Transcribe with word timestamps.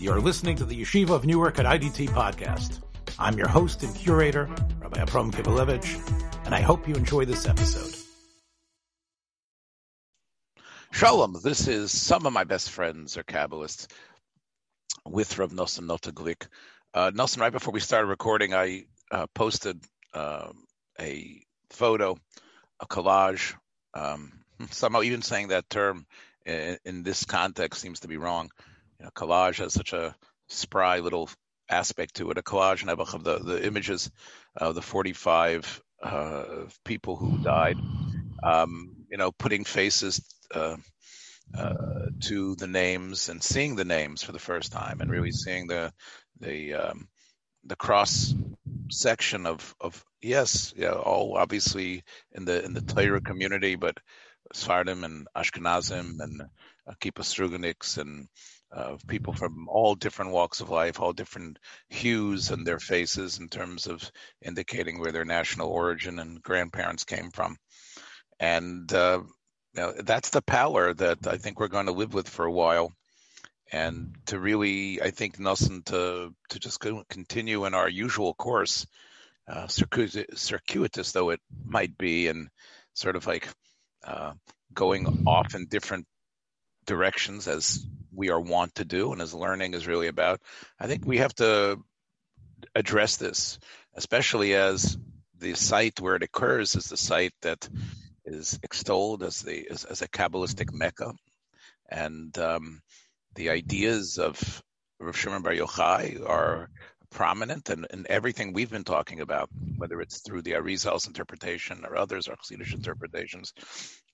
You're 0.00 0.20
listening 0.20 0.54
to 0.58 0.64
the 0.64 0.80
Yeshiva 0.80 1.10
of 1.10 1.26
Newark 1.26 1.58
at 1.58 1.66
IDT 1.66 2.10
podcast. 2.10 2.80
I'm 3.18 3.36
your 3.36 3.48
host 3.48 3.82
and 3.82 3.92
curator, 3.96 4.48
Rabbi 4.78 5.00
Abram 5.00 5.32
Kibalevich, 5.32 6.46
and 6.46 6.54
I 6.54 6.60
hope 6.60 6.86
you 6.86 6.94
enjoy 6.94 7.24
this 7.24 7.48
episode. 7.48 7.96
Shalom, 10.92 11.36
this 11.42 11.66
is 11.66 11.90
some 11.90 12.26
of 12.26 12.32
my 12.32 12.44
best 12.44 12.70
friends 12.70 13.16
are 13.16 13.24
Kabbalists 13.24 13.88
with 15.04 15.36
Rav 15.36 15.52
Nelson 15.52 15.88
Notaglik. 15.88 16.46
Uh, 16.94 17.10
Nelson, 17.12 17.42
right 17.42 17.52
before 17.52 17.72
we 17.72 17.80
started 17.80 18.06
recording, 18.06 18.54
I 18.54 18.84
uh, 19.10 19.26
posted 19.34 19.82
uh, 20.14 20.52
a 21.00 21.42
photo, 21.70 22.16
a 22.78 22.86
collage. 22.86 23.56
Um, 23.94 24.44
somehow, 24.70 25.02
even 25.02 25.22
saying 25.22 25.48
that 25.48 25.68
term 25.68 26.06
in, 26.46 26.78
in, 26.84 27.02
this 27.02 27.24
context 27.24 27.80
seems 27.80 28.00
to 28.00 28.08
be 28.08 28.16
wrong. 28.16 28.50
You 28.98 29.06
know, 29.06 29.10
collage 29.10 29.58
has 29.58 29.72
such 29.72 29.92
a 29.92 30.14
spry 30.48 30.98
little 31.00 31.30
aspect 31.68 32.16
to 32.16 32.30
it. 32.30 32.38
A 32.38 32.42
collage 32.42 32.82
and 32.82 32.90
of 32.90 33.24
the, 33.24 33.38
the 33.38 33.66
images 33.66 34.10
of 34.56 34.74
the 34.74 34.82
45 34.82 35.82
uh, 36.02 36.44
people 36.84 37.16
who 37.16 37.38
died. 37.38 37.76
Um, 38.42 38.96
you 39.10 39.16
know, 39.16 39.32
putting 39.32 39.64
faces 39.64 40.20
uh, 40.54 40.76
uh, 41.56 42.06
to 42.20 42.54
the 42.56 42.66
names 42.66 43.28
and 43.28 43.42
seeing 43.42 43.76
the 43.76 43.84
names 43.84 44.22
for 44.22 44.32
the 44.32 44.38
first 44.38 44.72
time, 44.72 45.00
and 45.00 45.10
really 45.10 45.32
seeing 45.32 45.66
the 45.66 45.92
the 46.40 46.74
um, 46.74 47.08
the 47.64 47.76
cross 47.76 48.34
section 48.90 49.46
of 49.46 49.74
of 49.80 50.04
yes, 50.20 50.72
yeah, 50.76 50.92
all 50.92 51.36
obviously 51.36 52.04
in 52.32 52.44
the 52.44 52.64
in 52.64 52.74
the 52.74 52.80
Torah 52.80 53.20
community, 53.20 53.74
but 53.74 53.98
Sfardim 54.54 55.04
and 55.04 55.26
Ashkenazim 55.36 56.20
and 56.20 56.42
Kippah 57.00 57.24
Strugoniks 57.24 57.98
and 57.98 58.28
uh, 58.70 58.96
people 59.06 59.32
from 59.32 59.68
all 59.68 59.94
different 59.94 60.32
walks 60.32 60.60
of 60.60 60.68
life, 60.68 61.00
all 61.00 61.12
different 61.12 61.58
hues 61.88 62.50
and 62.50 62.66
their 62.66 62.78
faces 62.78 63.38
in 63.38 63.48
terms 63.48 63.86
of 63.86 64.10
indicating 64.42 65.00
where 65.00 65.12
their 65.12 65.24
national 65.24 65.70
origin 65.70 66.18
and 66.18 66.42
grandparents 66.42 67.04
came 67.04 67.30
from. 67.30 67.56
And 68.38 68.92
uh, 68.92 69.22
you 69.74 69.80
know, 69.80 69.94
that's 70.02 70.30
the 70.30 70.42
power 70.42 70.92
that 70.94 71.26
I 71.26 71.38
think 71.38 71.58
we're 71.58 71.68
going 71.68 71.86
to 71.86 71.92
live 71.92 72.12
with 72.12 72.28
for 72.28 72.44
a 72.44 72.52
while. 72.52 72.92
And 73.70 74.16
to 74.26 74.38
really, 74.38 75.00
I 75.02 75.10
think, 75.10 75.38
Nelson, 75.38 75.82
to, 75.86 76.34
to 76.50 76.58
just 76.58 76.80
continue 77.08 77.66
in 77.66 77.74
our 77.74 77.88
usual 77.88 78.32
course, 78.34 78.86
uh, 79.46 79.66
circuitous 79.66 81.12
though 81.12 81.30
it 81.30 81.40
might 81.64 81.96
be, 81.98 82.28
and 82.28 82.48
sort 82.94 83.16
of 83.16 83.26
like 83.26 83.48
uh, 84.04 84.32
going 84.72 85.24
off 85.26 85.54
in 85.54 85.66
different 85.66 86.06
directions 86.86 87.46
as 87.46 87.86
we 88.14 88.30
are 88.30 88.40
wont 88.40 88.74
to 88.76 88.84
do 88.84 89.12
and 89.12 89.20
as 89.20 89.34
learning 89.34 89.74
is 89.74 89.86
really 89.86 90.08
about. 90.08 90.40
I 90.78 90.86
think 90.86 91.04
we 91.04 91.18
have 91.18 91.34
to 91.36 91.78
address 92.74 93.16
this, 93.16 93.58
especially 93.94 94.54
as 94.54 94.96
the 95.38 95.54
site 95.54 96.00
where 96.00 96.16
it 96.16 96.22
occurs 96.22 96.74
is 96.74 96.86
the 96.86 96.96
site 96.96 97.34
that 97.42 97.68
is 98.24 98.58
extolled 98.62 99.22
as 99.22 99.40
the 99.40 99.68
as, 99.70 99.84
as 99.84 100.02
a 100.02 100.08
Kabbalistic 100.08 100.72
Mecca, 100.72 101.14
and 101.88 102.36
um, 102.38 102.82
the 103.34 103.50
ideas 103.50 104.18
of 104.18 104.62
Rav 105.00 105.16
Shimon 105.16 105.42
Bar 105.42 105.52
Yochai 105.52 106.28
are 106.28 106.68
prominent 107.10 107.70
in, 107.70 107.86
in 107.90 108.06
everything 108.08 108.52
we've 108.52 108.70
been 108.70 108.84
talking 108.84 109.20
about, 109.20 109.48
whether 109.76 110.00
it's 110.00 110.20
through 110.20 110.42
the 110.42 110.54
Arizal's 110.54 111.06
interpretation 111.06 111.84
or 111.84 111.96
others, 111.96 112.28
or 112.28 112.34
Chassidish 112.36 112.74
interpretations 112.74 113.54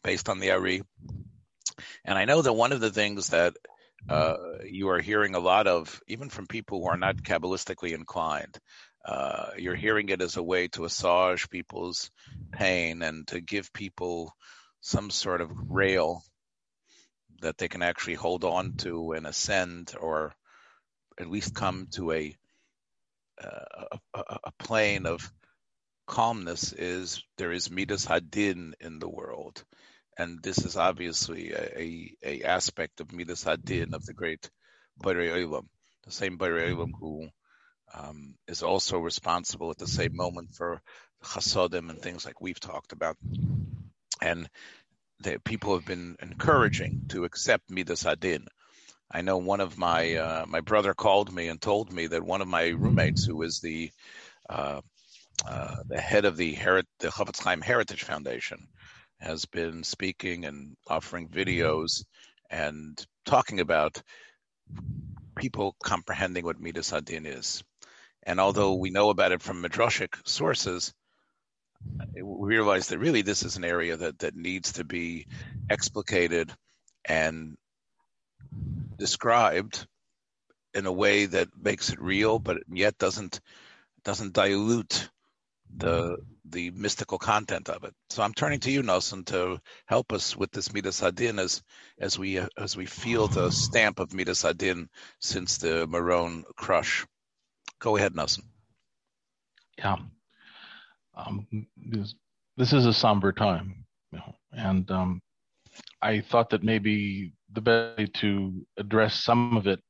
based 0.02 0.28
on 0.28 0.38
the 0.38 0.52
Ari. 0.52 0.82
And 2.04 2.18
I 2.18 2.24
know 2.24 2.42
that 2.42 2.52
one 2.52 2.72
of 2.72 2.80
the 2.80 2.92
things 2.92 3.28
that 3.28 3.56
uh, 4.08 4.36
you 4.64 4.88
are 4.90 5.00
hearing 5.00 5.34
a 5.34 5.40
lot 5.40 5.66
of, 5.66 6.00
even 6.06 6.28
from 6.28 6.46
people 6.46 6.80
who 6.80 6.88
are 6.88 6.96
not 6.96 7.22
Kabbalistically 7.22 7.92
inclined, 7.92 8.58
uh, 9.04 9.50
you're 9.58 9.74
hearing 9.74 10.08
it 10.08 10.22
as 10.22 10.36
a 10.36 10.42
way 10.42 10.68
to 10.68 10.84
assuage 10.84 11.50
people's 11.50 12.10
pain 12.52 13.02
and 13.02 13.26
to 13.28 13.40
give 13.40 13.72
people 13.72 14.34
some 14.80 15.10
sort 15.10 15.40
of 15.40 15.50
rail 15.70 16.22
that 17.40 17.58
they 17.58 17.68
can 17.68 17.82
actually 17.82 18.14
hold 18.14 18.44
on 18.44 18.74
to 18.74 19.12
and 19.12 19.26
ascend 19.26 19.94
or 20.00 20.34
at 21.18 21.30
least 21.30 21.54
come 21.54 21.86
to 21.92 22.12
a 22.12 22.34
uh, 23.42 23.98
a, 24.14 24.38
a, 24.44 24.52
plane 24.60 25.06
of 25.06 25.32
calmness 26.06 26.72
is 26.72 27.22
there 27.36 27.50
is 27.50 27.70
midas 27.70 28.06
hadin 28.06 28.74
in 28.80 29.00
the 29.00 29.08
world 29.08 29.64
and 30.16 30.42
this 30.42 30.58
is 30.58 30.76
obviously 30.76 31.52
a, 31.52 31.78
a, 31.78 32.16
a 32.24 32.42
aspect 32.44 33.00
of 33.00 33.12
Midas 33.12 33.44
Hadin 33.44 33.94
of 33.94 34.04
the 34.04 34.14
great 34.14 34.50
Borei 35.02 35.30
Olam, 35.30 35.66
the 36.04 36.12
same 36.12 36.38
Borei 36.38 36.72
Olam 36.72 36.92
who 36.98 37.28
um, 37.94 38.34
is 38.48 38.62
also 38.62 38.98
responsible 38.98 39.70
at 39.70 39.78
the 39.78 39.86
same 39.86 40.14
moment 40.16 40.54
for 40.54 40.80
chasodim 41.22 41.90
and 41.90 42.00
things 42.00 42.24
like 42.24 42.40
we've 42.40 42.60
talked 42.60 42.92
about. 42.92 43.16
And 44.20 44.48
the 45.20 45.38
people 45.40 45.74
have 45.74 45.86
been 45.86 46.16
encouraging 46.20 47.02
to 47.08 47.24
accept 47.24 47.70
Midas 47.70 48.04
Hadin. 48.04 48.46
I 49.10 49.22
know 49.22 49.38
one 49.38 49.60
of 49.60 49.78
my 49.78 50.14
uh, 50.14 50.44
my 50.48 50.60
brother 50.60 50.94
called 50.94 51.32
me 51.32 51.48
and 51.48 51.60
told 51.60 51.92
me 51.92 52.08
that 52.08 52.22
one 52.22 52.42
of 52.42 52.48
my 52.48 52.68
roommates, 52.68 53.24
who 53.24 53.42
is 53.42 53.60
the 53.60 53.90
uh, 54.48 54.80
uh, 55.46 55.76
the 55.88 56.00
head 56.00 56.24
of 56.24 56.36
the, 56.36 56.54
Heri- 56.54 56.84
the 57.00 57.08
Chofetz 57.08 57.42
Chaim 57.42 57.60
Heritage 57.60 58.04
Foundation, 58.04 58.66
has 59.24 59.44
been 59.46 59.82
speaking 59.82 60.44
and 60.44 60.76
offering 60.86 61.28
mm-hmm. 61.28 61.38
videos 61.38 62.04
and 62.50 63.04
talking 63.24 63.60
about 63.60 64.00
people 65.36 65.74
comprehending 65.82 66.44
what 66.44 66.60
Midas 66.60 66.90
Hadin 66.90 67.26
is. 67.26 67.62
And 68.22 68.40
although 68.40 68.74
we 68.74 68.90
know 68.90 69.10
about 69.10 69.32
it 69.32 69.42
from 69.42 69.62
Midrashic 69.62 70.14
sources, 70.26 70.92
we 72.14 72.48
realize 72.48 72.88
that 72.88 72.98
really 72.98 73.22
this 73.22 73.42
is 73.42 73.56
an 73.56 73.64
area 73.64 73.96
that, 73.96 74.18
that 74.20 74.36
needs 74.36 74.74
to 74.74 74.84
be 74.84 75.26
explicated 75.70 76.50
and 77.04 77.56
described 78.96 79.86
in 80.72 80.86
a 80.86 80.92
way 80.92 81.26
that 81.26 81.48
makes 81.60 81.90
it 81.90 82.00
real, 82.00 82.38
but 82.38 82.58
yet 82.72 82.96
doesn't 82.98 83.40
doesn't 84.04 84.34
dilute 84.34 85.08
the 85.76 86.16
the 86.50 86.70
mystical 86.70 87.18
content 87.18 87.68
of 87.68 87.84
it. 87.84 87.94
So 88.10 88.22
I'm 88.22 88.34
turning 88.34 88.60
to 88.60 88.70
you, 88.70 88.82
Nelson, 88.82 89.24
to 89.24 89.58
help 89.86 90.12
us 90.12 90.36
with 90.36 90.50
this 90.52 90.72
Midas 90.72 91.00
Hadin 91.00 91.38
as 91.38 91.62
as 91.98 92.18
we 92.18 92.40
as 92.58 92.76
we 92.76 92.86
feel 92.86 93.28
the 93.28 93.50
stamp 93.50 93.98
of 93.98 94.12
Midas 94.12 94.42
Hadin 94.42 94.88
since 95.20 95.58
the 95.58 95.86
Meron 95.86 96.44
crush. 96.56 97.04
Go 97.80 97.96
ahead, 97.96 98.14
Nelson. 98.14 98.44
Yeah, 99.78 99.96
um, 101.16 101.46
this, 101.76 102.14
this 102.56 102.72
is 102.72 102.86
a 102.86 102.92
somber 102.92 103.32
time, 103.32 103.84
and 104.52 104.88
um, 104.90 105.20
I 106.00 106.20
thought 106.20 106.50
that 106.50 106.62
maybe 106.62 107.32
the 107.52 107.60
best 107.60 107.98
way 107.98 108.06
to 108.20 108.66
address 108.76 109.24
some 109.24 109.56
of 109.56 109.66
it 109.66 109.80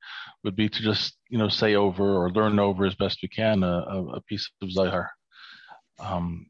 would 0.45 0.57
be 0.57 0.69
to 0.69 0.83
just 0.83 1.17
you 1.29 1.37
know 1.37 1.49
say 1.49 1.75
over 1.75 2.17
or 2.17 2.31
learn 2.31 2.59
over 2.59 2.87
as 2.87 2.95
best 2.95 3.19
we 3.23 3.29
can 3.29 3.63
a, 3.63 4.05
a 4.15 4.21
piece 4.23 4.51
of 4.63 4.71
Zohar 4.71 5.11
um, 5.99 6.47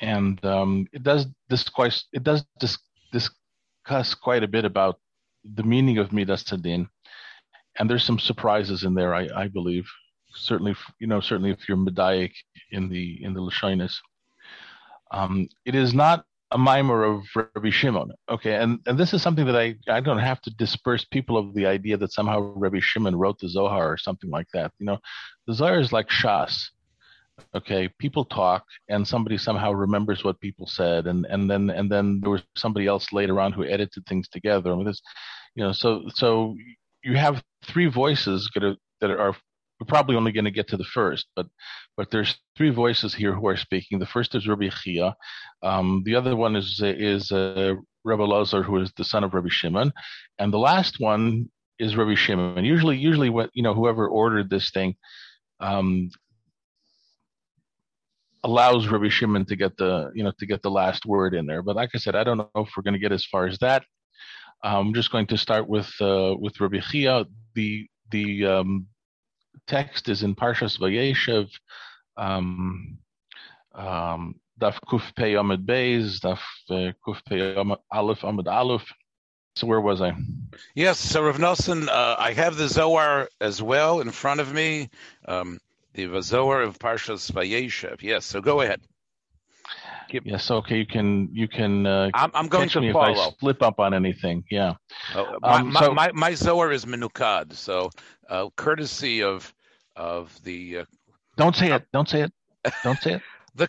and 0.00 0.42
um, 0.44 0.86
it 0.92 1.02
does 1.02 1.26
discuss 1.48 2.06
it 2.12 2.22
does 2.22 2.44
dis- 2.60 2.78
discuss 3.12 4.14
quite 4.14 4.42
a 4.42 4.48
bit 4.48 4.64
about 4.64 5.00
the 5.44 5.62
meaning 5.62 5.98
of 5.98 6.12
Midas 6.12 6.44
Hadin, 6.44 6.88
and 7.78 7.88
there's 7.88 8.04
some 8.04 8.18
surprises 8.18 8.84
in 8.84 8.94
there, 8.94 9.14
I, 9.14 9.28
I 9.34 9.48
believe. 9.48 9.88
Certainly, 10.34 10.76
you 11.00 11.06
know, 11.06 11.20
certainly 11.20 11.50
if 11.50 11.68
you're 11.68 11.78
medaic 11.78 12.32
in 12.70 12.88
the 12.88 13.22
in 13.22 13.34
the 13.34 13.40
Lashonis. 13.40 13.96
Um, 15.10 15.48
it 15.64 15.74
is 15.74 15.94
not 15.94 16.26
a 16.50 16.58
mimer 16.58 17.04
of 17.04 17.22
Rabbi 17.34 17.70
Shimon. 17.70 18.10
Okay, 18.28 18.54
and, 18.54 18.78
and 18.86 18.98
this 18.98 19.12
is 19.12 19.22
something 19.22 19.46
that 19.46 19.56
I, 19.56 19.74
I 19.88 20.00
don't 20.00 20.18
have 20.18 20.40
to 20.42 20.50
disperse 20.50 21.04
people 21.04 21.36
of 21.36 21.54
the 21.54 21.66
idea 21.66 21.96
that 21.96 22.12
somehow 22.12 22.40
Rabbi 22.40 22.78
Shimon 22.80 23.16
wrote 23.16 23.38
the 23.38 23.48
Zohar 23.48 23.92
or 23.92 23.96
something 23.98 24.30
like 24.30 24.46
that. 24.54 24.72
You 24.78 24.86
know, 24.86 24.98
the 25.46 25.54
Zohar 25.54 25.78
is 25.78 25.92
like 25.92 26.08
Shas 26.08 26.68
okay 27.54 27.88
people 27.98 28.24
talk 28.24 28.64
and 28.88 29.06
somebody 29.06 29.38
somehow 29.38 29.72
remembers 29.72 30.24
what 30.24 30.40
people 30.40 30.66
said 30.66 31.06
and 31.06 31.26
and 31.26 31.50
then 31.50 31.70
and 31.70 31.90
then 31.90 32.20
there 32.20 32.30
was 32.30 32.42
somebody 32.56 32.86
else 32.86 33.12
later 33.12 33.40
on 33.40 33.52
who 33.52 33.64
edited 33.64 34.04
things 34.06 34.28
together 34.28 34.72
and 34.72 34.86
this 34.86 35.00
you 35.54 35.62
know 35.62 35.72
so 35.72 36.02
so 36.14 36.54
you 37.02 37.16
have 37.16 37.42
three 37.64 37.86
voices 37.86 38.50
that 38.54 39.10
are, 39.10 39.36
we're 39.80 39.86
probably 39.86 40.16
only 40.16 40.32
going 40.32 40.44
to 40.44 40.50
get 40.50 40.68
to 40.68 40.76
the 40.76 40.84
first, 40.84 41.26
but 41.36 41.46
but 41.96 42.10
there's 42.10 42.36
three 42.56 42.70
voices 42.70 43.14
here 43.14 43.32
who 43.32 43.46
are 43.46 43.56
speaking. 43.56 43.98
The 43.98 44.06
first 44.06 44.34
is 44.34 44.48
Rabbi 44.48 44.68
Chia, 44.68 45.14
um, 45.62 46.02
the 46.04 46.16
other 46.16 46.34
one 46.34 46.56
is 46.56 46.80
is 46.82 47.30
uh, 47.30 47.74
Rabbi 48.04 48.24
Lazar, 48.24 48.62
who 48.62 48.78
is 48.78 48.92
the 48.96 49.04
son 49.04 49.24
of 49.24 49.34
Rabbi 49.34 49.48
Shimon, 49.50 49.92
and 50.38 50.52
the 50.52 50.58
last 50.58 50.96
one 50.98 51.48
is 51.78 51.96
Rabbi 51.96 52.16
Shimon. 52.16 52.64
Usually, 52.64 52.96
usually, 52.96 53.30
what 53.30 53.50
you 53.54 53.62
know, 53.62 53.74
whoever 53.74 54.08
ordered 54.08 54.50
this 54.50 54.70
thing, 54.70 54.96
um, 55.60 56.10
allows 58.48 58.88
Rabbi 58.88 59.08
Shimon 59.08 59.44
to 59.46 59.56
get 59.56 59.76
the 59.76 60.10
you 60.14 60.24
know 60.24 60.32
to 60.38 60.46
get 60.46 60.62
the 60.62 60.70
last 60.70 61.06
word 61.06 61.34
in 61.34 61.46
there. 61.46 61.62
But 61.62 61.76
like 61.76 61.90
I 61.94 61.98
said, 61.98 62.16
I 62.16 62.24
don't 62.24 62.38
know 62.38 62.50
if 62.56 62.70
we're 62.76 62.82
going 62.82 62.98
to 62.98 63.06
get 63.06 63.12
as 63.12 63.24
far 63.24 63.46
as 63.46 63.58
that. 63.58 63.84
I'm 64.62 64.94
just 64.94 65.12
going 65.12 65.26
to 65.28 65.38
start 65.38 65.68
with 65.68 65.90
uh, 66.00 66.34
with 66.38 66.60
Rabbi 66.60 66.80
Chia. 66.80 67.26
The 67.54 67.86
the 68.10 68.46
um, 68.46 68.86
text 69.66 70.08
is 70.08 70.22
in 70.22 70.34
Parshas 70.34 70.78
Vayeshev, 70.78 71.48
um, 72.16 72.98
um, 73.74 74.40
Daf 74.60 74.78
Kuf 74.88 75.14
Pei 75.14 75.34
Amid 75.34 75.66
Beis, 75.66 76.20
Daf 76.20 76.40
uh, 76.70 76.92
Kuf 77.06 77.24
Pei 77.26 77.54
Aleph 77.92 78.24
Amid 78.24 78.48
Aleph. 78.48 78.90
So 79.56 79.66
where 79.66 79.80
was 79.80 80.00
I? 80.00 80.12
Yes, 80.76 81.00
so 81.00 81.24
Rav 81.24 81.38
Nosson, 81.38 81.88
uh, 81.88 82.14
I 82.16 82.32
have 82.32 82.56
the 82.56 82.68
Zohar 82.68 83.28
as 83.40 83.60
well 83.60 84.00
in 84.00 84.12
front 84.12 84.38
of 84.38 84.54
me, 84.54 84.88
um, 85.26 85.58
the 85.94 86.20
Zohar 86.22 86.62
of 86.62 86.78
Parshas 86.78 87.30
Vayeshev. 87.30 88.02
Yes, 88.02 88.24
so 88.26 88.40
go 88.40 88.60
ahead. 88.60 88.80
Keep... 90.08 90.26
Yes, 90.26 90.50
okay. 90.50 90.78
You 90.78 90.86
can 90.86 91.28
you 91.32 91.48
can. 91.48 91.86
Uh, 91.86 92.10
I'm, 92.14 92.30
I'm 92.34 92.48
going 92.48 92.68
to 92.70 92.80
me 92.80 92.92
follow. 92.92 93.12
If 93.12 93.18
I 93.18 93.30
slip 93.40 93.62
up 93.62 93.78
on 93.78 93.92
anything, 93.92 94.44
yeah. 94.50 94.74
Oh, 95.14 95.36
my, 95.42 95.54
um, 95.54 95.76
so, 95.78 95.92
my, 95.92 96.10
my, 96.12 96.34
Zohar 96.34 96.72
is 96.72 96.86
Menukad, 96.86 97.52
so 97.52 97.90
uh, 98.28 98.48
courtesy 98.56 99.22
of 99.22 99.52
of 99.96 100.38
the. 100.44 100.78
Uh, 100.78 100.84
don't 101.36 101.54
say 101.54 101.72
it. 101.72 101.84
Don't 101.92 102.08
say 102.08 102.22
it. 102.22 102.32
Don't 102.82 102.98
say 103.00 103.14
it. 103.14 103.22
the 103.54 103.68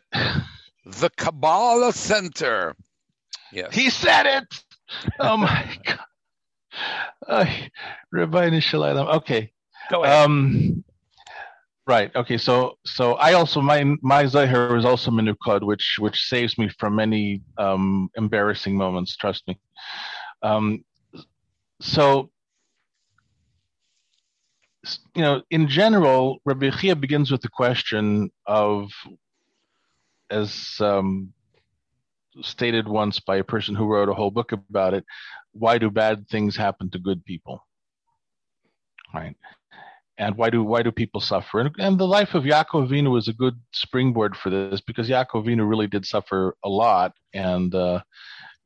the 0.86 1.10
Kabbalah 1.18 1.92
Center. 1.92 2.76
Yes. 3.52 3.74
He 3.74 3.90
said 3.90 4.26
it. 4.26 4.64
Oh 5.20 5.38
my 5.38 5.78
God. 5.84 6.00
Uh, 7.28 7.46
Rabbi 8.12 8.50
Nishalayim. 8.50 9.16
Okay. 9.18 9.52
Go 9.90 10.04
ahead. 10.04 10.26
Um, 10.26 10.84
Right. 11.90 12.16
Okay. 12.16 12.38
So 12.38 12.78
so 12.86 13.14
I 13.16 13.34
also 13.34 13.62
my 13.62 13.84
my 14.04 14.28
Zohar 14.28 14.78
is 14.78 14.86
also 14.86 15.10
Minukad, 15.10 15.64
which 15.64 15.96
which 15.98 16.22
saves 16.22 16.56
me 16.56 16.70
from 16.78 16.96
many 16.96 17.42
um, 17.58 18.12
embarrassing 18.16 18.78
moments. 18.78 19.18
Trust 19.18 19.48
me. 19.48 19.60
Um, 20.44 20.86
so 21.82 22.30
you 25.16 25.24
know, 25.24 25.42
in 25.50 25.68
general, 25.68 26.42
Rabbi 26.46 26.70
Chia 26.70 26.96
begins 26.96 27.32
with 27.32 27.42
the 27.42 27.50
question 27.50 28.30
of, 28.46 28.92
as 30.30 30.76
um, 30.80 31.34
stated 32.44 32.88
once 32.88 33.20
by 33.20 33.38
a 33.38 33.44
person 33.44 33.74
who 33.74 33.88
wrote 33.88 34.10
a 34.10 34.14
whole 34.14 34.30
book 34.30 34.52
about 34.52 34.94
it, 34.94 35.06
why 35.54 35.80
do 35.80 35.90
bad 35.90 36.30
things 36.30 36.56
happen 36.56 36.92
to 36.92 37.00
good 37.00 37.26
people? 37.26 37.66
Right 39.12 39.36
and 40.20 40.36
why 40.36 40.50
do 40.50 40.64
why 40.64 40.84
do 40.84 40.92
people 40.92 41.22
suffer? 41.22 41.62
And, 41.62 41.72
and 41.80 41.98
the 41.98 42.06
life 42.06 42.36
of 42.36 42.44
Yaakov 42.44 43.10
was 43.10 43.28
a 43.28 43.34
good 43.34 43.56
springboard 43.74 44.36
for 44.36 44.50
this 44.50 44.82
because 44.82 45.10
Yaakov 45.10 45.46
really 45.46 45.88
did 45.88 46.06
suffer 46.06 46.56
a 46.64 46.70
lot, 46.70 47.14
and 47.34 47.74
uh, 47.74 48.02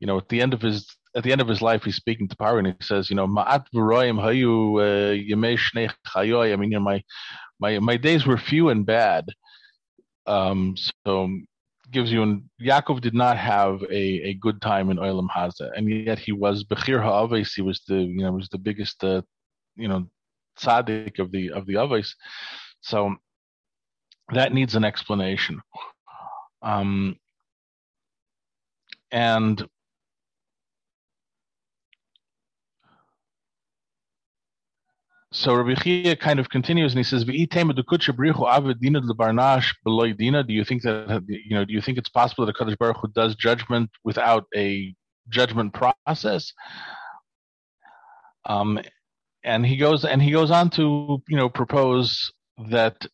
you 0.00 0.06
know 0.06 0.18
at 0.18 0.28
the 0.28 0.42
end 0.42 0.52
of 0.52 0.60
his 0.60 0.86
at 1.16 1.22
the 1.22 1.32
end 1.32 1.40
of 1.40 1.48
his 1.48 1.62
life, 1.62 1.84
he's 1.84 1.96
speaking 1.96 2.28
to 2.28 2.36
Paro 2.36 2.58
and 2.58 2.66
he 2.66 2.74
says, 2.80 3.08
you 3.08 3.16
know, 3.16 3.26
Ma'at 3.26 3.66
v'roim 3.72 4.20
hayu 4.20 4.80
uh, 4.80 5.14
yemei 5.14 5.56
shnei 5.56 5.88
chayoy. 6.08 6.52
I 6.52 6.56
mean, 6.56 6.72
you 6.72 6.78
know, 6.78 6.84
my 6.84 7.02
my 7.60 7.78
my 7.78 7.96
days 7.96 8.26
were 8.26 8.36
few 8.36 8.68
and 8.70 8.84
bad. 8.84 9.24
Um, 10.26 10.74
so 11.06 11.30
gives 11.90 12.10
you 12.10 12.22
and 12.22 12.42
Yaakov 12.60 13.00
did 13.00 13.14
not 13.14 13.36
have 13.36 13.82
a, 13.84 14.04
a 14.30 14.34
good 14.34 14.60
time 14.60 14.90
in 14.90 14.96
Olam 14.96 15.28
Haza, 15.28 15.70
and 15.76 15.88
yet 15.88 16.18
he 16.18 16.32
was 16.32 16.64
Bechir 16.64 17.00
Ha'aves. 17.00 17.54
He 17.54 17.62
was 17.62 17.82
the 17.86 18.00
you 18.00 18.22
know 18.22 18.32
was 18.32 18.48
the 18.48 18.58
biggest 18.58 19.04
uh, 19.04 19.22
you 19.76 19.86
know 19.86 20.08
tzaddik 20.58 21.18
of 21.18 21.30
the 21.30 21.50
of 21.50 21.66
the 21.66 21.74
avos. 21.74 22.14
So 22.80 23.16
that 24.32 24.52
needs 24.52 24.74
an 24.74 24.84
explanation. 24.84 25.60
Um, 26.62 27.16
and 29.12 29.66
so 35.32 35.54
Rabbi 35.54 35.74
Chia 35.74 36.16
kind 36.16 36.38
of 36.40 36.48
continues 36.48 36.92
and 36.92 36.98
he 36.98 37.04
says, 37.04 37.24
Do 37.24 37.32
you 37.32 37.46
think 40.64 40.82
that 40.82 41.24
you 41.28 41.54
know? 41.54 41.64
Do 41.64 41.74
you 41.74 41.80
think 41.80 41.98
it's 41.98 42.08
possible 42.08 42.46
that 42.46 42.56
a 42.58 42.64
Kadosh 42.64 42.78
Baruch 42.78 42.96
Hu 43.00 43.08
does 43.08 43.34
judgment 43.34 43.90
without 44.04 44.46
a 44.56 44.94
judgment 45.28 45.74
process? 45.74 46.52
Um, 48.46 48.80
and 49.44 49.64
he 49.64 49.76
goes 49.76 50.04
and 50.04 50.22
he 50.22 50.30
goes 50.30 50.50
on 50.50 50.70
to 50.70 51.22
you 51.28 51.36
know 51.36 51.48
propose 51.48 52.32
that 52.70 53.06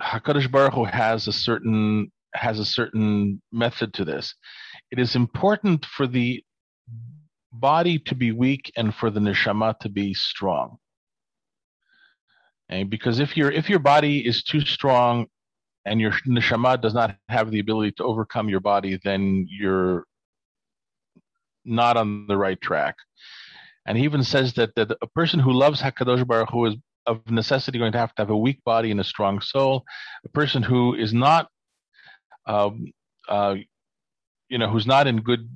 Hakadosh 0.00 0.50
Baruch 0.50 0.74
Hu 0.74 0.84
has 0.84 1.26
a 1.26 1.32
certain 1.32 2.10
has 2.34 2.58
a 2.58 2.64
certain 2.64 3.40
method 3.52 3.94
to 3.94 4.04
this. 4.04 4.34
It 4.90 4.98
is 4.98 5.16
important 5.16 5.84
for 5.84 6.06
the 6.06 6.42
body 7.52 7.98
to 8.00 8.14
be 8.14 8.32
weak 8.32 8.70
and 8.76 8.94
for 8.94 9.10
the 9.10 9.20
neshama 9.20 9.78
to 9.80 9.88
be 9.88 10.14
strong. 10.14 10.76
And 12.68 12.90
because 12.90 13.20
if 13.20 13.36
your 13.36 13.50
if 13.50 13.68
your 13.68 13.78
body 13.78 14.26
is 14.26 14.42
too 14.42 14.60
strong 14.60 15.26
and 15.84 16.00
your 16.00 16.12
neshama 16.28 16.80
does 16.80 16.94
not 16.94 17.16
have 17.28 17.50
the 17.50 17.60
ability 17.60 17.92
to 17.92 18.04
overcome 18.04 18.48
your 18.48 18.60
body, 18.60 18.98
then 19.02 19.46
you're 19.48 20.04
not 21.64 21.96
on 21.96 22.26
the 22.28 22.36
right 22.36 22.60
track. 22.60 22.96
And 23.86 23.96
he 23.96 24.04
even 24.04 24.22
says 24.22 24.52
that, 24.54 24.74
that 24.74 24.96
a 25.00 25.06
person 25.06 25.38
who 25.40 25.52
loves 25.52 25.80
Hakadosh 25.80 26.26
Baruch 26.26 26.50
Hu 26.50 26.66
is 26.66 26.76
of 27.06 27.30
necessity 27.30 27.78
going 27.78 27.92
to 27.92 27.98
have 27.98 28.14
to 28.16 28.22
have 28.22 28.30
a 28.30 28.36
weak 28.36 28.62
body 28.64 28.90
and 28.90 29.00
a 29.00 29.04
strong 29.04 29.40
soul. 29.40 29.84
A 30.24 30.28
person 30.28 30.62
who 30.62 30.94
is 30.94 31.14
not, 31.14 31.48
um, 32.46 32.92
uh, 33.28 33.54
you 34.48 34.58
know, 34.58 34.68
who's 34.68 34.86
not 34.86 35.06
in 35.06 35.20
good, 35.20 35.48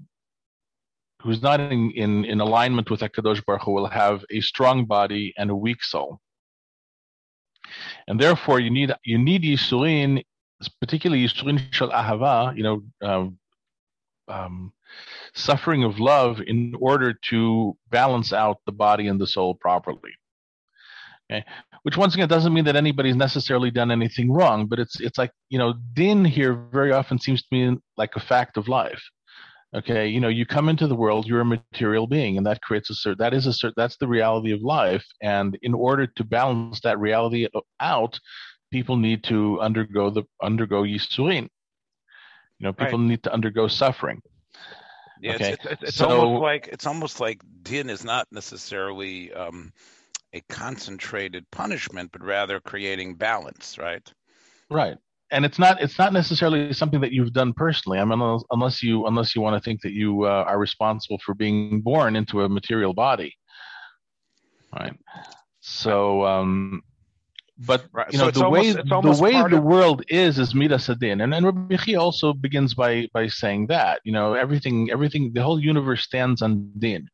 who's 1.22 1.42
not 1.42 1.60
in, 1.60 1.90
in, 1.90 2.24
in 2.24 2.40
alignment 2.40 2.88
with 2.90 3.00
Hakadosh 3.00 3.44
Baruch 3.44 3.62
Hu 3.62 3.72
will 3.72 3.86
have 3.86 4.24
a 4.30 4.40
strong 4.40 4.84
body 4.84 5.34
and 5.36 5.50
a 5.50 5.56
weak 5.56 5.82
soul. 5.82 6.20
And 8.06 8.18
therefore, 8.18 8.58
you 8.58 8.70
need 8.70 8.92
you 9.04 9.18
need 9.18 9.42
Yisurin, 9.42 10.24
particularly 10.80 11.24
Yisurin 11.24 11.60
Shal 11.72 11.90
Ahava, 11.90 12.56
you 12.56 12.62
know, 12.62 12.82
um, 13.02 13.38
um, 14.26 14.72
suffering 15.34 15.84
of 15.84 16.00
love 16.00 16.40
in 16.46 16.74
order 16.80 17.14
to 17.30 17.76
balance 17.90 18.32
out 18.32 18.58
the 18.66 18.72
body 18.72 19.06
and 19.06 19.20
the 19.20 19.26
soul 19.26 19.54
properly. 19.54 20.12
Okay? 21.30 21.44
Which 21.82 21.96
once 21.96 22.14
again 22.14 22.28
doesn't 22.28 22.52
mean 22.52 22.64
that 22.64 22.76
anybody's 22.76 23.16
necessarily 23.16 23.70
done 23.70 23.90
anything 23.90 24.32
wrong, 24.32 24.66
but 24.66 24.78
it's 24.78 25.00
it's 25.00 25.18
like 25.18 25.30
you 25.48 25.58
know, 25.58 25.74
din 25.92 26.24
here 26.24 26.54
very 26.72 26.92
often 26.92 27.18
seems 27.18 27.42
to 27.42 27.48
me 27.52 27.78
like 27.96 28.16
a 28.16 28.20
fact 28.20 28.56
of 28.56 28.68
life. 28.68 29.02
Okay, 29.72 30.08
you 30.08 30.18
know, 30.18 30.28
you 30.28 30.44
come 30.44 30.68
into 30.68 30.88
the 30.88 30.96
world, 30.96 31.28
you're 31.28 31.42
a 31.42 31.44
material 31.44 32.08
being, 32.08 32.36
and 32.36 32.44
that 32.46 32.60
creates 32.60 32.90
a 32.90 32.94
certain 32.94 33.18
that 33.18 33.32
is 33.32 33.46
a 33.46 33.52
certain 33.52 33.74
that's 33.76 33.96
the 33.98 34.08
reality 34.08 34.52
of 34.52 34.62
life. 34.62 35.06
And 35.22 35.56
in 35.62 35.74
order 35.74 36.08
to 36.08 36.24
balance 36.24 36.80
that 36.80 36.98
reality 36.98 37.46
out, 37.78 38.18
people 38.72 38.96
need 38.96 39.22
to 39.24 39.60
undergo 39.60 40.10
the 40.10 40.24
undergo 40.42 40.82
yisurin. 40.82 41.48
You 42.58 42.66
know, 42.66 42.72
people 42.72 42.98
right. 42.98 43.08
need 43.08 43.22
to 43.22 43.32
undergo 43.32 43.68
suffering. 43.68 44.20
Yeah, 45.20 45.34
okay. 45.34 45.50
it's, 45.50 45.66
it's, 45.66 45.82
it's 45.82 45.96
so, 45.96 46.08
almost 46.08 46.40
like 46.42 46.68
it's 46.68 46.86
almost 46.86 47.20
like 47.20 47.42
din 47.62 47.90
is 47.90 48.04
not 48.04 48.26
necessarily 48.32 49.32
um, 49.34 49.72
a 50.32 50.40
concentrated 50.48 51.44
punishment, 51.50 52.10
but 52.12 52.22
rather 52.22 52.60
creating 52.60 53.16
balance, 53.16 53.76
right? 53.78 54.02
Right, 54.70 54.96
and 55.30 55.44
it's 55.44 55.58
not 55.58 55.82
it's 55.82 55.98
not 55.98 56.12
necessarily 56.12 56.72
something 56.72 57.00
that 57.00 57.12
you've 57.12 57.32
done 57.32 57.52
personally. 57.52 57.98
I 57.98 58.04
mean, 58.04 58.40
unless 58.50 58.82
you 58.82 59.06
unless 59.06 59.34
you 59.36 59.42
want 59.42 59.62
to 59.62 59.64
think 59.64 59.82
that 59.82 59.92
you 59.92 60.24
uh, 60.24 60.44
are 60.46 60.58
responsible 60.58 61.18
for 61.24 61.34
being 61.34 61.82
born 61.82 62.16
into 62.16 62.42
a 62.42 62.48
material 62.48 62.94
body, 62.94 63.34
right? 64.78 64.94
So 65.60 66.24
um, 66.24 66.82
but 67.66 67.84
right. 67.92 68.12
you 68.12 68.18
know 68.18 68.30
so 68.30 68.40
the, 68.40 68.48
way, 68.48 68.72
the 68.72 69.18
way 69.20 69.32
the 69.32 69.56
of... 69.56 69.62
world 69.62 70.02
is 70.08 70.38
is 70.38 70.54
midas 70.54 70.88
adin, 70.88 71.20
and 71.20 71.32
then 71.32 71.44
Rabbi 71.44 71.76
Chia 71.76 72.00
also 72.00 72.32
begins 72.32 72.74
by 72.74 73.08
by 73.12 73.28
saying 73.28 73.66
that 73.68 74.00
you 74.04 74.12
know 74.12 74.34
everything 74.34 74.90
everything 74.90 75.32
the 75.34 75.42
whole 75.42 75.60
universe 75.60 76.02
stands 76.02 76.42
on 76.42 76.72
din, 76.78 77.08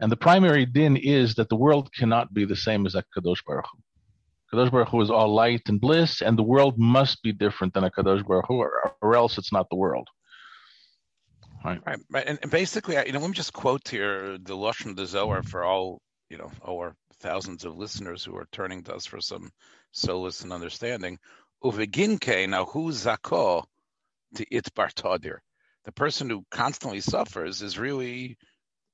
and 0.00 0.10
the 0.10 0.16
primary 0.16 0.64
din 0.64 0.96
is 0.96 1.34
that 1.34 1.48
the 1.48 1.56
world 1.56 1.92
cannot 1.92 2.32
be 2.32 2.44
the 2.44 2.56
same 2.56 2.86
as 2.86 2.94
a 2.94 3.04
kadosh 3.16 3.44
baruch 3.46 3.66
Hu. 3.72 3.78
Kadosh 4.52 4.70
Baruch 4.70 4.88
Hu 4.88 5.00
is 5.00 5.10
all 5.10 5.32
light 5.32 5.62
and 5.68 5.80
bliss, 5.80 6.22
and 6.22 6.36
the 6.36 6.42
world 6.42 6.76
must 6.76 7.22
be 7.22 7.32
different 7.32 7.72
than 7.72 7.84
a 7.84 7.90
Kadosh 7.90 8.26
Baruch 8.26 8.46
Hu, 8.48 8.54
or, 8.54 8.96
or 9.00 9.14
else 9.14 9.38
it's 9.38 9.52
not 9.52 9.68
the 9.70 9.76
world. 9.76 10.08
Right, 11.64 11.80
right, 11.86 11.98
right. 12.10 12.24
And, 12.26 12.38
and 12.42 12.50
basically, 12.50 12.96
you 12.96 13.12
know, 13.12 13.20
let 13.20 13.28
me 13.28 13.34
just 13.34 13.52
quote 13.52 13.86
here 13.86 14.38
the 14.38 14.56
Lashon 14.56 14.96
the 14.96 15.06
Zohar 15.06 15.42
for 15.42 15.62
all, 15.62 16.00
you 16.30 16.38
know, 16.38 16.50
our 16.66 16.96
thousands 17.20 17.64
of 17.64 17.76
listeners 17.76 18.24
who 18.24 18.36
are 18.36 18.48
turning 18.52 18.82
to 18.84 18.94
us 18.94 19.06
for 19.06 19.20
some 19.20 19.50
solace 19.92 20.42
and 20.42 20.52
understanding. 20.52 21.18
Uveginke, 21.62 22.48
now 22.48 22.64
who's 22.64 23.04
zako 23.04 23.64
to 24.34 24.46
it 24.50 24.72
bartadir? 24.74 25.38
The 25.84 25.92
person 25.92 26.28
who 26.30 26.44
constantly 26.50 27.00
suffers 27.00 27.62
is 27.62 27.78
really 27.78 28.36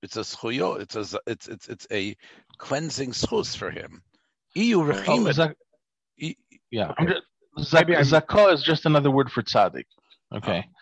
it's 0.02 0.16
a 0.16 0.20
schuyo, 0.20 0.80
it's 0.80 0.96
a 0.96 1.18
it's 1.26 1.48
it's 1.48 1.68
it's 1.68 1.86
a 1.90 2.16
cleansing 2.58 3.12
schus 3.12 3.56
for 3.56 3.70
him. 3.70 4.02
Iu 4.56 4.92
oh, 5.08 5.32
zak- 5.32 5.56
yeah, 6.70 6.92
okay. 7.00 7.14
zak- 7.60 7.88
zako 7.88 8.52
is 8.52 8.62
just 8.62 8.86
another 8.86 9.10
word 9.10 9.30
for 9.30 9.42
tzaddik. 9.42 9.86
Okay. 10.34 10.58
Who's 10.58 10.74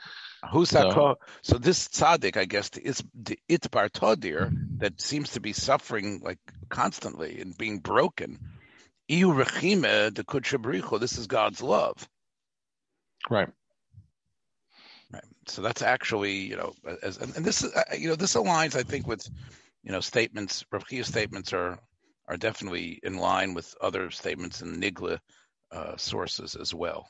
so, 0.64 1.16
so 1.42 1.58
this 1.58 1.88
tzaddik, 1.88 2.36
I 2.36 2.44
guess, 2.44 2.70
is 2.76 3.02
the 3.14 3.38
itbar 3.48 3.90
todir 3.90 4.52
that 4.78 5.00
seems 5.00 5.32
to 5.32 5.40
be 5.40 5.52
suffering 5.52 6.20
like 6.22 6.38
constantly 6.68 7.40
and 7.40 7.56
being 7.56 7.78
broken 7.78 8.38
Iu 9.08 9.32
rechime 9.32 10.12
de. 10.12 10.98
This 10.98 11.18
is 11.18 11.26
God's 11.26 11.62
love. 11.62 12.08
Right. 13.28 13.48
Right. 15.12 15.24
So 15.46 15.62
that's 15.62 15.82
actually, 15.82 16.32
you 16.32 16.56
know, 16.56 16.72
as, 17.02 17.18
and, 17.18 17.36
and 17.36 17.44
this 17.44 17.62
is, 17.62 17.74
uh, 17.74 17.82
you 17.96 18.08
know, 18.08 18.16
this 18.16 18.34
aligns, 18.34 18.74
I 18.76 18.82
think, 18.82 19.06
with, 19.06 19.28
you 19.82 19.92
know, 19.92 20.00
statements. 20.00 20.64
Rav 20.72 20.84
statements 21.02 21.52
are 21.52 21.78
are 22.26 22.38
definitely 22.38 22.98
in 23.02 23.18
line 23.18 23.52
with 23.52 23.74
other 23.82 24.10
statements 24.10 24.62
in 24.62 24.80
Nigla 24.80 25.18
uh, 25.70 25.96
sources 25.98 26.56
as 26.56 26.72
well. 26.72 27.06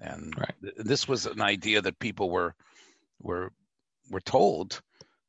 And 0.00 0.34
right. 0.38 0.54
th- 0.60 0.74
this 0.78 1.08
was 1.08 1.26
an 1.26 1.40
idea 1.40 1.80
that 1.82 1.98
people 1.98 2.30
were 2.30 2.54
were 3.20 3.52
were 4.10 4.20
told 4.20 4.80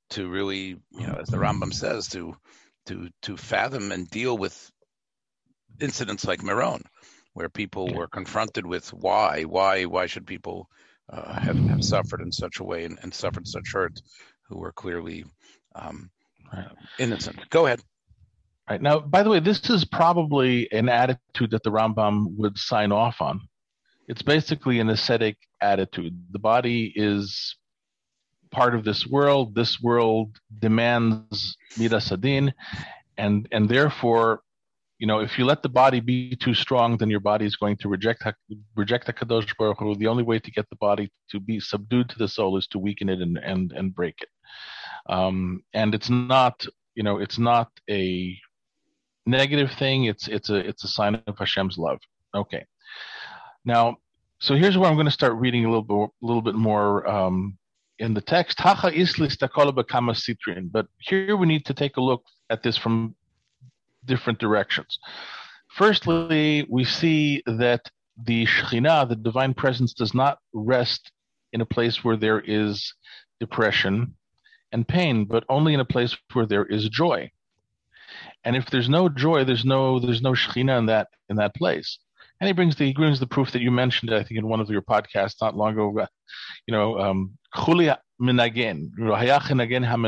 to 0.09 0.27
really, 0.29 0.77
you 0.91 1.07
know, 1.07 1.17
as 1.19 1.29
the 1.29 1.37
Rambam 1.37 1.73
says, 1.73 2.07
to 2.09 2.35
to 2.87 3.09
to 3.23 3.37
fathom 3.37 3.91
and 3.91 4.09
deal 4.09 4.37
with 4.37 4.71
incidents 5.79 6.25
like 6.25 6.43
Meron, 6.43 6.83
where 7.33 7.49
people 7.49 7.93
were 7.93 8.07
confronted 8.07 8.65
with 8.65 8.91
why, 8.93 9.43
why, 9.43 9.85
why 9.85 10.07
should 10.07 10.25
people 10.25 10.67
uh, 11.09 11.39
have, 11.39 11.57
have 11.69 11.83
suffered 11.83 12.21
in 12.21 12.31
such 12.31 12.59
a 12.59 12.63
way 12.63 12.85
and, 12.85 12.97
and 13.03 13.13
suffered 13.13 13.47
such 13.47 13.73
hurt, 13.73 14.01
who 14.49 14.57
were 14.57 14.71
clearly 14.71 15.23
um, 15.75 16.09
right. 16.53 16.67
innocent. 16.97 17.37
Go 17.49 17.65
ahead. 17.67 17.81
Right 18.69 18.81
now, 18.81 18.99
by 18.99 19.23
the 19.23 19.29
way, 19.29 19.39
this 19.39 19.69
is 19.69 19.85
probably 19.85 20.71
an 20.71 20.89
attitude 20.89 21.51
that 21.51 21.63
the 21.63 21.71
Rambam 21.71 22.35
would 22.37 22.57
sign 22.57 22.91
off 22.91 23.21
on. 23.21 23.41
It's 24.07 24.21
basically 24.21 24.79
an 24.79 24.89
ascetic 24.89 25.37
attitude. 25.61 26.17
The 26.31 26.39
body 26.39 26.93
is 26.95 27.55
part 28.51 28.73
of 28.75 28.83
this 28.83 29.05
world. 29.05 29.55
This 29.55 29.81
world 29.81 30.37
demands 30.59 31.57
midas 31.77 32.11
adin, 32.11 32.53
and 33.17 33.47
and 33.51 33.67
therefore, 33.67 34.41
you 34.99 35.07
know, 35.07 35.19
if 35.19 35.37
you 35.37 35.45
let 35.45 35.61
the 35.61 35.69
body 35.69 35.99
be 35.99 36.35
too 36.35 36.53
strong, 36.53 36.97
then 36.97 37.09
your 37.09 37.19
body 37.19 37.45
is 37.45 37.55
going 37.55 37.77
to 37.77 37.89
reject 37.89 38.23
reject 38.75 39.05
the 39.05 39.13
kadosh 39.13 39.53
baruch 39.57 39.79
Hu. 39.79 39.95
The 39.95 40.07
only 40.07 40.23
way 40.23 40.39
to 40.39 40.51
get 40.51 40.69
the 40.69 40.77
body 40.77 41.11
to 41.31 41.39
be 41.39 41.59
subdued 41.59 42.09
to 42.09 42.17
the 42.17 42.27
soul 42.27 42.57
is 42.57 42.67
to 42.67 42.79
weaken 42.79 43.09
it 43.09 43.19
and 43.19 43.37
and 43.37 43.71
and 43.73 43.93
break 43.93 44.15
it. 44.21 44.29
Um, 45.09 45.63
and 45.73 45.93
it's 45.95 46.09
not, 46.09 46.65
you 46.95 47.03
know, 47.03 47.17
it's 47.19 47.39
not 47.39 47.69
a 47.89 48.37
negative 49.25 49.71
thing. 49.73 50.05
It's 50.05 50.27
it's 50.27 50.49
a 50.49 50.55
it's 50.55 50.83
a 50.83 50.87
sign 50.87 51.21
of 51.27 51.37
Hashem's 51.37 51.77
love. 51.77 51.99
Okay. 52.35 52.65
Now, 53.67 53.97
so 54.39 54.55
here's 54.55 54.77
where 54.77 54.89
I'm 54.89 54.95
going 54.95 55.07
to 55.07 55.11
start 55.11 55.33
reading 55.33 55.65
a 55.65 55.67
little 55.67 55.83
bit, 55.83 56.09
a 56.23 56.25
little 56.25 56.41
bit 56.41 56.55
more 56.55 57.05
um, 57.05 57.57
in 57.99 58.13
the 58.13 58.21
text. 58.21 58.57
Hacha 58.61 58.91
islis 58.91 59.35
bekama 59.35 60.15
sitrin. 60.15 60.71
But 60.71 60.87
here 60.99 61.35
we 61.35 61.47
need 61.47 61.65
to 61.65 61.73
take 61.73 61.97
a 61.97 62.01
look 62.01 62.23
at 62.49 62.63
this 62.63 62.77
from 62.77 63.13
different 64.05 64.39
directions. 64.39 64.97
Firstly, 65.75 66.65
we 66.69 66.85
see 66.85 67.43
that 67.45 67.81
the 68.23 68.45
Shekhinah, 68.45 69.09
the 69.09 69.17
divine 69.17 69.53
presence, 69.53 69.93
does 69.93 70.13
not 70.13 70.39
rest 70.53 71.11
in 71.51 71.59
a 71.59 71.65
place 71.65 72.05
where 72.05 72.15
there 72.15 72.39
is 72.39 72.93
depression 73.41 74.15
and 74.71 74.87
pain, 74.87 75.25
but 75.25 75.43
only 75.49 75.73
in 75.73 75.81
a 75.81 75.85
place 75.85 76.15
where 76.31 76.45
there 76.45 76.65
is 76.65 76.87
joy. 76.87 77.29
And 78.45 78.55
if 78.55 78.69
there's 78.69 78.87
no 78.87 79.09
joy, 79.09 79.43
there's 79.43 79.65
no 79.65 79.99
there's 79.99 80.21
no 80.21 80.31
Shekhinah 80.31 80.79
in 80.79 80.85
that 80.85 81.09
in 81.27 81.35
that 81.35 81.53
place. 81.53 81.99
And 82.39 82.47
he 82.47 82.53
brings 82.53 82.75
the 82.75 82.85
he 82.85 82.93
brings 82.93 83.19
the 83.19 83.27
proof 83.27 83.51
that 83.51 83.61
you 83.61 83.71
mentioned, 83.71 84.13
I 84.13 84.23
think, 84.23 84.37
in 84.37 84.47
one 84.47 84.59
of 84.59 84.69
your 84.69 84.81
podcasts 84.81 85.41
not 85.41 85.55
long 85.55 85.73
ago. 85.73 86.07
You 86.67 86.71
know, 86.71 86.99
um, 86.99 87.37
Minagen, 88.21 88.89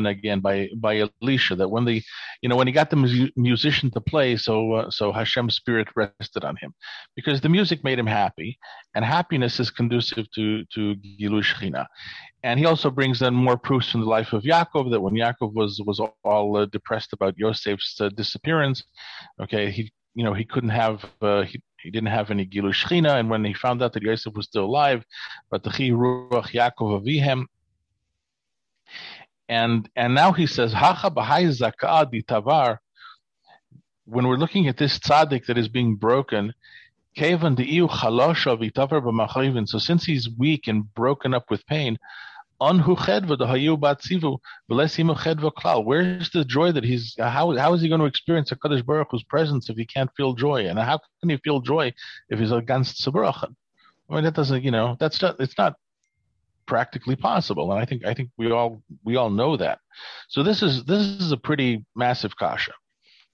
again 0.07 0.39
by 0.39 0.69
by 0.75 1.09
Elisha. 1.21 1.55
That 1.55 1.69
when 1.69 1.85
the, 1.85 2.01
you 2.41 2.49
know, 2.49 2.55
when 2.55 2.67
he 2.67 2.73
got 2.73 2.89
the 2.89 2.95
mu- 2.95 3.29
musician 3.35 3.91
to 3.91 4.01
play, 4.01 4.35
so 4.35 4.73
uh, 4.73 4.89
so 4.89 5.11
Hashem's 5.11 5.55
spirit 5.55 5.87
rested 5.95 6.43
on 6.43 6.55
him, 6.57 6.73
because 7.15 7.41
the 7.41 7.49
music 7.49 7.83
made 7.83 7.99
him 7.99 8.07
happy, 8.07 8.57
and 8.95 9.05
happiness 9.05 9.59
is 9.59 9.69
conducive 9.69 10.29
to 10.31 10.65
to 10.73 10.95
Gilu 11.19 11.43
Shechina. 11.43 11.85
And 12.43 12.59
he 12.59 12.65
also 12.65 12.89
brings 12.89 13.21
in 13.21 13.33
more 13.33 13.57
proofs 13.57 13.91
from 13.91 14.01
the 14.01 14.07
life 14.07 14.33
of 14.33 14.43
Yaakov 14.43 14.91
that 14.91 15.01
when 15.01 15.13
Yaakov 15.13 15.53
was 15.53 15.81
was 15.85 15.99
all 16.23 16.57
uh, 16.57 16.65
depressed 16.65 17.13
about 17.13 17.37
Yosef's 17.37 17.99
uh, 18.01 18.09
disappearance, 18.09 18.83
okay, 19.41 19.69
he 19.69 19.91
you 20.15 20.23
know 20.23 20.33
he 20.33 20.45
couldn't 20.45 20.69
have 20.69 21.05
uh, 21.21 21.43
he 21.43 21.61
he 21.83 21.91
didn't 21.91 22.09
have 22.09 22.31
any 22.31 22.45
Gilu 22.45 22.73
Shechina, 22.73 23.19
and 23.19 23.29
when 23.29 23.43
he 23.43 23.53
found 23.53 23.81
out 23.81 23.93
that 23.93 24.03
Yosef 24.03 24.33
was 24.33 24.45
still 24.45 24.65
alive, 24.65 25.05
but 25.49 25.63
the 25.63 25.69
Ruach 25.69 26.51
Yaakov 26.51 27.03
Avihem, 27.03 27.45
and 29.47 29.89
and 29.95 30.13
now 30.13 30.31
he 30.31 30.45
says 30.45 30.73
Hacha 30.73 31.11
B'hai 31.11 31.47
Zakah 31.49 32.25
Tavar. 32.25 32.77
When 34.05 34.27
we're 34.27 34.37
looking 34.37 34.67
at 34.67 34.77
this 34.77 34.97
tzaddik 34.99 35.45
that 35.45 35.57
is 35.57 35.67
being 35.67 35.95
broken, 35.95 36.53
Kevan 37.15 37.55
Di'iu 37.55 37.89
Chalosha 37.89 38.57
V'Tavar 38.57 39.01
B'Machayvin. 39.03 39.67
So 39.67 39.77
since 39.77 40.03
he's 40.03 40.29
weak 40.37 40.67
and 40.67 40.93
broken 40.93 41.33
up 41.33 41.49
with 41.49 41.65
pain, 41.65 41.97
Anhu 42.61 42.97
Chedva 42.97 43.37
Hayu 43.37 43.77
Batzivu 43.79 44.39
V'Lesimu. 44.69 45.85
Where's 45.85 46.29
the 46.31 46.43
joy 46.43 46.71
that 46.71 46.83
he's? 46.83 47.15
How 47.17 47.55
how 47.57 47.73
is 47.73 47.81
he 47.81 47.89
going 47.89 48.01
to 48.01 48.07
experience 48.07 48.51
a 48.51 48.55
Kaddish 48.55 48.81
Baruch 48.81 49.09
Hu's 49.11 49.23
presence 49.23 49.69
if 49.69 49.77
he 49.77 49.85
can't 49.85 50.09
feel 50.17 50.33
joy? 50.33 50.67
And 50.67 50.77
how 50.77 50.99
can 51.19 51.29
he 51.29 51.37
feel 51.37 51.61
joy 51.61 51.93
if 52.29 52.39
he's 52.39 52.51
against 52.51 53.03
Sabrachan? 53.03 53.55
I 54.09 54.15
mean, 54.15 54.23
that 54.23 54.33
doesn't, 54.33 54.63
you 54.63 54.71
know, 54.71 54.97
that's 54.99 55.21
not, 55.21 55.39
it's 55.39 55.57
not 55.57 55.75
practically 56.65 57.15
possible. 57.15 57.71
And 57.71 57.81
I 57.81 57.85
think, 57.85 58.05
I 58.05 58.13
think 58.13 58.31
we 58.37 58.51
all, 58.51 58.81
we 59.03 59.15
all 59.15 59.29
know 59.29 59.55
that. 59.57 59.79
So 60.29 60.43
this 60.43 60.63
is, 60.63 60.83
this 60.85 61.01
is 61.01 61.31
a 61.31 61.37
pretty 61.37 61.85
massive 61.95 62.35
kasha. 62.35 62.73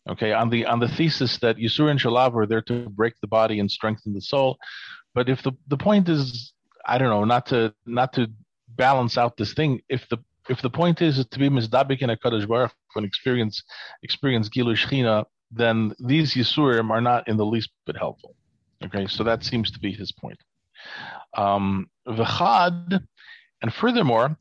Okay. 0.10 0.34
On 0.34 0.50
the, 0.50 0.66
on 0.66 0.80
the 0.80 0.88
thesis 0.88 1.38
that 1.40 1.58
Yisur 1.58 1.90
and 1.90 2.00
Shalav 2.00 2.36
are 2.36 2.46
there 2.46 2.62
to 2.64 2.90
break 2.90 3.14
the 3.22 3.28
body 3.28 3.60
and 3.60 3.72
strengthen 3.72 4.14
the 4.14 4.22
soul. 4.22 4.58
But 5.14 5.30
if 5.30 5.42
the, 5.44 5.54
the 5.68 5.78
point 5.78 6.10
is, 6.10 6.52
I 6.86 6.98
don't 6.98 7.10
know, 7.10 7.24
not 7.24 7.48
to, 7.48 7.74
not 7.86 8.14
to 8.14 8.30
balance 8.76 9.18
out 9.18 9.38
this 9.38 9.54
thing. 9.54 9.82
If 9.90 10.08
the 10.10 10.18
if 10.50 10.62
the 10.62 10.70
point 10.70 11.02
is 11.02 11.26
to 11.26 11.40
be 11.40 11.50
misdabik 11.50 12.02
in 12.02 12.10
a 12.10 12.18
Kaddish 12.18 12.46
Baruch 12.46 12.72
and 12.96 13.06
experience 13.06 13.64
experience 14.04 14.50
Gilu 14.50 14.76
Shechina, 14.76 15.26
then 15.52 15.94
these 16.00 16.34
Yisurim 16.34 16.92
are 16.92 17.02
not 17.02 17.28
in 17.28 17.38
the 17.38 17.46
least 17.46 17.70
bit 17.86 17.98
helpful. 17.98 18.36
Okay, 18.84 19.08
so 19.08 19.24
that 19.24 19.44
seems 19.44 19.72
to 19.72 19.80
be 19.80 19.92
his 19.92 20.12
point. 20.12 20.38
Um, 21.36 21.90
and 22.06 23.74
furthermore, 23.74 24.38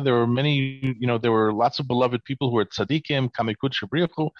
there 0.00 0.14
were 0.14 0.26
many, 0.26 0.96
you 0.98 1.06
know, 1.06 1.18
there 1.18 1.32
were 1.32 1.52
lots 1.52 1.78
of 1.78 1.86
beloved 1.86 2.24
people 2.24 2.50
who 2.50 2.56
were 2.56 2.64
tzaddikim, 2.64 3.30
kamikud 3.30 3.72
shabrichu, 3.72 4.30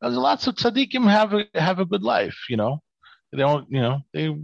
There's 0.00 0.16
lots 0.16 0.46
of 0.46 0.54
tzaddikim 0.54 1.10
have 1.10 1.34
a, 1.34 1.46
have 1.54 1.78
a 1.78 1.84
good 1.84 2.02
life, 2.02 2.36
you 2.48 2.56
know. 2.56 2.80
They 3.32 3.38
don't, 3.38 3.66
you 3.70 3.80
know, 3.80 4.00
they 4.12 4.36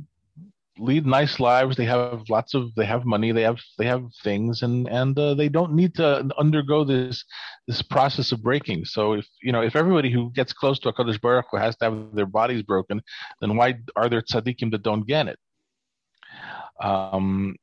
lead 0.81 1.07
nice 1.07 1.39
lives. 1.39 1.77
They 1.77 1.85
have 1.85 2.23
lots 2.29 2.55
of, 2.55 2.75
they 2.75 2.87
have 2.87 3.05
money, 3.05 3.33
they 3.33 3.43
have, 3.43 3.59
they 3.79 3.87
have 3.87 4.05
things, 4.23 4.63
and 4.63 4.89
and 4.89 5.19
uh, 5.19 5.35
they 5.35 5.49
don't 5.49 5.75
need 5.75 5.95
to 5.97 6.29
undergo 6.39 6.85
this 6.85 7.25
this 7.67 7.83
process 7.83 8.33
of 8.33 8.43
breaking. 8.43 8.85
So 8.87 9.13
if 9.13 9.27
you 9.43 9.53
know, 9.53 9.63
if 9.63 9.77
everybody 9.77 10.11
who 10.11 10.31
gets 10.33 10.53
close 10.53 10.79
to 10.81 10.89
a 10.89 10.93
Kadosh 10.93 11.21
Baruch 11.21 11.47
Hu 11.51 11.59
has 11.59 11.77
to 11.77 11.85
have 11.87 12.15
their 12.15 12.27
bodies 12.27 12.63
broken, 12.63 13.03
then 13.41 13.57
why 13.57 13.75
are 13.97 14.09
there 14.09 14.23
tzaddikim 14.23 14.71
that 14.73 14.83
don't 14.83 15.07
get 15.07 15.29
it? 15.29 15.39
Um, 16.81 17.57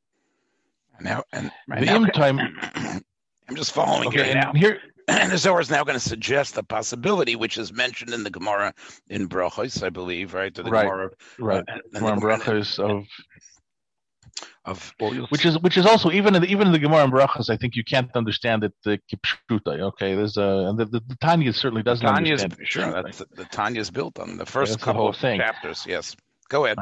now 1.02 1.24
and 1.34 1.52
right 1.68 1.80
the 1.80 1.86
now, 1.86 2.06
time. 2.06 2.40
I'm 3.50 3.56
just 3.56 3.72
following 3.72 4.10
okay, 4.10 4.34
now. 4.34 4.52
Here, 4.54 4.80
the 5.30 5.38
Zohar 5.38 5.62
is 5.62 5.70
now 5.70 5.84
going 5.84 5.96
to 5.96 6.10
suggest 6.10 6.56
the 6.56 6.64
possibility, 6.64 7.36
which 7.36 7.58
is 7.58 7.72
mentioned 7.72 8.14
in 8.14 8.24
the 8.24 8.30
Gemara 8.30 8.74
in 9.10 9.30
Brachos, 9.30 9.82
I 9.82 9.90
believe, 9.90 10.34
right? 10.34 10.54
The 10.54 10.64
right, 10.64 10.84
Gemara, 10.84 11.12
right. 11.40 11.64
Uh, 11.68 11.78
Gemara 11.94 12.18
Brachos 12.18 12.78
of 12.80 13.06
of 14.66 14.94
which 15.30 15.46
is 15.46 15.58
which 15.60 15.78
is 15.78 15.86
also 15.86 16.12
even 16.12 16.36
in 16.36 16.42
the, 16.42 16.48
even 16.50 16.68
in 16.68 16.74
the 16.74 16.80
Gemara 16.80 17.06
and 17.06 17.14
Brachos, 17.14 17.50
I 17.50 17.56
think 17.56 17.76
you 17.76 17.86
can't 17.86 18.14
understand 18.16 18.66
it 18.66 18.74
the 18.84 19.00
kipshuta. 19.10 19.80
Okay, 19.80 20.14
there's 20.14 20.36
a 20.36 20.68
and 20.68 20.78
the, 20.78 20.86
the, 20.86 21.00
the 21.08 21.16
Tanya 21.22 21.54
certainly 21.54 21.84
doesn't 21.84 22.06
Tanya 22.06 22.34
understand. 22.34 22.68
Sure, 22.68 22.92
that's 22.92 23.20
the, 23.20 23.28
the 23.36 23.46
Tanya 23.46 23.80
is 23.80 23.90
built 23.90 24.20
on 24.20 24.38
the 24.38 24.46
first 24.46 24.80
yeah, 24.80 24.86
couple 24.86 25.04
the 25.04 25.10
of 25.10 25.18
thing. 25.18 25.40
chapters. 25.40 25.86
Yes, 25.88 26.18
go 26.50 26.66
ahead. 26.66 26.78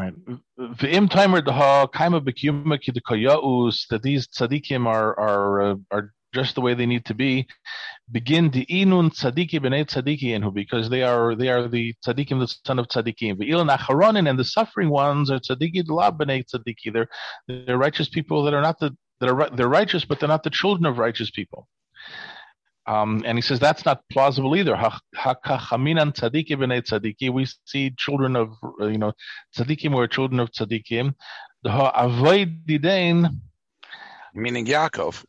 The 0.57 0.89
Im 0.89 1.07
timer 1.07 1.43
daha 1.43 1.91
kaima 1.91 2.21
bekiyuma 2.21 3.87
that 3.89 4.01
these 4.01 4.27
tzaddikim 4.27 4.87
are 4.87 5.19
are 5.19 5.61
uh, 5.61 5.75
are 5.91 6.13
just 6.35 6.53
the 6.55 6.61
way 6.61 6.73
they 6.73 6.85
need 6.85 7.05
to 7.05 7.15
be 7.15 7.47
begin 8.11 8.51
the 8.51 8.65
inun 8.65 9.09
tzadiki 9.09 9.59
b'nei 9.59 9.85
tzadiki 9.85 10.29
inhu 10.37 10.53
because 10.53 10.89
they 10.89 11.01
are 11.01 11.35
they 11.35 11.49
are 11.49 11.67
the 11.67 11.93
tzadikim, 12.05 12.39
the 12.39 12.55
son 12.65 12.77
of 12.77 12.87
tzadikim. 12.87 13.37
Ve'il 13.39 13.67
nacharonin 13.67 14.29
and 14.29 14.37
the 14.37 14.43
suffering 14.43 14.89
ones 14.89 15.31
are 15.31 15.39
tzadiki 15.39 15.83
la 15.87 16.11
b'nei 16.11 16.43
tzadiki. 16.45 16.93
They're 16.93 17.07
they're 17.47 17.77
righteous 17.77 18.09
people 18.09 18.43
that 18.43 18.53
are 18.53 18.61
not 18.61 18.79
the 18.79 18.95
that 19.19 19.29
are 19.29 19.49
they're 19.49 19.67
righteous, 19.67 20.05
but 20.05 20.19
they're 20.19 20.29
not 20.29 20.43
the 20.43 20.49
children 20.49 20.85
of 20.85 20.97
righteous 20.97 21.31
people. 21.31 21.67
Um, 22.87 23.23
and 23.25 23.35
he 23.35 23.41
says 23.41 23.59
that's 23.59 23.85
not 23.85 24.03
plausible 24.11 24.55
either. 24.55 24.75
Hakachaminan 24.75 26.13
tzadiki 26.15 26.51
b'nei 26.51 26.83
tzadiki. 26.83 27.33
We 27.33 27.47
see 27.65 27.91
children 27.97 28.35
of 28.35 28.53
you 28.79 28.99
know 28.99 29.13
tzadikim 29.57 29.91
who 29.91 29.99
are 29.99 30.07
children 30.07 30.39
of 30.39 30.51
tzadikim. 30.51 31.15
The 31.63 31.71
ha'avoid 31.71 32.67
didain. 32.67 33.41
Meaning 34.35 34.65
Yaakov 34.65 35.23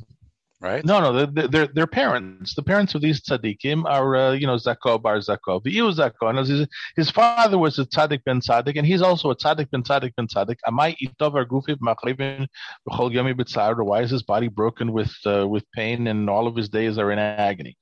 right? 0.60 0.84
No, 0.84 1.00
no, 1.00 1.26
they're, 1.26 1.48
they're, 1.48 1.66
they're 1.66 1.86
parents. 1.86 2.54
The 2.54 2.62
parents 2.62 2.94
of 2.94 3.02
these 3.02 3.20
tzaddikim 3.20 3.84
are, 3.84 4.16
uh, 4.16 4.32
you 4.32 4.46
know, 4.46 4.56
Zakov 4.56 5.02
bar 5.02 5.18
Zakov. 5.18 5.62
The 5.62 5.76
Zakov. 5.76 6.30
And 6.30 6.38
his, 6.46 6.66
his 6.96 7.10
father 7.10 7.58
was 7.58 7.78
a 7.78 7.84
tzaddik 7.84 8.24
ben 8.24 8.40
tzaddik, 8.40 8.76
and 8.76 8.86
he's 8.86 9.02
also 9.02 9.30
a 9.30 9.36
tzaddik 9.36 9.70
ben 9.70 9.82
tzaddik 9.82 10.14
ben 10.16 10.26
tzaddik. 10.26 10.56
Amai 10.66 10.96
itov 11.02 11.34
argufiv 11.34 11.78
machlevin 11.78 12.46
b'chol 12.88 13.12
yomi 13.12 13.34
b'tzar. 13.34 13.84
Why 13.84 14.02
is 14.02 14.10
his 14.10 14.22
body 14.22 14.48
broken 14.48 14.92
with 14.92 15.14
uh, 15.26 15.46
with 15.46 15.70
pain, 15.72 16.06
and 16.06 16.30
all 16.30 16.46
of 16.46 16.56
his 16.56 16.68
days 16.68 16.98
are 16.98 17.10
in 17.10 17.18
agony? 17.18 17.76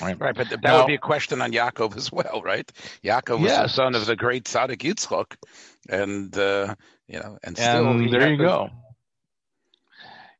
Right, 0.00 0.18
right, 0.20 0.34
but 0.34 0.48
that 0.50 0.62
now, 0.62 0.78
would 0.78 0.86
be 0.86 0.94
a 0.94 0.98
question 0.98 1.42
on 1.42 1.50
Yaakov 1.52 1.96
as 1.96 2.12
well, 2.12 2.42
right? 2.44 2.70
Yaakov 3.04 3.40
was 3.40 3.50
yes. 3.50 3.62
the 3.62 3.68
son 3.68 3.94
of 3.96 4.06
the 4.06 4.14
great 4.14 4.44
tzaddik 4.44 4.78
Yitzchok, 4.78 5.34
and 5.88 6.36
uh, 6.38 6.74
you 7.08 7.18
know, 7.18 7.38
and 7.42 7.56
still 7.56 7.88
and 7.88 8.12
there 8.12 8.30
you 8.30 8.38
go 8.38 8.70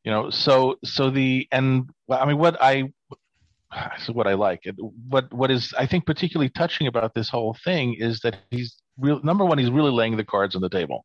you 0.04 0.11
know 0.11 0.30
so 0.30 0.76
so 0.85 1.11
the 1.11 1.47
and 1.52 1.90
i 2.11 2.25
mean 2.25 2.38
what 2.38 2.57
i 2.61 2.90
what 4.12 4.26
i 4.26 4.35
like. 4.35 4.66
What 5.09 5.33
what 5.33 5.50
is 5.50 5.73
i 5.78 5.87
think 5.87 6.07
particularly 6.07 6.50
touching 6.50 6.87
about 6.87 7.14
this 7.14 7.28
whole 7.28 7.57
thing 7.64 7.95
is 7.95 8.21
that 8.21 8.38
he's 8.50 8.76
real 8.99 9.23
number 9.23 9.45
one 9.45 9.59
he's 9.59 9.71
really 9.71 9.92
laying 9.92 10.16
the 10.16 10.25
cards 10.25 10.54
on 10.54 10.62
the 10.62 10.69
table. 10.69 11.04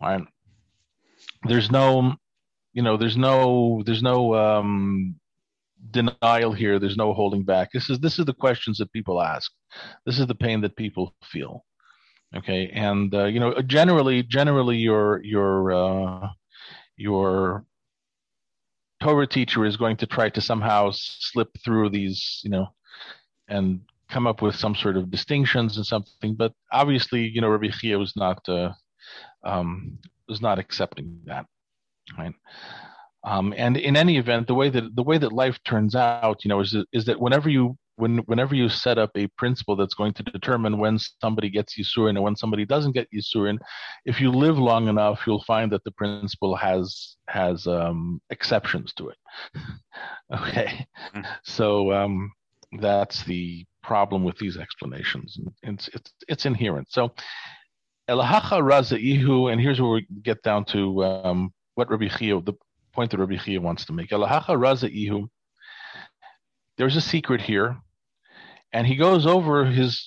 Right? 0.00 0.22
There's 1.44 1.70
no 1.70 2.14
you 2.72 2.82
know 2.82 2.96
there's 2.96 3.16
no 3.16 3.82
there's 3.86 4.02
no 4.02 4.34
um 4.34 5.16
denial 5.90 6.52
here. 6.52 6.78
There's 6.78 6.96
no 6.96 7.14
holding 7.14 7.42
back. 7.42 7.72
This 7.72 7.88
is 7.88 7.98
this 8.00 8.18
is 8.18 8.26
the 8.26 8.34
questions 8.34 8.78
that 8.78 8.92
people 8.92 9.20
ask. 9.20 9.50
This 10.04 10.18
is 10.18 10.26
the 10.26 10.34
pain 10.34 10.60
that 10.60 10.76
people 10.76 11.14
feel. 11.24 11.64
Okay? 12.36 12.70
And 12.74 13.14
uh, 13.14 13.24
you 13.24 13.40
know 13.40 13.60
generally 13.62 14.22
generally 14.22 14.76
your 14.76 15.22
your 15.24 15.72
uh 15.72 16.28
your 17.00 17.64
Torah 19.00 19.26
teacher 19.26 19.64
is 19.64 19.76
going 19.76 19.96
to 19.96 20.06
try 20.06 20.28
to 20.28 20.40
somehow 20.40 20.90
slip 20.92 21.48
through 21.64 21.88
these, 21.88 22.40
you 22.44 22.50
know, 22.50 22.68
and 23.48 23.80
come 24.10 24.26
up 24.26 24.42
with 24.42 24.54
some 24.54 24.74
sort 24.74 24.96
of 24.96 25.10
distinctions 25.10 25.76
and 25.76 25.86
something. 25.86 26.34
But 26.34 26.52
obviously, 26.72 27.26
you 27.26 27.40
know, 27.40 27.48
Rabbi 27.48 27.68
Chia 27.68 27.98
was 27.98 28.14
not 28.16 28.46
uh, 28.48 28.72
um, 29.44 29.98
was 30.28 30.42
not 30.42 30.58
accepting 30.58 31.20
that, 31.24 31.46
right? 32.18 32.34
Um, 33.24 33.54
and 33.56 33.76
in 33.76 33.96
any 33.96 34.18
event, 34.18 34.46
the 34.46 34.54
way 34.54 34.68
that 34.68 34.94
the 34.94 35.02
way 35.02 35.18
that 35.18 35.32
life 35.32 35.58
turns 35.64 35.94
out, 35.94 36.44
you 36.44 36.48
know, 36.48 36.60
is 36.60 36.76
is 36.92 37.06
that 37.06 37.20
whenever 37.20 37.48
you 37.48 37.76
when 38.00 38.18
whenever 38.26 38.54
you 38.54 38.68
set 38.68 38.98
up 38.98 39.10
a 39.14 39.26
principle 39.38 39.76
that's 39.76 39.94
going 39.94 40.14
to 40.14 40.22
determine 40.22 40.78
when 40.78 40.98
somebody 41.20 41.50
gets 41.50 41.78
Yisurin 41.78 42.10
and 42.10 42.22
when 42.22 42.34
somebody 42.34 42.64
doesn't 42.64 42.92
get 42.92 43.08
Yisurin, 43.14 43.58
if 44.04 44.20
you 44.20 44.30
live 44.30 44.58
long 44.58 44.88
enough, 44.88 45.22
you'll 45.26 45.44
find 45.44 45.70
that 45.72 45.84
the 45.84 45.90
principle 45.92 46.56
has 46.56 47.16
has 47.28 47.66
um, 47.66 48.20
exceptions 48.30 48.92
to 48.94 49.10
it. 49.10 49.18
okay, 50.34 50.86
mm-hmm. 51.14 51.20
so 51.44 51.92
um, 51.92 52.32
that's 52.80 53.22
the 53.24 53.64
problem 53.82 54.24
with 54.24 54.38
these 54.38 54.56
explanations. 54.56 55.38
It's 55.62 55.88
it's, 55.88 56.12
it's 56.28 56.46
inherent. 56.46 56.90
So 56.90 57.12
Elahacha 58.08 58.60
Raza 58.60 58.98
Ihu, 58.98 59.48
and 59.48 59.60
here's 59.60 59.80
where 59.80 59.90
we 59.90 60.06
get 60.22 60.42
down 60.42 60.64
to 60.66 61.04
um, 61.04 61.52
what 61.74 61.90
Rabbi 61.90 62.08
Chia, 62.08 62.40
the 62.40 62.54
point 62.92 63.10
that 63.10 63.18
Rabbi 63.18 63.36
Chia 63.36 63.60
wants 63.60 63.84
to 63.84 63.92
make. 63.92 64.10
Elahacha 64.10 64.56
Raza 64.56 64.90
Ihu. 64.90 65.28
There's 66.78 66.96
a 66.96 67.00
secret 67.00 67.42
here 67.42 67.76
and 68.72 68.86
he 68.86 68.96
goes 68.96 69.26
over 69.26 69.64
his 69.64 70.06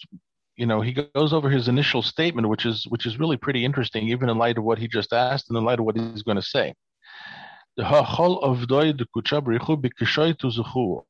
you 0.56 0.66
know 0.66 0.82
he 0.82 0.94
goes 0.94 1.34
over 1.34 1.50
his 1.50 1.68
initial 1.68 2.02
statement 2.02 2.48
which 2.48 2.66
is 2.66 2.86
which 2.90 3.06
is 3.06 3.20
really 3.20 3.38
pretty 3.38 3.66
interesting 3.66 4.08
even 4.08 4.30
in 4.30 4.38
light 4.38 4.58
of 4.58 4.64
what 4.64 4.78
he 4.78 4.88
just 4.88 5.14
asked 5.14 5.50
and 5.50 5.58
in 5.58 5.64
light 5.64 5.80
of 5.80 5.86
what 5.86 5.98
he's 5.98 6.24
going 6.24 6.38
to 6.38 6.42
say 6.42 6.74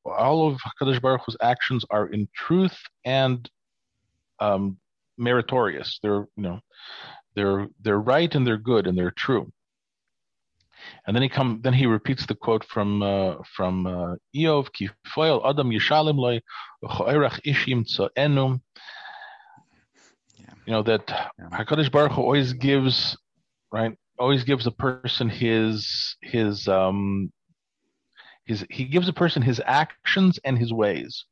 all 0.05 0.47
of 0.47 0.59
Hakadosh 0.61 1.01
Baruch 1.01 1.21
Hu's 1.25 1.35
actions 1.41 1.83
are 1.89 2.07
in 2.07 2.27
truth 2.33 2.77
and 3.03 3.49
um, 4.39 4.77
meritorious. 5.17 5.99
They're 6.01 6.27
you 6.37 6.43
know 6.43 6.59
they're 7.35 7.67
they're 7.81 7.99
right 7.99 8.33
and 8.33 8.47
they're 8.47 8.57
good 8.57 8.87
and 8.87 8.97
they're 8.97 9.11
true. 9.11 9.51
And 11.05 11.15
then 11.15 11.23
he 11.23 11.29
come, 11.29 11.59
then 11.63 11.73
he 11.73 11.85
repeats 11.85 12.25
the 12.25 12.35
quote 12.35 12.63
from 12.65 13.03
uh, 13.03 13.35
from 13.55 13.85
uh, 13.85 14.15
Eov 14.35 14.69
Kifoil 14.71 15.47
Adam 15.47 15.69
Yishalim 15.69 16.17
Loy 16.17 16.41
Ishim 16.83 17.85
Enum. 18.17 18.61
You 20.65 20.71
know 20.71 20.83
that 20.83 21.03
yeah. 21.09 21.49
Hakadosh 21.51 21.91
Baruch 21.91 22.13
Hu 22.13 22.21
always 22.21 22.53
gives 22.53 23.17
right, 23.71 23.97
always 24.17 24.43
gives 24.43 24.65
a 24.65 24.71
person 24.71 25.27
his 25.27 26.15
his 26.21 26.67
um 26.67 27.31
his 28.45 28.65
he 28.69 28.85
gives 28.85 29.07
a 29.09 29.13
person 29.13 29.41
his 29.41 29.61
actions 29.65 30.39
and 30.43 30.57
his 30.57 30.71
ways. 30.73 31.25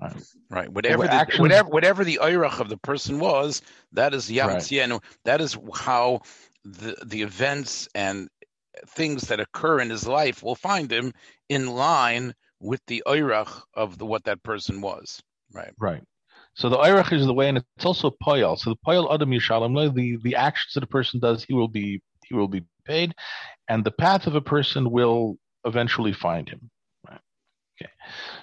Right. 0.00 0.22
right. 0.50 0.68
Whatever 0.72 1.04
the, 1.04 1.12
actions, 1.12 1.40
whatever 1.40 1.68
whatever 1.68 2.04
the 2.04 2.18
oirach 2.20 2.58
of 2.58 2.68
the 2.68 2.76
person 2.76 3.20
was, 3.20 3.62
that 3.92 4.12
is 4.14 4.28
yamtien. 4.28 4.90
Right. 4.90 5.00
That 5.24 5.40
is 5.40 5.56
how 5.72 6.22
the 6.64 6.96
the 7.04 7.22
events 7.22 7.88
and 7.94 8.28
things 8.88 9.22
that 9.28 9.40
occur 9.40 9.80
in 9.80 9.90
his 9.90 10.06
life 10.06 10.42
will 10.42 10.54
find 10.54 10.90
him 10.90 11.12
in 11.48 11.66
line 11.66 12.34
with 12.60 12.80
the 12.86 13.02
oirach 13.06 13.62
of 13.74 13.98
the, 13.98 14.06
what 14.06 14.24
that 14.24 14.42
person 14.42 14.80
was. 14.80 15.22
Right. 15.52 15.72
Right. 15.78 16.02
So 16.54 16.68
the 16.68 16.76
oirach 16.76 17.12
is 17.12 17.26
the 17.26 17.34
way, 17.34 17.48
and 17.48 17.58
it's 17.58 17.84
also 17.84 18.14
poyal. 18.22 18.58
So 18.58 18.70
the 18.70 18.76
poyal 18.86 19.12
adam 19.12 19.30
yishalim, 19.30 19.94
the 19.94 20.18
the 20.22 20.36
actions 20.36 20.74
that 20.74 20.84
a 20.84 20.86
person 20.86 21.20
does, 21.20 21.44
he 21.44 21.52
will 21.52 21.68
be 21.68 22.00
he 22.26 22.34
will 22.34 22.48
be 22.48 22.62
paid, 22.84 23.14
and 23.68 23.84
the 23.84 23.90
path 23.90 24.26
of 24.26 24.34
a 24.36 24.40
person 24.40 24.90
will 24.90 25.36
eventually 25.64 26.12
find 26.12 26.48
him. 26.48 26.70
Right. 27.08 27.20
Okay. 27.80 27.90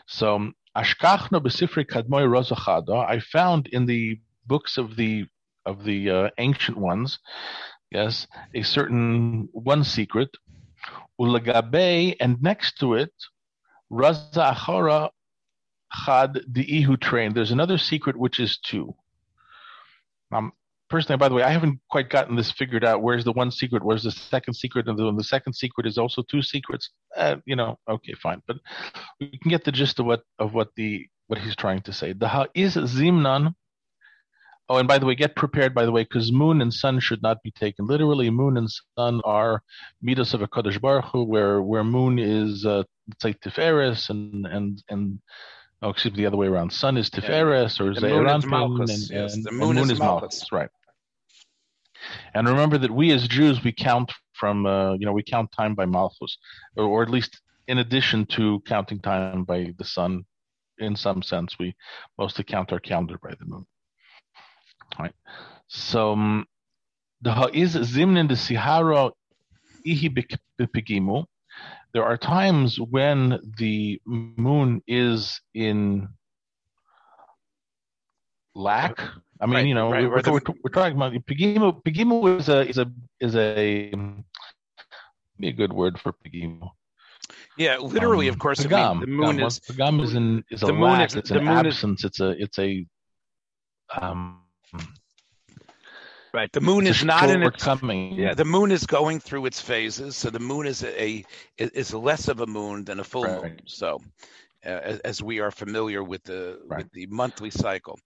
So 0.08 0.52
ashkachna 0.76 1.41
besifri 1.41 1.86
kadmoy 1.86 2.28
rozachada. 2.28 3.08
I 3.08 3.20
found 3.20 3.67
in 3.67 3.86
the 3.86 4.20
books 4.46 4.78
of 4.78 4.98
the 4.98 5.26
of 5.65 5.84
the 5.86 6.10
uh, 6.10 6.30
ancient 6.38 6.78
ones 6.78 7.20
yes, 7.91 8.27
a 8.54 8.63
certain 8.63 9.49
one 9.51 9.84
secret, 9.84 10.30
ulagabe, 11.19 12.15
and 12.19 12.41
next 12.41 12.80
to 12.80 12.95
it, 12.95 13.13
raza 13.91 14.56
achara 14.56 15.10
chad 16.06 16.39
ihu 16.56 16.97
train. 16.97 17.34
There's 17.34 17.51
another 17.51 17.77
secret 17.77 18.17
which 18.17 18.39
is 18.39 18.58
two. 18.58 18.95
Um, 20.32 20.54
personally, 20.89 21.17
by 21.17 21.30
the 21.30 21.36
way, 21.36 21.43
I 21.43 21.51
haven't 21.51 21.80
quite 21.89 22.10
gotten 22.10 22.36
this 22.36 22.51
figured 22.51 22.86
out. 22.86 23.01
Where's 23.01 23.23
the 23.23 23.34
one 23.34 23.51
secret? 23.51 23.84
Where's 23.84 24.04
the 24.04 24.12
second 24.12 24.54
secret? 24.54 24.88
And 24.88 24.97
the, 24.97 25.12
the 25.13 25.23
second 25.23 25.54
secret 25.54 25.86
is 25.86 25.97
also 25.97 26.21
two 26.23 26.41
secrets. 26.41 26.89
Uh, 27.17 27.38
you 27.45 27.56
know, 27.56 27.77
okay, 27.89 28.13
fine, 28.13 28.41
but 28.47 28.58
we 29.19 29.38
can 29.41 29.49
get 29.49 29.63
the 29.63 29.71
gist 29.71 29.99
of 29.99 30.06
what 30.06 30.21
of 30.39 30.54
what 30.54 30.69
the 30.75 31.08
what 31.27 31.39
he's 31.39 31.56
trying 31.56 31.82
to 31.82 31.93
say. 31.93 32.13
The 32.13 32.27
ha 32.27 32.47
is 32.54 32.75
zimnan 32.75 33.56
Oh, 34.72 34.78
and 34.78 34.88
by 34.88 35.00
the 35.00 35.06
way, 35.06 35.16
get 35.16 35.36
prepared, 35.36 35.76
by 35.76 35.84
the 35.84 35.92
way, 35.92 36.04
because 36.04 36.32
moon 36.32 36.62
and 36.62 36.74
sun 36.74 37.02
should 37.02 37.22
not 37.22 37.44
be 37.44 37.52
taken 37.52 37.88
literally. 37.88 38.30
Moon 38.30 38.56
and 38.56 38.70
sun 38.98 39.20
are 39.26 39.62
midas 40.02 40.34
of 40.34 40.42
a 40.42 40.48
Kadosh 40.48 40.80
Baruch 40.80 41.04
Hu, 41.12 41.26
where, 41.26 41.62
where 41.62 41.84
moon 41.84 42.18
is, 42.18 42.66
uh, 42.66 42.84
it's 43.12 43.26
like 43.26 43.42
Tiferes, 43.42 44.10
and, 44.10 44.48
and, 44.48 44.82
and, 44.88 45.20
oh, 45.82 45.90
excuse 45.90 46.14
me, 46.14 46.20
the 46.22 46.26
other 46.26 46.38
way 46.38 46.48
around. 46.48 46.72
Sun 46.72 46.96
is 46.96 47.10
Tiferes, 47.10 47.82
yeah. 47.82 47.86
or 47.86 47.94
Zeir 47.94 48.24
Anpin, 48.24 48.80
and, 48.80 48.90
and, 48.90 49.10
yes. 49.10 49.34
and, 49.34 49.44
moon, 49.52 49.76
moon 49.76 49.78
is, 49.80 49.92
is 49.92 50.00
Malchus. 50.00 50.46
Right. 50.54 50.70
And 52.34 52.48
remember 52.48 52.78
that 52.78 52.92
we 52.92 53.12
as 53.12 53.28
Jews, 53.28 53.62
we 53.66 53.74
count 53.74 54.10
from, 54.32 54.66
uh, 54.66 54.94
you 54.94 55.06
know, 55.06 55.12
we 55.12 55.22
count 55.24 55.52
time 55.52 55.76
by 55.76 55.86
Malchus, 55.86 56.38
or, 56.78 56.86
or 56.86 57.04
at 57.04 57.10
least 57.10 57.42
in 57.68 57.80
addition 57.80 58.26
to 58.28 58.62
counting 58.66 59.00
time 59.00 59.44
by 59.44 59.74
the 59.78 59.84
sun, 59.84 60.24
in 60.78 60.96
some 60.96 61.22
sense, 61.22 61.60
we 61.60 61.76
mostly 62.18 62.46
count 62.46 62.72
our 62.72 62.80
calendar 62.80 63.20
by 63.22 63.32
the 63.38 63.46
moon. 63.46 63.66
Right. 64.99 65.13
So 65.67 66.13
um, 66.13 66.45
the 67.21 67.34
ha'iz 67.34 67.75
zimnin 67.75 68.27
the 68.27 68.36
sihara 68.36 69.12
ihi 69.86 70.27
bepigimu. 70.60 71.25
There 71.93 72.04
are 72.04 72.17
times 72.17 72.80
when 72.80 73.39
the 73.58 74.01
moon 74.06 74.82
is 74.88 75.41
in 75.54 76.08
lack. 78.56 79.01
I 79.41 79.45
mean, 79.45 79.56
right, 79.56 79.65
you 79.65 79.75
know, 79.75 79.91
right, 79.91 80.04
we're, 80.04 80.21
we're, 80.32 80.41
we're, 80.63 80.71
talking 80.71 80.95
about 80.95 81.13
pigimu. 81.13 81.82
Pigimu 81.84 82.39
is 82.39 82.47
a 82.47 82.67
is 82.67 82.77
a 82.77 82.91
is 83.19 83.36
a 83.36 83.91
be 85.39 85.47
a 85.49 85.51
good 85.51 85.73
word 85.73 85.99
for 85.99 86.13
pigimu. 86.13 86.69
Yeah, 87.58 87.77
literally, 87.77 88.30
um, 88.30 88.34
of 88.34 88.39
course. 88.39 88.60
Pagam, 88.60 88.73
I 88.73 88.93
mean, 88.93 88.99
the 89.01 89.08
moon 89.08 89.38
pagam, 89.38 89.47
is 89.47 89.60
pagam 89.60 90.04
is 90.04 90.13
in 90.15 90.43
is 90.51 90.62
a 90.62 90.67
lack. 90.67 91.10
Is, 91.10 91.15
it's 91.15 91.32
an 91.32 91.47
absence. 91.47 92.04
Is, 92.04 92.06
it's 92.06 92.19
a 92.19 92.30
it's 92.30 92.60
a 92.60 92.86
um 93.99 94.40
Right. 96.34 96.52
The 96.52 96.62
moon 96.62 96.88
is 96.88 97.04
not 97.04 97.30
in 97.30 97.44
its 97.44 97.62
coming. 97.62 98.14
Yeah, 98.14 98.34
the 98.34 98.46
moon 98.46 98.72
is 98.72 98.86
going 98.86 99.20
through 99.20 99.48
its 99.48 99.60
phases. 99.60 100.16
So 100.16 100.30
the 100.30 100.40
moon 100.40 100.66
is 100.66 100.84
a 100.84 101.26
is 101.58 101.94
less 101.94 102.30
of 102.30 102.40
a 102.40 102.48
moon 102.48 102.86
than 102.86 103.00
a 103.00 103.04
full 103.04 103.24
right. 103.24 103.42
moon. 103.42 103.60
So 103.66 104.00
uh, 104.66 104.70
as, 104.70 105.00
as, 105.00 105.24
we 105.24 105.40
are 105.40 105.52
familiar 105.52 106.02
with 106.04 106.24
the 106.24 106.60
right. 106.66 106.78
with 106.80 106.92
the 106.94 107.08
monthly 107.08 107.50
cycle, 107.50 108.00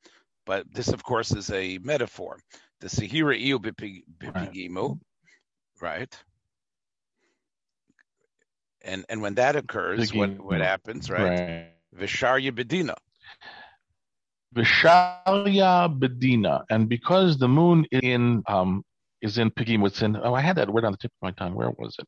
but 0.46 0.66
this 0.74 0.88
of 0.88 1.04
course 1.04 1.34
is 1.34 1.52
a 1.52 1.78
metaphor. 1.80 2.40
The 2.80 2.88
Sahira 2.88 3.40
Iu 3.40 3.60
Bipigimu, 3.60 5.00
right. 5.82 5.82
right? 5.82 6.18
And 8.82 9.06
and 9.08 9.22
when 9.22 9.36
that 9.36 9.56
occurs, 9.56 10.12
what 10.14 10.40
what 10.40 10.62
happens, 10.62 11.12
right? 11.12 11.68
Visharya 11.96 12.52
Bedina. 12.52 12.96
Visharya 14.56 15.90
Bedina. 16.00 16.64
And 16.70 16.88
because 16.88 17.38
the 17.38 17.48
moon 17.48 17.86
in 17.92 18.44
um 18.48 18.84
is 19.22 19.38
in 19.38 19.52
Pigim, 19.52 19.82
what's 19.82 20.02
in 20.02 20.16
oh 20.16 20.34
I 20.34 20.42
had 20.42 20.56
that 20.58 20.70
word 20.70 20.86
on 20.86 20.92
the 20.92 20.98
tip 20.98 21.12
of 21.12 21.22
my 21.22 21.32
tongue. 21.32 21.56
Where 21.56 21.72
was 21.72 21.96
it? 22.00 22.08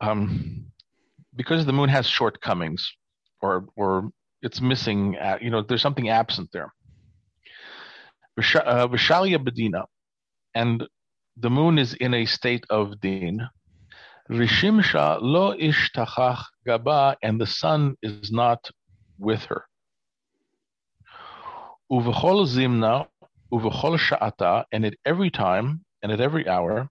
Um 0.00 0.66
because 1.34 1.66
the 1.66 1.72
moon 1.72 1.88
has 1.88 2.06
shortcomings 2.06 2.90
or 3.40 3.66
or 3.76 4.10
it's 4.42 4.60
missing 4.60 5.16
uh, 5.16 5.38
you 5.40 5.50
know 5.50 5.62
there's 5.62 5.82
something 5.82 6.08
absent 6.08 6.50
there. 6.52 6.72
Visharya 8.38 9.36
uh, 9.36 9.44
Bedina. 9.44 9.84
And 10.54 10.86
the 11.36 11.50
moon 11.50 11.78
is 11.78 11.94
in 11.94 12.14
a 12.14 12.26
state 12.26 12.64
of 12.70 13.00
din. 13.00 13.46
Rishimsha 14.30 15.18
lo 15.20 15.56
ishtachach 15.56 16.44
gaba, 16.66 17.16
and 17.22 17.40
the 17.40 17.46
sun 17.46 17.96
is 18.02 18.30
not 18.30 18.70
with 19.18 19.42
her. 19.44 19.64
Uvechol 21.90 22.46
zimna, 22.46 23.06
uvechol 23.52 23.98
sha'ata, 23.98 24.64
and 24.72 24.84
at 24.84 24.94
every 25.04 25.30
time 25.30 25.84
and 26.02 26.12
at 26.12 26.20
every 26.20 26.48
hour, 26.48 26.88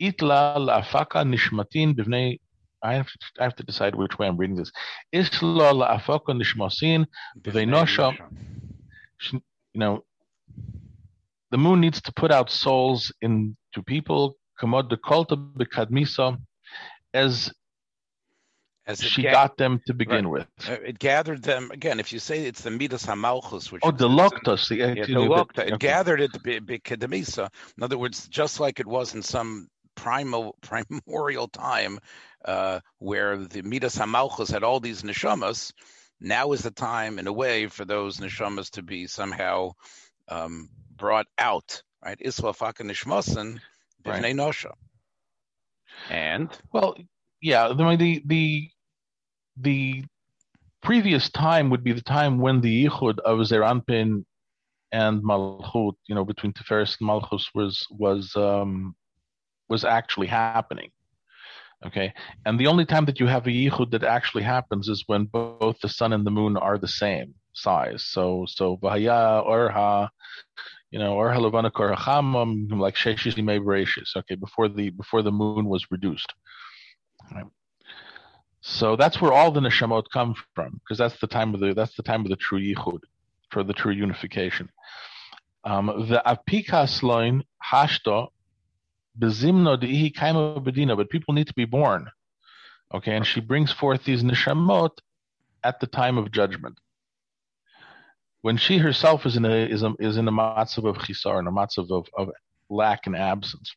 itla 0.00 0.56
la'afaka 0.56 1.24
nishmatin 1.24 1.94
b'vnei 1.94 2.38
I 2.84 2.94
have, 2.94 3.06
to, 3.06 3.18
I 3.40 3.44
have 3.44 3.56
to 3.56 3.62
decide 3.62 3.94
which 3.94 4.18
way 4.18 4.26
I'm 4.26 4.36
reading 4.36 4.56
this. 4.56 4.70
Isla 5.10 5.72
la'afaka 5.72 6.38
nishmasin 6.38 7.06
b'vnei 7.40 7.66
nosha. 7.66 8.12
You 9.32 9.40
know, 9.74 10.04
the 11.50 11.56
moon 11.56 11.80
needs 11.80 12.02
to 12.02 12.12
put 12.12 12.30
out 12.30 12.50
souls 12.50 13.10
into 13.22 13.82
people. 13.86 14.36
Kamod 14.60 14.90
de 14.90 14.98
kolta 14.98 15.36
b'kadmisa, 15.36 16.38
as 17.14 17.50
as 18.86 19.00
she 19.00 19.22
ga- 19.22 19.32
got 19.32 19.56
them 19.56 19.80
to 19.86 19.94
begin 19.94 20.26
right. 20.26 20.46
with. 20.58 20.68
Uh, 20.68 20.82
it 20.84 20.98
gathered 20.98 21.42
them 21.42 21.70
again. 21.70 22.00
If 22.00 22.12
you 22.12 22.18
say 22.18 22.46
it's 22.46 22.62
the 22.62 22.70
midas 22.70 23.06
hamalchus, 23.06 23.72
which 23.72 23.82
oh, 23.84 23.90
the 23.90 24.08
loktos, 24.08 24.68
the, 24.68 24.76
yeah, 24.76 24.94
the 24.94 25.14
lokta, 25.14 25.60
it 25.60 25.72
okay. 25.74 25.76
gathered 25.76 26.20
it 26.20 26.32
b'kedemisa. 26.32 27.48
In 27.76 27.82
other 27.82 27.98
words, 27.98 28.28
just 28.28 28.60
like 28.60 28.80
it 28.80 28.86
was 28.86 29.14
in 29.14 29.22
some 29.22 29.68
primal 29.94 30.56
primordial 30.62 31.48
time, 31.48 31.98
uh, 32.44 32.80
where 32.98 33.36
the 33.38 33.62
midas 33.62 33.96
hamalchus 33.96 34.50
had 34.50 34.62
all 34.62 34.80
these 34.80 35.02
neshamas. 35.02 35.72
Now 36.20 36.52
is 36.52 36.62
the 36.62 36.70
time, 36.70 37.18
in 37.18 37.26
a 37.26 37.32
way, 37.32 37.66
for 37.66 37.84
those 37.84 38.18
neshamas 38.18 38.70
to 38.72 38.82
be 38.82 39.06
somehow 39.06 39.72
um, 40.28 40.68
brought 40.96 41.26
out. 41.38 41.82
Right, 42.04 42.18
isla 42.20 42.52
faka 42.52 42.82
nishmasen 42.82 43.60
b'nei 44.04 44.34
nosha. 44.34 44.72
And 46.10 46.50
well, 46.72 46.96
yeah, 47.40 47.68
the 47.68 47.96
the 47.96 48.22
the 48.26 48.70
the 49.56 50.04
previous 50.82 51.30
time 51.30 51.70
would 51.70 51.82
be 51.82 51.92
the 51.92 52.02
time 52.02 52.38
when 52.38 52.60
the 52.60 52.86
yichud 52.86 53.18
of 53.20 53.46
Zeir 53.46 53.62
Anpin 53.62 54.24
and 54.92 55.22
Malchut, 55.22 55.94
you 56.06 56.14
know, 56.14 56.24
between 56.24 56.52
Tiferes 56.52 56.96
and 57.00 57.06
Malchus 57.06 57.50
was 57.54 57.86
was 57.90 58.34
um, 58.36 58.94
was 59.68 59.84
actually 59.84 60.28
happening. 60.28 60.90
Okay, 61.86 62.12
and 62.46 62.58
the 62.58 62.66
only 62.66 62.86
time 62.86 63.04
that 63.06 63.20
you 63.20 63.26
have 63.26 63.46
a 63.46 63.50
yichud 63.50 63.90
that 63.90 64.04
actually 64.04 64.42
happens 64.42 64.88
is 64.88 65.04
when 65.06 65.24
both 65.24 65.78
the 65.80 65.88
sun 65.88 66.12
and 66.12 66.26
the 66.26 66.30
moon 66.30 66.56
are 66.56 66.78
the 66.78 66.88
same 66.88 67.34
size. 67.52 68.04
So 68.04 68.46
so 68.48 68.76
vahaya 68.76 69.44
orha, 69.46 70.08
you 70.90 70.98
know, 70.98 71.14
orha 71.16 71.40
levana 71.40 71.70
korachamam 71.70 72.70
like 72.78 72.94
sheshis 72.94 74.16
Okay, 74.16 74.34
before 74.34 74.68
the 74.68 74.90
before 74.90 75.22
the 75.22 75.32
moon 75.32 75.66
was 75.66 75.84
reduced. 75.90 76.32
Right. 77.34 77.44
So 78.66 78.96
that's 78.96 79.20
where 79.20 79.30
all 79.30 79.50
the 79.50 79.60
neshamot 79.60 80.04
come 80.10 80.34
from, 80.54 80.80
because 80.82 80.96
that's 80.96 81.20
the 81.20 81.26
time 81.26 81.52
of 81.52 81.60
the 81.60 81.74
that's 81.74 81.94
the 81.96 82.02
time 82.02 82.22
of 82.22 82.30
the 82.30 82.36
true 82.36 82.58
yichud, 82.58 83.00
for 83.50 83.62
the 83.62 83.74
true 83.74 83.92
unification. 83.92 84.70
Um, 85.64 86.06
the 86.08 86.22
apikas 86.24 87.02
loin 87.02 87.44
hashto 87.62 88.28
bezimno 89.18 89.76
deihi 89.76 90.14
kaima 90.14 90.64
bedina, 90.64 90.96
but 90.96 91.10
people 91.10 91.34
need 91.34 91.46
to 91.48 91.52
be 91.52 91.66
born. 91.66 92.08
Okay, 92.94 93.14
and 93.14 93.26
she 93.26 93.42
brings 93.42 93.70
forth 93.70 94.02
these 94.04 94.22
neshamot 94.22 94.92
at 95.62 95.78
the 95.80 95.86
time 95.86 96.16
of 96.16 96.32
judgment. 96.32 96.78
When 98.40 98.56
she 98.56 98.78
herself 98.78 99.26
is 99.26 99.36
in 99.36 99.44
a 99.44 99.66
is, 99.68 99.82
a, 99.82 99.92
is 99.98 100.16
in 100.16 100.26
a 100.26 100.32
matzav 100.32 100.88
of 100.88 100.96
chisar, 100.96 101.38
in 101.38 101.46
a 101.46 101.52
matzav 101.52 101.90
of, 101.90 102.08
of 102.16 102.30
lack 102.70 103.06
and 103.06 103.14
absence. 103.14 103.74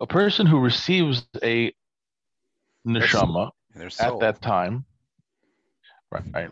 A 0.00 0.06
person 0.06 0.46
who 0.46 0.58
receives 0.58 1.26
a 1.42 1.72
neshama 2.86 3.50
at 4.00 4.18
that 4.20 4.40
time, 4.42 4.84
right? 6.10 6.50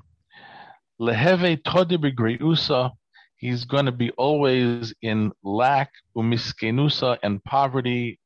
Leheve 1.01 1.63
todi 1.65 2.91
he's 3.37 3.65
going 3.65 3.87
to 3.87 3.93
be 3.93 4.11
always 4.13 4.95
in 5.03 5.33
lack, 5.43 5.91
umiskenusa, 6.17 7.19
and 7.23 7.43
poverty. 7.45 8.19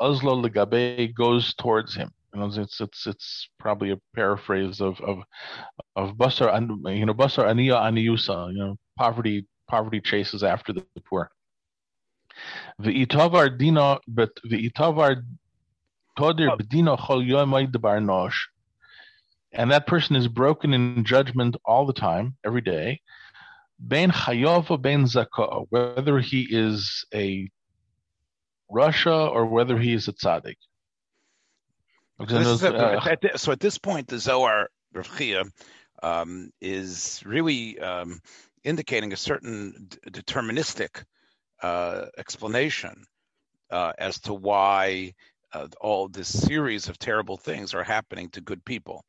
Oslo 0.00 0.40
legabe 0.40 1.12
goes 1.14 1.54
towards 1.54 1.94
him. 1.94 2.10
You 2.32 2.40
know, 2.40 2.46
it's 2.46 2.80
it's 2.80 3.06
it's 3.06 3.48
probably 3.58 3.90
a 3.90 3.98
paraphrase 4.14 4.80
of 4.80 5.00
of 5.00 5.22
of 5.96 6.16
basar, 6.16 6.50
you 6.96 7.06
know, 7.06 7.14
basar 7.14 7.44
aniya 7.46 7.80
aniyusa. 7.80 8.52
You 8.52 8.58
know, 8.58 8.76
poverty 8.96 9.46
poverty 9.68 10.00
chases 10.00 10.42
after 10.42 10.72
the 10.72 10.84
poor. 11.04 11.30
The 12.78 13.06
itavar 13.06 13.56
dina, 13.58 14.00
but 14.08 14.30
the 14.42 14.68
itavar 14.70 15.22
todir 16.18 16.50
oh. 16.52 16.56
bedina 16.56 16.98
chol 16.98 17.26
yomayd 17.26 17.72
nosh, 17.72 18.36
and 19.52 19.70
that 19.70 19.86
person 19.86 20.16
is 20.16 20.28
broken 20.28 20.74
in 20.74 21.04
judgment 21.04 21.56
all 21.64 21.86
the 21.86 21.92
time, 21.92 22.36
every 22.44 22.60
day. 22.60 23.00
Ben 23.78 24.10
chayov 24.10 24.80
ben 24.80 25.04
zaka, 25.04 25.66
whether 25.70 26.18
he 26.20 26.46
is 26.50 27.04
a 27.14 27.48
rasha 28.70 29.30
or 29.30 29.46
whether 29.46 29.78
he 29.78 29.92
is 29.92 30.08
a 30.08 30.12
tzaddik. 30.12 30.56
Uh, 32.18 33.36
so 33.36 33.50
at 33.50 33.60
this 33.60 33.78
point, 33.78 34.06
the 34.06 34.18
Zohar 34.18 34.70
Rav 34.92 35.50
um, 36.02 36.50
is 36.60 37.22
really 37.26 37.78
um, 37.80 38.20
indicating 38.62 39.12
a 39.12 39.16
certain 39.16 39.88
d- 39.88 39.98
deterministic 40.10 41.04
explanation 41.62 43.04
uh, 43.70 43.92
as 43.98 44.20
to 44.20 44.34
why 44.34 45.14
uh, 45.52 45.68
all 45.80 46.08
this 46.08 46.28
series 46.28 46.88
of 46.88 46.98
terrible 46.98 47.36
things 47.36 47.74
are 47.74 47.84
happening 47.84 48.28
to 48.30 48.40
good 48.40 48.64
people. 48.64 49.04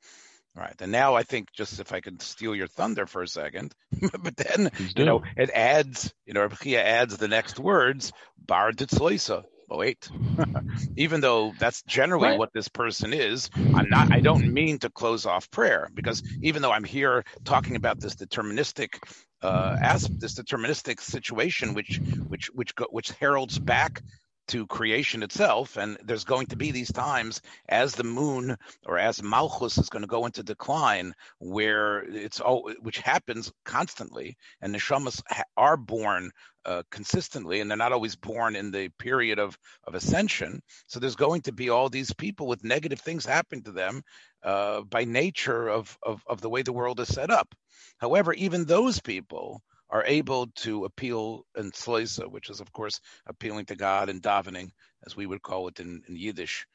Right. 0.55 0.75
And 0.79 0.91
now 0.91 1.15
I 1.15 1.23
think 1.23 1.51
just 1.51 1.81
if 1.81 1.91
I 1.91 1.99
could 1.99 2.21
steal 2.21 2.55
your 2.55 2.67
thunder 2.67 3.05
for 3.05 3.21
a 3.21 3.27
second, 3.27 3.73
but 4.23 4.38
then, 4.38 4.71
you 4.95 5.03
know, 5.03 5.23
it 5.36 5.49
adds, 5.53 6.13
you 6.25 6.34
know, 6.34 6.47
Rabchia 6.47 6.77
adds 6.77 7.17
the 7.17 7.27
next 7.27 7.60
words, 7.60 8.13
bar 8.38 8.71
ditzloisa, 8.71 9.43
oh 9.69 9.77
wait 9.77 10.10
even 10.95 11.21
though 11.21 11.53
that's 11.60 11.81
generally 11.84 12.29
right. 12.29 12.39
what 12.39 12.53
this 12.53 12.67
person 12.67 13.13
is 13.13 13.49
i'm 13.73 13.89
not 13.89 14.12
i 14.12 14.19
don't 14.19 14.51
mean 14.51 14.77
to 14.77 14.89
close 14.89 15.25
off 15.25 15.49
prayer 15.49 15.89
because 15.93 16.21
even 16.41 16.62
though 16.62 16.71
i'm 16.71 16.84
here 16.84 17.23
talking 17.43 17.75
about 17.75 17.99
this 17.99 18.15
deterministic 18.15 18.99
uh 19.41 19.76
as 19.82 20.10
this 20.19 20.36
deterministic 20.36 21.02
situation 21.02 21.74
which 21.74 22.02
which 22.28 22.48
which 22.54 22.76
go, 22.76 22.86
which 22.89 23.12
heralds 23.12 23.60
back 23.60 24.02
to 24.47 24.67
creation 24.67 25.23
itself. 25.23 25.77
And 25.77 25.97
there's 26.03 26.23
going 26.23 26.47
to 26.47 26.55
be 26.55 26.71
these 26.71 26.91
times 26.91 27.41
as 27.67 27.93
the 27.93 28.03
moon 28.03 28.58
or 28.86 28.97
as 28.97 29.23
Malchus 29.23 29.77
is 29.77 29.89
going 29.89 30.03
to 30.03 30.08
go 30.08 30.25
into 30.25 30.43
decline, 30.43 31.13
where 31.39 32.03
it's 32.03 32.39
all, 32.39 32.71
which 32.81 32.99
happens 32.99 33.51
constantly, 33.63 34.38
and 34.62 34.73
the 34.73 34.79
shamas 34.79 35.21
are 35.58 35.77
born 35.77 36.31
uh, 36.65 36.84
consistently, 36.89 37.62
and 37.62 37.69
they're 37.69 37.77
not 37.77 37.91
always 37.91 38.15
born 38.15 38.55
in 38.55 38.71
the 38.71 38.89
period 38.97 39.39
of 39.39 39.58
of 39.84 39.95
ascension. 39.95 40.62
So 40.88 40.99
there's 40.99 41.15
going 41.15 41.41
to 41.41 41.51
be 41.51 41.69
all 41.69 41.89
these 41.89 42.13
people 42.13 42.47
with 42.47 42.63
negative 42.63 42.99
things 42.99 43.25
happening 43.25 43.63
to 43.63 43.71
them 43.71 44.01
uh, 44.43 44.81
by 44.81 45.05
nature 45.05 45.67
of, 45.67 45.97
of 46.01 46.23
of 46.27 46.41
the 46.41 46.49
way 46.49 46.63
the 46.63 46.73
world 46.73 46.99
is 46.99 47.13
set 47.13 47.29
up. 47.29 47.53
However, 47.99 48.34
even 48.34 48.65
those 48.65 48.99
people 48.99 49.62
are 49.89 50.04
able 50.06 50.48
to 50.48 50.86
appeal 50.86 51.45
in 51.56 51.71
Sloisa, 51.71 52.30
which 52.30 52.50
is, 52.50 52.60
of 52.60 52.71
course, 52.71 53.00
appealing 53.28 53.65
to 53.65 53.76
God 53.76 54.10
and 54.10 54.21
davening, 54.21 54.71
as 55.06 55.15
we 55.15 55.26
would 55.26 55.41
call 55.41 55.67
it 55.67 55.80
in, 55.80 56.02
in 56.08 56.15
Yiddish. 56.15 56.65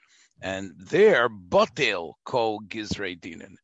And 0.40 0.73
there, 0.79 1.29
botel 1.29 2.14
ko 2.25 2.61
gizrei 2.66 3.18
dinin. 3.18 3.57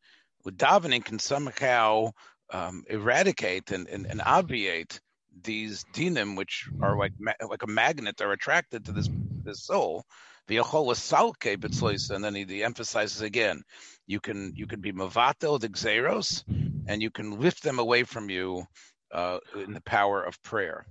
With 0.45 0.59
davening 0.59 1.05
can 1.05 1.19
somehow 1.19 2.11
um, 2.53 2.85
eradicate 2.89 3.71
and, 3.71 3.89
and, 3.89 4.07
and, 4.07 4.21
obviate 4.25 5.01
these 5.43 5.85
dinim, 5.93 6.37
which 6.37 6.69
are 6.81 6.97
like 6.97 7.13
like 7.49 7.63
a 7.63 7.67
magnet, 7.67 8.21
are 8.21 8.33
attracted 8.33 8.85
to 8.85 8.93
this 8.93 9.09
this 9.43 9.65
soul. 9.65 10.05
The 10.49 10.57
salke 10.59 11.57
b'tzloisa, 11.57 12.11
and 12.11 12.25
then 12.25 12.35
he, 12.35 12.45
he, 12.45 12.63
emphasizes 12.63 13.21
again, 13.21 13.63
you 14.07 14.21
can 14.21 14.53
you 14.55 14.67
can 14.67 14.81
be 14.81 14.93
mavatel 14.93 15.59
the 15.59 15.69
xeros, 15.69 16.45
and 16.87 17.03
you 17.03 17.11
can 17.11 17.41
lift 17.41 17.63
them 17.63 17.81
away 17.81 18.05
from 18.05 18.31
you 18.31 18.65
uh, 19.13 19.39
in 19.55 19.73
the 19.73 19.81
power 19.83 20.23
of 20.23 20.43
prayer. 20.43 20.87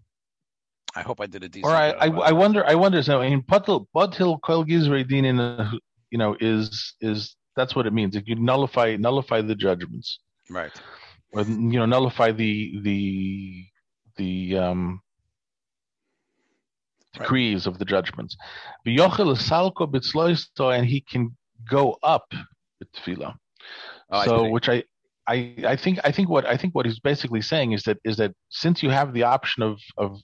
I 0.95 1.01
hope 1.01 1.19
I 1.19 1.25
did 1.25 1.43
a 1.43 1.49
decent. 1.49 1.71
Or 1.71 1.75
I, 1.75 1.89
I, 1.89 2.07
I, 2.07 2.31
wonder, 2.31 2.65
I 2.65 2.75
wonder. 2.75 3.03
So, 3.03 3.21
I 3.21 3.29
mean, 3.29 3.41
Batil 3.41 3.87
Batil 3.93 4.41
Kol 4.41 4.65
Gizrei 4.65 5.09
in, 5.11 5.79
you 6.09 6.17
know, 6.17 6.37
is 6.39 6.95
is 7.01 7.35
that's 7.55 7.75
what 7.75 7.85
it 7.85 7.93
means. 7.93 8.15
If 8.15 8.27
you 8.27 8.35
nullify 8.35 8.95
nullify 8.95 9.41
the 9.41 9.55
judgments, 9.55 10.19
right? 10.49 10.71
Or 11.33 11.41
you 11.41 11.79
know, 11.79 11.85
nullify 11.85 12.31
the 12.31 12.79
the 12.81 13.65
the 14.15 14.57
um 14.57 15.01
degrees 17.17 17.65
right. 17.65 17.73
of 17.73 17.79
the 17.79 17.85
judgments. 17.85 18.37
And 18.85 20.85
he 20.85 21.01
can 21.01 21.35
go 21.69 21.97
up 22.03 22.33
with 22.79 22.91
tefillah. 22.93 23.35
Oh, 24.09 24.25
so, 24.25 24.49
which 24.49 24.69
I, 24.69 24.83
I, 25.27 25.55
I 25.65 25.75
think, 25.75 25.99
I 26.03 26.11
think 26.11 26.29
what 26.29 26.45
I 26.45 26.55
think 26.57 26.75
what 26.75 26.85
he's 26.85 26.99
basically 26.99 27.41
saying 27.41 27.71
is 27.71 27.83
that 27.83 27.97
is 28.03 28.17
that 28.17 28.33
since 28.49 28.83
you 28.83 28.89
have 28.91 29.13
the 29.13 29.23
option 29.23 29.63
of 29.63 29.79
of 29.97 30.19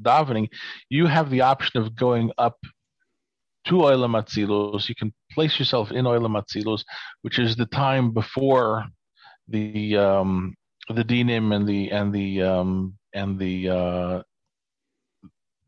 davening, 0.00 0.48
you 0.88 1.06
have 1.06 1.30
the 1.30 1.42
option 1.42 1.80
of 1.80 1.94
going 1.94 2.32
up 2.38 2.56
to 3.66 3.74
Olam 3.74 4.20
Atzilus. 4.20 4.88
You 4.88 4.94
can 4.94 5.12
place 5.32 5.58
yourself 5.58 5.92
in 5.92 6.04
Olam 6.06 6.40
Atzilus, 6.40 6.82
which 7.22 7.38
is 7.38 7.56
the 7.56 7.66
time 7.66 8.12
before 8.12 8.84
the 9.48 9.96
um, 9.96 10.54
the 10.88 11.04
dinim 11.04 11.54
and 11.54 11.66
the 11.66 11.90
and 11.90 12.12
the 12.12 12.42
um, 12.42 12.94
and 13.14 13.38
the 13.38 13.68
uh, 13.68 14.22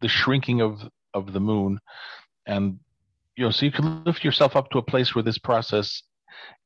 the 0.00 0.08
shrinking 0.08 0.60
of 0.60 0.82
of 1.12 1.32
the 1.32 1.40
moon, 1.40 1.78
and 2.46 2.80
you 3.36 3.44
know, 3.44 3.50
so 3.50 3.66
you 3.66 3.72
can 3.72 4.04
lift 4.04 4.24
yourself 4.24 4.56
up 4.56 4.70
to 4.70 4.78
a 4.78 4.82
place 4.82 5.14
where 5.14 5.22
this 5.22 5.38
process 5.38 6.02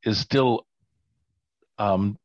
is 0.04 0.18
still 0.18 0.66
um, 1.78 2.18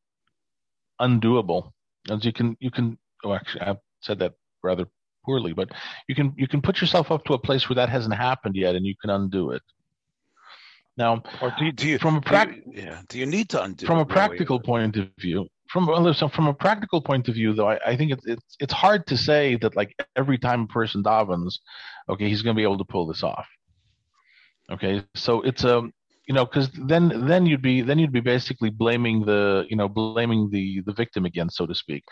undoable. 0.99 1.71
As 2.09 2.25
you 2.25 2.33
can, 2.33 2.57
you 2.59 2.71
can. 2.71 2.97
Oh, 3.23 3.33
actually, 3.33 3.61
I 3.61 3.75
said 4.01 4.19
that 4.19 4.33
rather 4.63 4.85
poorly, 5.25 5.53
but 5.53 5.69
you 6.07 6.15
can 6.15 6.33
you 6.37 6.47
can 6.47 6.61
put 6.61 6.81
yourself 6.81 7.11
up 7.11 7.23
to 7.25 7.33
a 7.33 7.39
place 7.39 7.69
where 7.69 7.75
that 7.75 7.89
hasn't 7.89 8.15
happened 8.15 8.55
yet, 8.55 8.75
and 8.75 8.85
you 8.85 8.95
can 9.01 9.09
undo 9.09 9.51
it. 9.51 9.61
Now, 10.95 11.23
or 11.41 11.53
do 11.57 11.65
you, 11.65 11.71
do 11.71 11.87
you 11.87 11.97
from 11.97 12.17
a 12.17 12.21
pra- 12.21 12.45
do 12.45 12.53
you, 12.53 12.83
yeah, 12.83 13.01
do 13.09 13.17
you 13.17 13.25
need 13.25 13.49
to 13.49 13.63
undo 13.63 13.85
from 13.85 13.99
a 13.99 14.05
practical 14.05 14.57
really? 14.57 14.65
point 14.65 14.97
of 14.97 15.09
view? 15.19 15.47
From 15.69 16.13
so 16.13 16.27
from 16.27 16.47
a 16.47 16.53
practical 16.53 17.01
point 17.01 17.27
of 17.29 17.33
view, 17.33 17.53
though, 17.53 17.69
I, 17.69 17.79
I 17.83 17.97
think 17.97 18.11
it's, 18.11 18.25
it's 18.27 18.55
it's 18.59 18.73
hard 18.73 19.07
to 19.07 19.17
say 19.17 19.55
that 19.55 19.75
like 19.75 19.95
every 20.15 20.37
time 20.37 20.63
a 20.63 20.67
person 20.67 21.01
davens, 21.01 21.55
okay, 22.09 22.29
he's 22.29 22.43
going 22.43 22.55
to 22.55 22.59
be 22.59 22.63
able 22.63 22.77
to 22.77 22.85
pull 22.85 23.07
this 23.07 23.23
off. 23.23 23.47
Okay, 24.71 25.03
so 25.15 25.41
it's 25.41 25.63
a 25.63 25.79
um, 25.79 25.93
you 26.27 26.33
know 26.33 26.45
because 26.45 26.69
then 26.87 27.25
then 27.27 27.45
you'd 27.45 27.61
be 27.61 27.81
then 27.81 27.99
you'd 27.99 28.11
be 28.11 28.21
basically 28.21 28.69
blaming 28.69 29.25
the 29.25 29.65
you 29.69 29.75
know 29.75 29.89
blaming 29.89 30.49
the 30.49 30.81
the 30.85 30.93
victim 30.93 31.25
again 31.25 31.49
so 31.49 31.65
to 31.65 31.75
speak. 31.75 32.03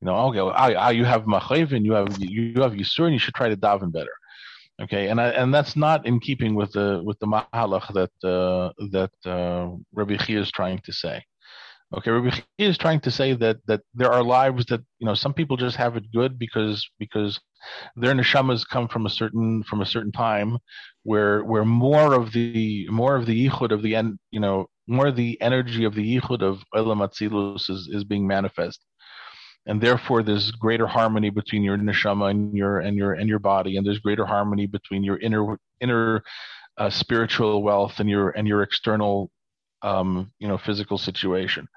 You 0.00 0.06
know 0.06 0.16
okay 0.28 0.42
well, 0.42 0.54
ah, 0.56 0.72
ah, 0.76 0.88
you 0.90 1.04
have 1.04 1.24
and 1.26 1.84
you 1.86 1.92
have 1.92 2.08
you 2.18 2.60
have 2.60 2.72
yisur 2.72 3.04
and 3.04 3.12
you 3.12 3.18
should 3.18 3.34
try 3.34 3.48
to 3.48 3.56
daven 3.56 3.92
better. 3.92 4.14
Okay 4.82 5.08
and 5.08 5.20
I, 5.20 5.28
and 5.28 5.52
that's 5.54 5.76
not 5.76 6.06
in 6.06 6.18
keeping 6.18 6.54
with 6.54 6.72
the 6.72 7.02
with 7.04 7.18
the 7.20 7.26
mahalach 7.26 7.92
that 7.98 8.14
uh, 8.28 8.72
that 8.90 9.12
uh, 9.24 9.68
Rabbi 9.92 10.16
Chia 10.16 10.40
is 10.40 10.50
trying 10.50 10.80
to 10.84 10.92
say 10.92 11.22
Okay, 11.94 12.10
Rabbi 12.10 12.36
is 12.58 12.78
trying 12.78 13.00
to 13.00 13.10
say 13.10 13.34
that 13.34 13.58
that 13.66 13.82
there 13.94 14.12
are 14.12 14.22
lives 14.22 14.64
that 14.66 14.80
you 14.98 15.06
know 15.06 15.14
some 15.14 15.34
people 15.34 15.56
just 15.56 15.76
have 15.76 15.96
it 15.96 16.10
good 16.12 16.38
because 16.38 16.88
because 16.98 17.38
their 17.96 18.14
neshamas 18.14 18.66
come 18.66 18.88
from 18.88 19.06
a 19.06 19.10
certain 19.10 19.62
from 19.64 19.80
a 19.82 19.86
certain 19.86 20.12
time 20.12 20.58
where 21.02 21.44
where 21.44 21.64
more 21.64 22.14
of 22.14 22.32
the 22.32 22.88
more 22.88 23.16
of 23.16 23.26
the 23.26 23.48
yichud 23.48 23.72
of 23.72 23.82
the 23.82 23.94
end 23.94 24.18
you 24.30 24.40
know 24.40 24.66
more 24.86 25.08
of 25.08 25.16
the 25.16 25.40
energy 25.40 25.84
of 25.84 25.94
the 25.94 26.16
yichud 26.16 26.42
of 26.42 26.62
Olam 26.74 27.00
is, 27.70 27.88
is 27.92 28.04
being 28.04 28.26
manifest, 28.26 28.80
and 29.66 29.80
therefore 29.80 30.22
there's 30.22 30.50
greater 30.50 30.86
harmony 30.86 31.30
between 31.30 31.62
your 31.62 31.76
neshama 31.76 32.30
and 32.30 32.56
your 32.56 32.80
and 32.80 32.96
your 32.96 33.12
and 33.12 33.28
your 33.28 33.38
body, 33.38 33.76
and 33.76 33.86
there's 33.86 34.00
greater 34.00 34.26
harmony 34.26 34.66
between 34.66 35.04
your 35.04 35.18
inner 35.18 35.58
inner 35.80 36.22
uh, 36.78 36.90
spiritual 36.90 37.62
wealth 37.62 38.00
and 38.00 38.08
your 38.08 38.30
and 38.30 38.48
your 38.48 38.62
external 38.62 39.30
um, 39.82 40.32
you 40.38 40.48
know 40.48 40.58
physical 40.58 40.98
situation. 40.98 41.68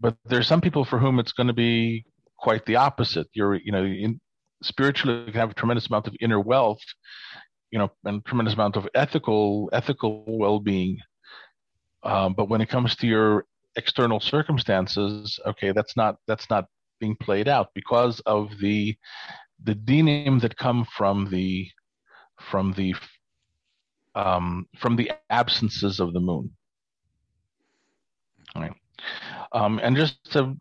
But 0.00 0.16
there's 0.24 0.48
some 0.48 0.60
people 0.60 0.84
for 0.84 0.98
whom 0.98 1.18
it's 1.18 1.32
going 1.32 1.46
to 1.46 1.52
be 1.52 2.04
quite 2.38 2.66
the 2.66 2.76
opposite. 2.76 3.28
You're 3.32 3.54
you 3.56 3.72
know 3.72 3.84
in, 3.84 4.20
spiritually 4.62 5.20
you 5.20 5.32
can 5.32 5.40
have 5.40 5.50
a 5.50 5.54
tremendous 5.54 5.88
amount 5.88 6.06
of 6.06 6.16
inner 6.20 6.40
wealth, 6.40 6.82
you 7.70 7.78
know, 7.78 7.90
and 8.04 8.24
tremendous 8.24 8.54
amount 8.54 8.76
of 8.76 8.88
ethical 8.94 9.70
ethical 9.72 10.24
well-being. 10.26 10.98
Um, 12.02 12.34
but 12.34 12.48
when 12.48 12.60
it 12.60 12.68
comes 12.68 12.96
to 12.96 13.06
your 13.06 13.46
external 13.76 14.20
circumstances, 14.20 15.38
okay, 15.46 15.72
that's 15.72 15.96
not 15.96 16.16
that's 16.26 16.48
not 16.50 16.66
being 17.00 17.16
played 17.16 17.48
out 17.48 17.68
because 17.74 18.20
of 18.20 18.50
the 18.60 18.96
the 19.62 19.74
dinim 19.74 20.40
that 20.40 20.56
come 20.56 20.86
from 20.96 21.30
the 21.30 21.68
from 22.38 22.72
the 22.72 22.94
um, 24.14 24.66
from 24.78 24.96
the 24.96 25.10
absences 25.30 26.00
of 26.00 26.12
the 26.12 26.20
moon. 26.20 26.50
Right. 28.56 28.72
Um, 29.52 29.80
and 29.82 29.96
just 29.96 30.32
to, 30.32 30.56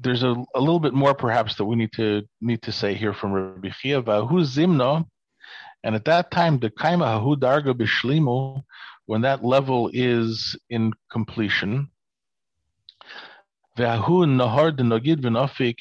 there's 0.00 0.22
a, 0.22 0.34
a 0.54 0.60
little 0.60 0.80
bit 0.80 0.92
more 0.94 1.14
perhaps 1.14 1.54
that 1.56 1.64
we 1.64 1.76
need 1.76 1.92
to 1.92 2.22
need 2.40 2.62
to 2.62 2.72
say 2.72 2.94
here 2.94 3.14
from 3.14 3.32
Rabbi 3.32 3.70
Chia 3.70 4.02
who 4.02 4.40
zimno, 4.40 5.06
and 5.82 5.94
at 5.94 6.04
that 6.04 6.30
time 6.30 6.58
the 6.58 6.70
kaima 6.70 7.06
hahu 7.06 7.36
darga 7.36 7.72
bishlimu, 7.74 8.62
when 9.06 9.22
that 9.22 9.44
level 9.44 9.90
is 9.92 10.56
in 10.70 10.92
completion, 11.10 11.88
ve'ahu 13.78 14.24
nahar 14.26 14.76
denogid 14.76 15.20
v'nofik 15.20 15.76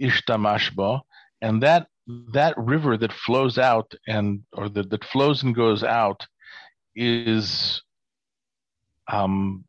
ishtamashba, 0.00 1.00
and 1.40 1.62
that 1.62 1.88
that 2.32 2.54
river 2.58 2.96
that 2.96 3.12
flows 3.12 3.58
out 3.58 3.92
and 4.06 4.42
or 4.52 4.68
that, 4.68 4.90
that 4.90 5.04
flows 5.04 5.42
and 5.42 5.54
goes 5.54 5.82
out 5.82 6.26
is 6.94 7.82
um, 9.08 9.64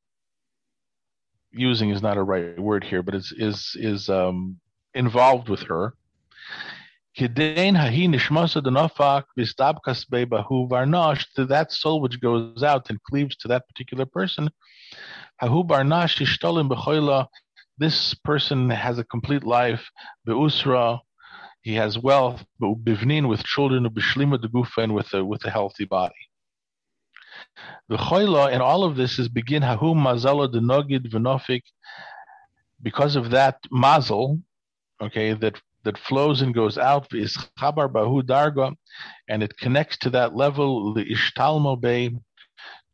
using 1.56 1.90
is 1.90 2.02
not 2.02 2.18
a 2.18 2.24
right 2.24 2.60
word 2.60 2.84
here, 2.84 3.02
but 3.02 3.16
is 3.16 3.34
is 3.38 3.76
is 3.76 4.10
um, 4.10 4.60
involved 4.94 5.50
with 5.50 5.62
her. 5.64 5.94
To 7.18 7.30
that 11.46 11.72
soul 11.72 12.02
which 12.02 12.20
goes 12.20 12.64
out 12.64 12.90
and 12.90 13.02
cleaves 13.04 13.36
to 13.38 13.48
that 13.48 13.68
particular 13.68 14.06
person, 14.06 14.50
this 17.78 18.14
person 18.14 18.70
has 18.70 19.00
a 19.00 19.04
complete 19.04 19.44
life, 19.44 19.90
beusra, 20.28 21.00
he 21.62 21.74
has 21.74 21.98
wealth, 21.98 22.46
with 23.28 23.44
children, 23.44 23.86
and 23.86 23.96
with 24.94 25.14
a 25.14 25.26
with 25.26 25.44
a 25.46 25.50
healthy 25.50 25.86
body. 25.86 26.14
The 27.90 27.98
choila 27.98 28.52
and 28.52 28.62
all 28.62 28.84
of 28.84 28.96
this 28.96 29.20
is 29.20 29.30
begin 29.30 29.62
hahu 29.64 29.96
mazala 29.96 30.54
denogid 30.54 31.08
v'nofik. 31.12 31.64
Because 32.82 33.16
of 33.16 33.32
that 33.32 33.58
mazel, 33.72 34.40
okay, 35.02 35.34
that 35.34 35.60
that 35.84 35.98
flows 35.98 36.42
and 36.42 36.54
goes 36.54 36.78
out 36.78 37.14
is 37.14 37.38
chabar 37.60 37.88
bahu 37.88 38.22
darga, 38.24 38.76
and 39.30 39.44
it 39.44 39.58
connects 39.58 39.98
to 40.00 40.10
that 40.10 40.36
level 40.36 40.94
the 40.94 41.06
ishtalmo 41.06 41.80
bay 41.80 42.10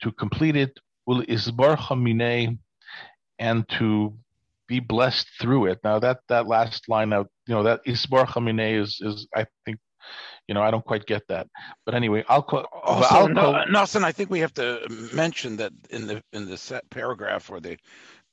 to 0.01 0.11
complete 0.11 0.55
it 0.55 0.77
will 1.05 1.23
isbarcha 1.23 1.95
mine 1.95 2.59
and 3.39 3.67
to 3.69 4.13
be 4.67 4.79
blessed 4.79 5.27
through 5.39 5.65
it. 5.67 5.79
Now 5.83 5.99
that 5.99 6.19
that 6.29 6.47
last 6.47 6.87
line 6.89 7.13
out, 7.13 7.27
you 7.47 7.55
know, 7.55 7.63
that 7.63 7.81
isbarcha 7.87 8.41
mine 8.43 8.59
is 8.59 8.99
is 9.01 9.27
I 9.35 9.45
think 9.65 9.79
you 10.47 10.53
know, 10.53 10.61
I 10.61 10.71
don't 10.71 10.85
quite 10.85 11.05
get 11.05 11.27
that. 11.27 11.47
But 11.85 11.95
anyway, 11.95 12.23
I'll 12.27 12.41
quote. 12.41 12.67
Also, 12.83 13.15
I'll 13.15 13.27
no, 13.29 13.63
Nelson, 13.65 14.03
I 14.03 14.11
think 14.11 14.29
we 14.29 14.39
have 14.39 14.53
to 14.55 14.85
mention 15.13 15.57
that 15.57 15.71
in 15.89 16.07
the 16.07 16.21
in 16.33 16.49
the 16.49 16.57
set 16.57 16.89
paragraph 16.89 17.49
or 17.49 17.59
the 17.59 17.77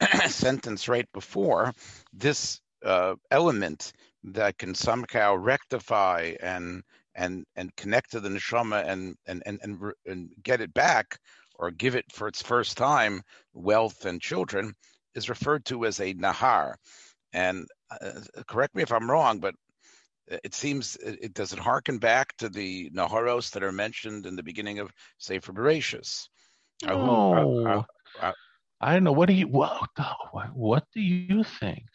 sentence 0.29 0.89
right 0.89 1.07
before 1.13 1.73
this 2.13 2.61
uh, 2.85 3.15
element 3.31 3.93
that 4.25 4.59
can 4.59 4.75
somehow 4.75 5.35
rectify 5.35 6.35
and 6.43 6.83
and 7.15 7.45
and 7.57 7.75
connect 7.77 8.13
to 8.13 8.21
the 8.21 8.29
neshama 8.29 8.87
and 8.87 9.17
and 9.27 9.43
and 9.47 9.59
and, 9.63 9.93
and 10.07 10.31
get 10.43 10.61
it 10.61 10.73
back 10.75 11.19
or 11.59 11.71
give 11.71 11.95
it 11.95 12.05
for 12.13 12.29
its 12.29 12.43
first 12.43 12.77
time 12.77 13.21
wealth 13.53 14.05
and 14.05 14.21
children 14.21 14.73
is 15.15 15.29
referred 15.29 15.65
to 15.67 15.85
as 15.85 16.01
a 16.01 16.15
nahar. 16.15 16.75
And 17.33 17.67
uh, 17.91 18.21
correct 18.47 18.75
me 18.75 18.83
if 18.83 18.93
I'm 18.93 19.11
wrong, 19.11 19.41
but 19.41 19.55
it 20.31 20.55
seems 20.55 20.97
it, 20.97 21.35
does 21.35 21.53
it 21.53 21.59
harken 21.59 21.99
back 21.99 22.37
to 22.39 22.49
the 22.49 22.91
Naharos 22.91 23.51
that 23.53 23.63
are 23.63 23.73
mentioned 23.73 24.27
in 24.27 24.37
the 24.37 24.43
beginning 24.43 24.79
of 24.79 24.93
Sefer 25.19 25.53
Bereshis. 25.53 26.29
Oh, 26.87 27.85
I 28.81 28.95
don't 28.95 29.05
know. 29.05 29.13
What 29.13 29.27
do 29.27 29.35
you 29.35 29.49
what 29.49 29.89
what 30.55 30.85
do 30.95 31.01
you 31.01 31.43
think? 31.43 31.87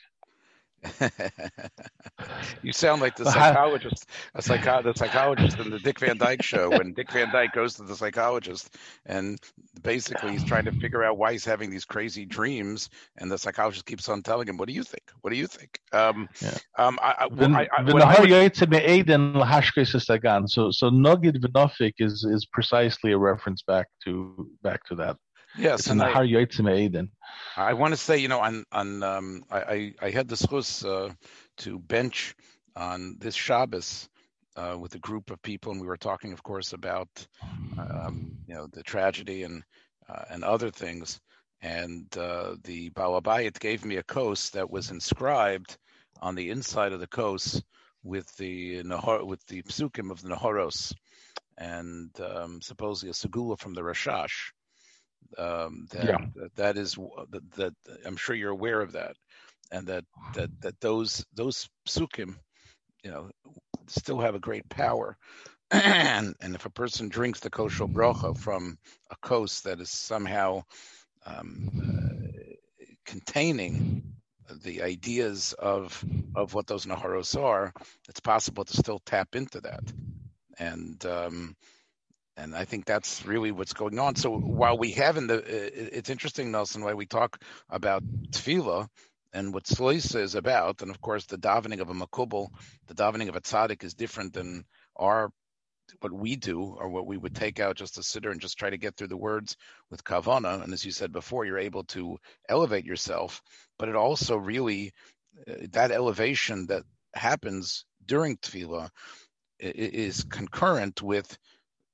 You 2.64 2.74
sound 2.74 3.02
like 3.02 3.16
the 3.16 3.26
psychologist, 3.32 4.08
a 4.36 4.42
psycho- 4.42 4.82
the 4.82 4.94
psychologist 4.94 5.60
in 5.60 5.70
the 5.70 5.80
Dick 5.80 6.00
Van 6.00 6.18
Dyke 6.18 6.44
show 6.44 6.70
when 6.70 6.94
Dick 6.94 7.12
Van 7.12 7.32
Dyke 7.32 7.54
goes 7.54 7.76
to 7.76 7.84
the 7.84 7.96
psychologist 7.96 8.76
and 9.06 9.40
basically 9.82 10.32
he's 10.32 10.44
trying 10.44 10.66
to 10.66 10.72
figure 10.72 11.04
out 11.04 11.18
why 11.18 11.32
he's 11.32 11.46
having 11.46 11.70
these 11.70 11.86
crazy 11.86 12.26
dreams, 12.26 12.90
and 13.18 13.32
the 13.32 13.38
psychologist 13.38 13.86
keeps 13.86 14.10
on 14.10 14.22
telling 14.22 14.48
him, 14.48 14.58
"What 14.58 14.68
do 14.68 14.74
you 14.74 14.84
think? 14.84 15.04
What 15.22 15.32
do 15.32 15.38
you 15.38 15.48
think?" 15.48 15.80
Um, 15.92 16.28
yeah. 16.42 16.58
um, 16.78 17.00
I, 17.02 17.16
I, 17.20 17.28
I, 17.56 17.68
I, 17.78 17.84
so 20.48 20.72
so 20.72 20.90
Nogid 20.90 21.38
Vinofik 21.38 21.94
is 22.00 22.24
is 22.24 22.46
precisely 22.46 23.12
a 23.12 23.18
reference 23.18 23.62
back 23.62 23.88
to 24.06 24.50
back 24.62 24.84
to 24.86 24.96
that. 24.96 25.18
Yes, 25.58 25.88
and 25.88 26.02
I, 26.02 26.12
I 27.56 27.74
want 27.74 27.94
to 27.94 27.98
say, 27.98 28.18
you 28.18 28.28
know, 28.28 28.40
on 28.40 28.66
on 28.72 29.04
um, 29.04 29.44
I, 29.52 29.94
I 30.02 30.10
had 30.10 30.28
the 30.28 30.36
chus 30.36 30.84
uh, 30.84 31.12
to 31.58 31.80
bench 31.80 32.36
on 32.76 33.18
this 33.20 33.36
Shabbos 33.36 34.10
uh, 34.56 34.76
with 34.80 34.96
a 34.96 35.00
group 35.00 35.30
of 35.30 35.42
people, 35.42 35.72
and 35.72 35.82
we 35.82 35.88
were 35.88 35.98
talking, 35.98 36.34
of 36.34 36.42
course, 36.42 36.74
about 36.74 37.08
um, 37.78 38.38
you 38.48 38.56
know 38.56 38.68
the 38.68 38.82
tragedy 38.82 39.44
and 39.44 39.64
uh, 40.10 40.24
and 40.30 40.44
other 40.44 40.72
things. 40.72 41.20
And 41.62 42.06
uh, 42.18 42.56
the 42.64 42.90
Balabayit 42.90 43.60
gave 43.60 43.86
me 43.86 43.98
a 43.98 44.04
kos 44.04 44.50
that 44.50 44.70
was 44.70 44.92
inscribed 44.92 45.78
on 46.20 46.36
the 46.36 46.50
inside 46.50 46.94
of 46.94 47.00
the 47.00 47.08
kos 47.08 47.62
with 48.04 48.36
the 48.38 48.82
with 49.24 49.46
the 49.48 49.62
psukim 49.64 50.10
of 50.10 50.22
the 50.22 50.30
Nahoros, 50.30 50.94
and 51.60 52.10
um, 52.20 52.60
supposedly 52.62 53.12
a 53.12 53.14
segula 53.14 53.60
from 53.60 53.76
the 53.76 53.82
Rashash 53.82 54.52
um, 55.38 55.88
that, 55.92 56.06
yeah. 56.06 56.18
that, 56.36 56.56
that 56.56 56.78
is 56.78 56.96
that, 57.30 57.52
that, 57.56 57.74
I'm 58.06 58.18
sure 58.18 58.36
you're 58.36 58.52
aware 58.52 58.82
of 58.82 58.94
that, 58.94 59.16
and 59.72 59.88
that 59.88 60.06
that 60.36 60.50
that 60.62 60.80
those 60.80 61.26
those 61.34 61.68
psukim, 61.88 62.36
you 63.04 63.12
know, 63.12 63.30
still 63.88 64.20
have 64.20 64.36
a 64.36 64.40
great 64.40 64.68
power. 64.70 65.18
and 65.72 66.36
and 66.42 66.56
if 66.56 66.66
a 66.66 66.70
person 66.70 67.10
drinks 67.10 67.40
the 67.40 67.50
kosher 67.50 67.86
brocha 67.86 68.38
from 68.38 68.78
a 69.10 69.16
kos 69.22 69.62
that 69.62 69.80
is 69.80 69.90
somehow 69.90 70.62
um, 71.26 71.70
uh, 71.82 72.54
containing 73.06 74.04
the 74.64 74.82
ideas 74.84 75.54
of 75.58 76.04
of 76.36 76.54
what 76.54 76.68
those 76.68 76.86
naharos 76.86 77.42
are, 77.42 77.74
it's 78.10 78.20
possible 78.20 78.66
to 78.66 78.78
still 78.78 79.00
tap 79.06 79.36
into 79.36 79.62
that. 79.62 79.84
And 80.60 81.04
um, 81.06 81.56
and 82.38 82.56
I 82.56 82.66
think 82.66 82.86
that's 82.86 83.26
really 83.26 83.52
what's 83.52 83.74
going 83.74 84.00
on. 84.00 84.16
So 84.16 84.38
while 84.38 84.78
we 84.78 84.92
have 84.92 85.18
in 85.18 85.28
the, 85.28 85.36
it's 85.98 86.10
interesting, 86.10 86.52
Nelson, 86.52 86.84
why 86.84 86.94
we 86.94 87.06
talk 87.06 87.40
about 87.70 88.04
tefillah 88.32 88.88
and 89.34 89.54
what 89.54 89.66
Sloisa 89.66 90.22
is 90.22 90.36
about, 90.36 90.82
and 90.82 90.92
of 90.92 91.02
course 91.02 91.26
the 91.26 91.38
davening 91.38 91.80
of 91.80 91.90
a 91.90 91.94
makubal, 91.94 92.50
the 92.88 92.96
davening 92.96 93.30
of 93.30 93.36
a 93.36 93.42
tzaddik 93.42 93.84
is 93.84 93.94
different 93.94 94.34
than 94.34 94.66
our 94.96 95.32
what 96.00 96.14
we 96.14 96.36
do 96.36 96.76
or 96.80 96.90
what 96.90 97.06
we 97.06 97.18
would 97.18 97.36
take 97.36 97.60
out 97.60 97.76
just 97.76 97.96
to 97.96 98.04
sit 98.04 98.24
there 98.24 98.32
and 98.32 98.42
just 98.42 98.58
try 98.58 98.70
to 98.70 98.78
get 98.78 98.96
through 98.96 99.08
the 99.08 99.18
words 99.18 99.58
with 99.92 100.04
kavana. 100.04 100.64
And 100.64 100.74
as 100.74 100.86
you 100.86 100.92
said 100.92 101.12
before, 101.12 101.46
you're 101.46 101.60
able 101.60 101.84
to 101.86 102.18
elevate 102.50 102.86
yourself, 102.86 103.42
but 103.78 103.90
it 103.90 103.96
also 103.96 104.38
really 104.38 104.94
uh, 105.48 105.54
that 105.72 105.92
elevation 105.92 106.68
that 106.68 106.84
happens 107.14 107.86
during 108.06 108.38
tefillah 108.38 108.90
is 109.60 110.24
concurrent 110.24 111.02
with 111.02 111.38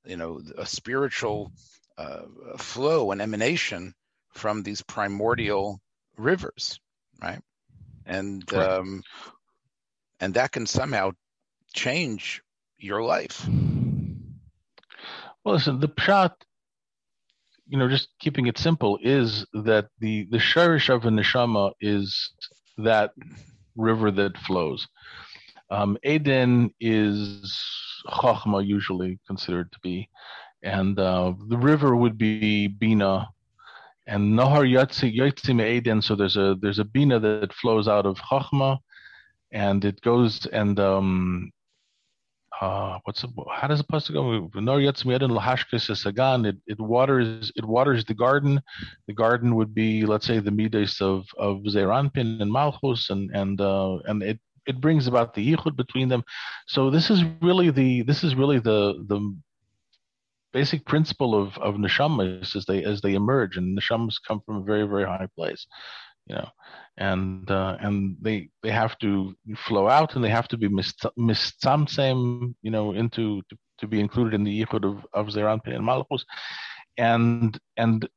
you 0.04 0.16
know 0.16 0.40
a 0.58 0.66
spiritual 0.66 1.52
uh, 1.98 2.22
flow 2.56 3.10
and 3.10 3.20
emanation 3.20 3.94
from 4.32 4.62
these 4.62 4.82
primordial 4.82 5.80
rivers, 6.16 6.80
right? 7.22 7.40
And 8.06 8.52
um, 8.54 9.02
and 10.20 10.34
that 10.34 10.52
can 10.52 10.66
somehow 10.66 11.12
change 11.74 12.42
your 12.78 13.02
life. 13.02 13.46
Well, 15.44 15.54
listen, 15.54 15.80
the 15.80 15.88
pshat, 15.88 16.32
you 17.68 17.78
know, 17.78 17.88
just 17.88 18.08
keeping 18.18 18.46
it 18.46 18.58
simple, 18.58 18.98
is 19.02 19.46
that 19.52 19.88
the 19.98 20.26
the 20.30 20.38
sharish 20.38 20.88
of 20.88 21.04
a 21.04 21.10
neshama 21.10 21.72
is 21.80 22.32
that 22.78 23.12
river 23.76 24.10
that 24.10 24.36
flows. 24.38 24.86
Um, 25.70 25.96
Eden 26.04 26.74
is 26.80 27.46
Chachma 28.08 28.66
usually 28.66 29.18
considered 29.26 29.72
to 29.72 29.78
be, 29.80 30.08
and 30.62 30.98
uh, 30.98 31.34
the 31.48 31.58
river 31.58 31.96
would 31.96 32.18
be 32.18 32.68
Bina, 32.68 33.28
and 34.06 34.38
Nahar 34.38 34.68
Yatsi 34.68 35.14
Yatzim 35.16 35.64
Eden. 35.64 36.02
So 36.02 36.14
there's 36.14 36.36
a 36.36 36.56
there's 36.60 36.78
a 36.78 36.84
Bina 36.84 37.20
that 37.20 37.52
flows 37.52 37.88
out 37.88 38.06
of 38.06 38.18
Chachma, 38.18 38.78
and 39.52 39.84
it 39.84 40.00
goes 40.00 40.46
and 40.46 40.78
um, 40.80 41.52
uh, 42.60 42.98
what's 43.04 43.24
how 43.52 43.68
does 43.68 43.78
the 43.78 43.84
pasuk 43.84 44.12
go? 44.12 44.50
Nahar 44.60 44.84
Yatzim 44.84 45.14
Eden 45.14 45.30
Lahashkes 45.30 45.96
Sagan. 45.96 46.44
It 46.44 46.56
it 46.66 46.80
waters 46.80 47.52
it 47.56 47.64
waters 47.64 48.04
the 48.04 48.14
garden. 48.14 48.60
The 49.06 49.14
garden 49.14 49.54
would 49.56 49.74
be 49.74 50.04
let's 50.04 50.26
say 50.26 50.38
the 50.40 50.50
midas 50.50 51.00
of 51.00 51.26
of 51.38 51.66
Zeir 51.68 51.88
Anpin 51.88 52.42
and 52.42 52.52
Malchus, 52.52 53.10
and 53.10 53.30
and 53.34 53.60
uh, 53.60 53.98
and 54.06 54.22
it 54.22 54.40
it 54.66 54.80
brings 54.80 55.06
about 55.06 55.34
the 55.34 55.52
yichud 55.52 55.76
between 55.76 56.08
them. 56.08 56.22
So 56.66 56.90
this 56.90 57.10
is 57.10 57.24
really 57.40 57.70
the 57.70 58.02
this 58.02 58.24
is 58.24 58.34
really 58.34 58.58
the 58.58 59.04
the 59.08 59.36
basic 60.52 60.84
principle 60.84 61.40
of 61.40 61.56
of 61.58 61.76
neshamas 61.76 62.56
as 62.56 62.64
they 62.66 62.84
as 62.84 63.00
they 63.00 63.14
emerge, 63.14 63.56
and 63.56 63.78
neshamas 63.78 64.16
come 64.26 64.40
from 64.44 64.56
a 64.56 64.62
very 64.62 64.86
very 64.86 65.04
high 65.04 65.28
place, 65.36 65.66
you 66.26 66.34
know, 66.34 66.48
and 66.98 67.50
uh, 67.50 67.76
and 67.80 68.16
they 68.20 68.48
they 68.62 68.70
have 68.70 68.98
to 68.98 69.34
flow 69.66 69.88
out 69.88 70.14
and 70.14 70.24
they 70.24 70.30
have 70.30 70.48
to 70.48 70.56
be 70.56 70.68
mistamsem, 70.68 72.54
you 72.62 72.70
know, 72.70 72.92
into 72.92 73.42
to, 73.48 73.56
to, 73.78 73.86
be 73.86 74.00
included 74.00 74.34
in 74.34 74.44
the 74.44 74.62
yichud 74.64 74.84
of 74.84 75.06
of 75.12 75.30
Zeir 75.30 75.46
Anpin 75.46 75.74
and 75.74 75.84
Malchus, 75.84 76.24
and 76.98 77.58
and 77.76 78.08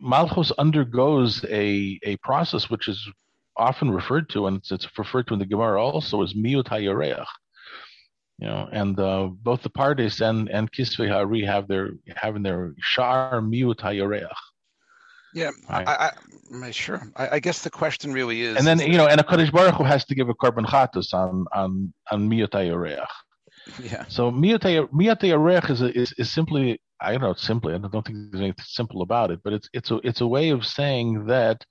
Malchus 0.00 0.52
undergoes 0.58 1.44
a 1.48 1.98
a 2.04 2.16
process 2.18 2.70
which 2.70 2.88
is 2.88 3.08
often 3.56 3.90
referred 3.90 4.28
to, 4.30 4.46
and 4.46 4.58
it's, 4.58 4.70
it's 4.70 4.86
referred 4.98 5.26
to 5.28 5.34
in 5.34 5.40
the 5.40 5.46
Gemara 5.46 5.82
also 5.82 6.22
as 6.22 6.34
miut 6.34 6.64
hayareach. 6.64 7.26
You 8.38 8.46
know, 8.46 8.68
and 8.72 8.98
uh, 8.98 9.28
both 9.42 9.62
the 9.62 9.70
Pardes 9.70 10.20
and 10.22 10.48
and 10.48 10.72
Kisvei 10.72 11.08
HaAri 11.08 11.44
have 11.46 11.68
their 11.68 11.90
having 12.16 12.42
their 12.42 12.74
shar 12.80 13.40
miut 13.40 13.76
hayareach. 13.76 14.32
Yeah, 15.34 15.50
right. 15.68 15.86
I, 15.86 16.10
I, 16.64 16.70
sure. 16.70 17.02
I, 17.16 17.28
I, 17.36 17.40
guess 17.40 17.62
the 17.62 17.70
question 17.70 18.12
really 18.12 18.42
is. 18.42 18.56
And 18.56 18.66
then 18.66 18.80
you 18.80 18.96
know, 18.96 19.06
and 19.06 19.20
a 19.20 19.24
Kadosh 19.24 19.52
Baruch 19.52 19.74
Hu 19.74 19.84
has 19.84 20.04
to 20.06 20.14
give 20.14 20.28
a 20.28 20.34
korban 20.34 20.66
chatus 20.66 21.14
on 21.14 21.44
on 21.52 21.92
on 22.10 22.28
miut 22.28 22.48
hayareach. 22.48 23.06
Yeah. 23.80 24.04
So 24.08 24.32
miut 24.32 24.60
hayareach 24.60 25.70
is, 25.70 25.82
is 25.82 26.12
is 26.18 26.30
simply 26.30 26.80
I 27.00 27.12
don't 27.12 27.22
know 27.22 27.34
simply 27.34 27.74
I 27.74 27.78
don't 27.78 27.92
think 28.04 28.32
there's 28.32 28.42
anything 28.42 28.64
simple 28.66 29.02
about 29.02 29.30
it, 29.30 29.40
but 29.44 29.52
it's 29.52 29.68
it's 29.72 29.90
a 29.90 30.00
it's 30.02 30.20
a 30.20 30.26
way 30.26 30.50
of 30.50 30.66
saying 30.66 31.26
that 31.26 31.64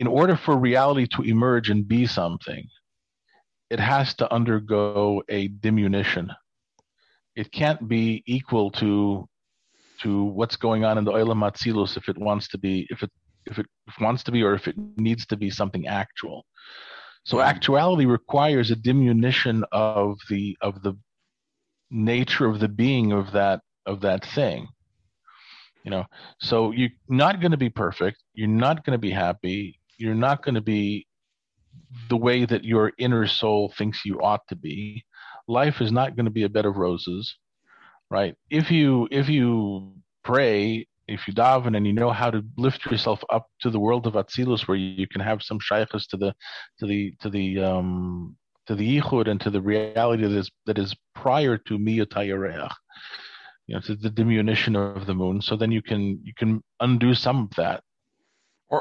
in 0.00 0.06
order 0.06 0.36
for 0.36 0.56
reality 0.56 1.06
to 1.06 1.22
emerge 1.22 1.70
and 1.70 1.86
be 1.86 2.06
something, 2.06 2.66
it 3.70 3.80
has 3.80 4.14
to 4.14 4.32
undergo 4.32 5.22
a 5.28 5.48
diminution. 5.48 6.30
It 7.36 7.50
can't 7.52 7.88
be 7.88 8.22
equal 8.26 8.70
to 8.72 9.28
to 10.02 10.24
what's 10.24 10.56
going 10.56 10.84
on 10.84 10.98
in 10.98 11.04
the 11.04 11.12
Olam 11.12 11.48
Atzilus 11.48 11.96
if 11.96 12.08
it 12.08 12.18
wants 12.18 12.48
to 12.48 12.58
be 12.58 12.86
if 12.90 13.02
it 13.02 13.10
if 13.46 13.58
it 13.58 13.66
wants 14.00 14.22
to 14.24 14.32
be 14.32 14.42
or 14.42 14.54
if 14.54 14.68
it 14.68 14.76
needs 14.96 15.26
to 15.26 15.36
be 15.36 15.50
something 15.50 15.86
actual. 15.86 16.44
So 17.24 17.36
mm-hmm. 17.38 17.48
actuality 17.48 18.06
requires 18.06 18.70
a 18.70 18.76
diminution 18.76 19.64
of 19.72 20.18
the 20.28 20.56
of 20.60 20.82
the 20.82 20.96
nature 21.90 22.46
of 22.46 22.60
the 22.60 22.68
being 22.68 23.12
of 23.12 23.32
that 23.32 23.60
of 23.86 24.00
that 24.00 24.24
thing. 24.24 24.68
You 25.84 25.90
know, 25.90 26.04
so 26.40 26.70
you're 26.72 26.96
not 27.08 27.40
going 27.40 27.50
to 27.50 27.58
be 27.58 27.68
perfect. 27.68 28.22
You're 28.32 28.48
not 28.48 28.84
going 28.84 28.94
to 28.94 29.06
be 29.08 29.10
happy 29.10 29.78
you're 29.98 30.14
not 30.14 30.44
going 30.44 30.54
to 30.54 30.60
be 30.60 31.06
the 32.08 32.16
way 32.16 32.44
that 32.44 32.64
your 32.64 32.92
inner 32.98 33.26
soul 33.26 33.72
thinks 33.76 34.04
you 34.04 34.20
ought 34.20 34.46
to 34.48 34.56
be. 34.56 35.04
Life 35.48 35.80
is 35.80 35.92
not 35.92 36.16
going 36.16 36.24
to 36.26 36.30
be 36.30 36.44
a 36.44 36.48
bed 36.48 36.66
of 36.66 36.76
roses, 36.76 37.36
right? 38.10 38.34
If 38.50 38.70
you 38.70 39.08
if 39.10 39.28
you 39.28 39.94
pray, 40.22 40.86
if 41.06 41.28
you 41.28 41.34
daven, 41.34 41.76
and 41.76 41.86
you 41.86 41.92
know 41.92 42.10
how 42.10 42.30
to 42.30 42.42
lift 42.56 42.86
yourself 42.86 43.22
up 43.30 43.46
to 43.60 43.70
the 43.70 43.80
world 43.80 44.06
of 44.06 44.14
Atzilus, 44.14 44.66
where 44.66 44.76
you 44.76 45.06
can 45.06 45.20
have 45.20 45.42
some 45.42 45.58
shaykhs 45.60 46.06
to 46.08 46.16
the 46.16 46.34
to 46.78 46.86
the 46.86 47.14
to 47.20 47.30
the 47.30 47.62
um 47.62 48.36
to 48.66 48.74
the 48.74 49.00
yichud 49.00 49.28
and 49.28 49.40
to 49.42 49.50
the 49.50 49.60
reality 49.60 50.22
that 50.22 50.38
is 50.38 50.50
that 50.66 50.78
is 50.78 50.94
prior 51.14 51.58
to 51.58 51.78
miut 51.78 52.08
hayareach, 52.08 52.72
you 53.66 53.74
know, 53.74 53.80
to 53.82 53.94
the 53.94 54.10
diminution 54.10 54.76
of 54.76 55.06
the 55.06 55.14
moon. 55.14 55.42
So 55.42 55.56
then 55.56 55.72
you 55.72 55.82
can 55.82 56.20
you 56.22 56.32
can 56.36 56.62
undo 56.80 57.14
some 57.14 57.42
of 57.42 57.50
that 57.56 57.82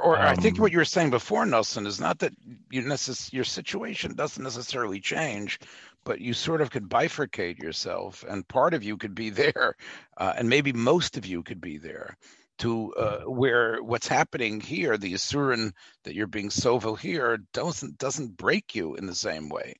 or, 0.02 0.18
or 0.18 0.22
um, 0.22 0.28
I 0.28 0.36
think 0.36 0.60
what 0.60 0.72
um, 0.72 0.74
you 0.74 0.80
were 0.80 0.86
saying 0.86 1.12
before, 1.12 1.46
Nelson, 1.46 1.88
is 1.88 2.00
not 2.00 2.20
that 2.20 2.34
you 2.72 2.82
necess- 2.84 3.34
your 3.34 3.46
situation 3.46 4.16
doesn't 4.16 4.44
necessarily 4.44 5.02
change, 5.02 5.60
but 6.06 6.22
you 6.22 6.34
sort 6.34 6.62
of 6.62 6.72
could 6.72 6.90
bifurcate 6.90 7.60
yourself, 7.60 8.24
and 8.28 8.48
part 8.48 8.74
of 8.76 8.84
you 8.84 8.98
could 8.98 9.16
be 9.16 9.30
there, 9.44 9.76
uh, 10.18 10.34
and 10.38 10.50
maybe 10.50 10.74
most 10.74 11.18
of 11.18 11.26
you 11.26 11.44
could 11.44 11.62
be 11.62 11.78
there. 11.80 12.18
to 12.60 12.94
uh, 12.96 13.22
where 13.32 13.82
what's 13.84 14.08
happening 14.08 14.62
here, 14.62 14.98
the 14.98 15.14
Asuran 15.14 15.72
that 16.06 16.16
you're 16.16 16.28
being 16.28 16.52
sovel 16.52 16.96
here, 16.96 17.40
doesn't 17.54 17.98
doesn't 18.00 18.38
break 18.38 18.76
you 18.76 18.96
in 18.96 19.08
the 19.08 19.16
same 19.16 19.50
way, 19.50 19.76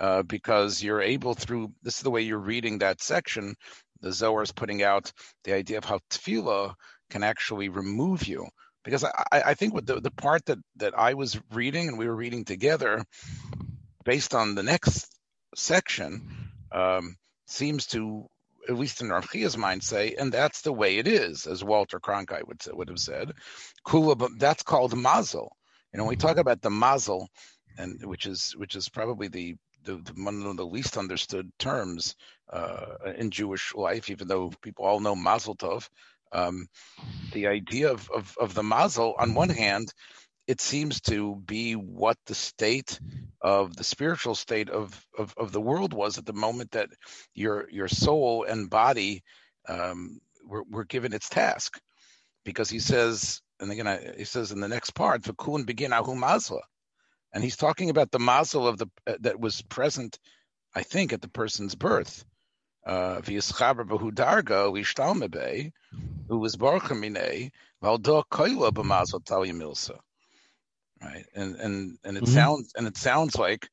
uh, 0.00 0.22
because 0.24 0.82
you're 0.82 1.02
able 1.02 1.34
through 1.34 1.72
this 1.82 1.96
is 1.98 2.02
the 2.02 2.10
way 2.10 2.22
you're 2.22 2.38
reading 2.38 2.78
that 2.80 3.02
section. 3.02 3.54
The 4.02 4.12
Zohar 4.12 4.42
is 4.44 4.52
putting 4.52 4.82
out 4.82 5.12
the 5.44 5.54
idea 5.54 5.78
of 5.78 5.84
how 5.86 6.00
tefillah 6.10 6.74
can 7.10 7.24
actually 7.24 7.68
remove 7.70 8.26
you. 8.28 8.46
Because 8.84 9.04
I, 9.04 9.12
I 9.32 9.54
think 9.54 9.74
what 9.74 9.86
the, 9.86 10.00
the 10.00 10.10
part 10.10 10.46
that, 10.46 10.58
that 10.76 10.98
I 10.98 11.14
was 11.14 11.38
reading 11.52 11.88
and 11.88 11.98
we 11.98 12.06
were 12.06 12.14
reading 12.14 12.44
together, 12.44 13.04
based 14.04 14.34
on 14.34 14.54
the 14.54 14.62
next 14.62 15.12
section, 15.54 16.50
um, 16.72 17.16
seems 17.46 17.86
to 17.88 18.28
at 18.68 18.76
least 18.76 19.00
in 19.00 19.08
Rav 19.08 19.30
Chia's 19.30 19.56
mind, 19.56 19.82
say, 19.82 20.14
and 20.18 20.30
that's 20.30 20.60
the 20.60 20.72
way 20.72 20.98
it 20.98 21.08
is, 21.08 21.46
as 21.46 21.64
Walter 21.64 21.98
Cronkite 21.98 22.46
would 22.46 22.62
would 22.72 22.88
have 22.88 22.98
said. 22.98 23.32
Kula, 23.86 24.28
that's 24.38 24.62
called 24.62 24.96
mazel. 24.96 25.56
You 25.92 25.98
know, 25.98 26.04
when 26.04 26.10
we 26.10 26.16
talk 26.16 26.36
about 26.36 26.60
the 26.60 26.70
mazel, 26.70 27.28
and 27.78 28.04
which 28.04 28.26
is 28.26 28.54
which 28.56 28.76
is 28.76 28.88
probably 28.88 29.28
the 29.28 29.56
the, 29.84 29.96
the 29.96 30.12
one 30.22 30.42
of 30.44 30.56
the 30.56 30.66
least 30.66 30.98
understood 30.98 31.50
terms 31.58 32.14
uh, 32.52 33.12
in 33.16 33.30
Jewish 33.30 33.74
life, 33.74 34.10
even 34.10 34.28
though 34.28 34.52
people 34.60 34.84
all 34.84 35.00
know 35.00 35.16
mazel 35.16 35.56
tov. 35.56 35.88
Um, 36.32 36.66
the 37.32 37.46
idea 37.46 37.90
of, 37.90 38.10
of, 38.10 38.36
of 38.40 38.54
the 38.54 38.62
mazel, 38.62 39.14
on 39.18 39.34
one 39.34 39.50
hand, 39.50 39.92
it 40.46 40.60
seems 40.60 41.00
to 41.02 41.36
be 41.46 41.74
what 41.74 42.16
the 42.26 42.34
state 42.34 42.98
of 43.42 43.76
the 43.76 43.84
spiritual 43.84 44.34
state 44.34 44.70
of, 44.70 45.06
of, 45.18 45.34
of 45.36 45.52
the 45.52 45.60
world 45.60 45.92
was 45.92 46.18
at 46.18 46.26
the 46.26 46.32
moment 46.32 46.70
that 46.72 46.88
your 47.34 47.68
your 47.70 47.88
soul 47.88 48.44
and 48.44 48.70
body 48.70 49.22
um, 49.68 50.20
were, 50.44 50.64
were 50.70 50.84
given 50.84 51.12
its 51.12 51.28
task. 51.28 51.78
Because 52.44 52.70
he 52.70 52.78
says, 52.78 53.42
and 53.60 53.70
again, 53.70 53.86
I, 53.86 54.14
he 54.16 54.24
says 54.24 54.52
in 54.52 54.60
the 54.60 54.68
next 54.68 54.92
part, 54.92 55.22
"V'kun 55.22 55.66
begin 55.66 55.92
ahu 55.92 56.14
mazla," 56.14 56.60
and 57.34 57.44
he's 57.44 57.56
talking 57.56 57.90
about 57.90 58.10
the 58.10 58.18
mazel 58.18 58.66
of 58.66 58.78
the 58.78 58.86
uh, 59.06 59.16
that 59.20 59.38
was 59.38 59.60
present, 59.62 60.18
I 60.74 60.82
think, 60.82 61.12
at 61.12 61.20
the 61.20 61.28
person's 61.28 61.74
birth. 61.74 62.24
Uh, 62.88 63.20
V'yischaber 63.20 63.86
b'hu 63.86 64.10
darga 64.10 64.72
v'ishtalmebe, 64.72 65.72
who 66.28 66.38
was 66.38 66.56
barchamine, 66.56 67.50
v'aldo 67.82 68.24
koila 68.32 68.72
b'mazel 68.72 69.24
tal 69.24 69.44
yamilsa 69.44 69.98
right? 71.02 71.24
And 71.34 71.56
and 71.56 71.98
and 72.04 72.16
it 72.16 72.24
mm-hmm. 72.24 72.34
sounds 72.34 72.72
and 72.76 72.86
it 72.86 72.96
sounds 72.96 73.36
like, 73.36 73.68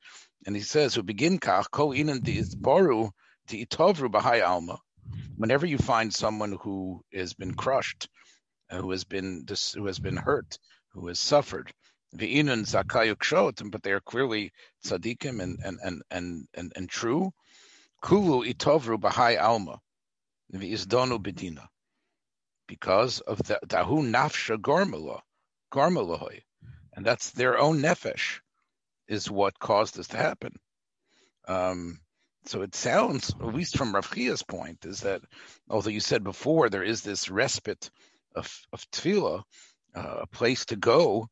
and 0.45 0.55
he 0.55 0.61
says, 0.61 0.95
"Who 0.95 1.03
begin 1.03 1.39
kach 1.39 1.69
ko 1.71 1.89
inan 1.89 2.21
baru 2.61 3.11
di 3.47 3.65
itovru 3.65 4.09
b'hai 4.09 4.45
alma." 4.45 4.79
Whenever 5.37 5.65
you 5.65 5.77
find 5.77 6.13
someone 6.13 6.57
who 6.61 7.03
has 7.13 7.33
been 7.33 7.53
crushed, 7.53 8.07
uh, 8.69 8.77
who 8.77 8.91
has 8.91 9.03
been 9.03 9.45
who 9.73 9.85
has 9.85 9.99
been 9.99 10.17
hurt, 10.17 10.57
who 10.89 11.07
has 11.07 11.19
suffered, 11.19 11.71
v'inan 12.15 12.65
zakayuk 12.65 13.23
shot, 13.23 13.61
but 13.65 13.83
they 13.83 13.91
are 13.91 14.01
clearly 14.01 14.51
tzaddikim 14.85 15.41
and 15.41 15.59
and 15.63 15.79
and 15.83 16.01
and 16.11 16.47
and, 16.53 16.73
and 16.75 16.89
true. 16.89 17.33
Kulu 18.05 18.45
itovru 18.45 18.97
b'hai 18.99 19.41
alma, 19.41 19.79
v'izdonu 20.53 21.19
bedina, 21.21 21.67
because 22.67 23.19
of 23.21 23.39
the 23.39 23.59
dahu 23.65 24.03
nafsha 24.03 24.57
garmala, 24.57 25.21
garmalahoy 25.73 26.41
and 26.95 27.05
that's 27.05 27.31
their 27.31 27.57
own 27.57 27.81
nefesh 27.81 28.39
is 29.07 29.29
what 29.29 29.59
caused 29.59 29.97
this 29.97 30.07
to 30.07 30.17
happen. 30.17 30.53
Um, 31.47 31.99
so 32.45 32.61
it 32.61 32.75
sounds, 32.75 33.33
at 33.39 33.53
least 33.53 33.77
from 33.77 33.93
Rav 33.93 34.11
Chia's 34.11 34.43
point, 34.43 34.85
is 34.85 35.01
that 35.01 35.21
although 35.69 35.89
you 35.89 35.99
said 35.99 36.23
before 36.23 36.69
there 36.69 36.83
is 36.83 37.01
this 37.01 37.29
respite 37.29 37.89
of, 38.35 38.51
of 38.71 38.89
tefillah, 38.91 39.43
uh, 39.95 40.17
a 40.21 40.27
place 40.27 40.65
to 40.65 40.75
go, 40.75 41.27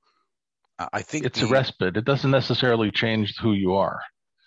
I 0.91 1.01
think 1.01 1.25
it's 1.25 1.39
the, 1.39 1.45
a 1.45 1.49
respite. 1.49 1.97
It 1.97 2.05
doesn't 2.05 2.31
necessarily 2.31 2.91
change 2.91 3.35
who 3.41 3.53
you 3.53 3.73
are, 3.73 3.99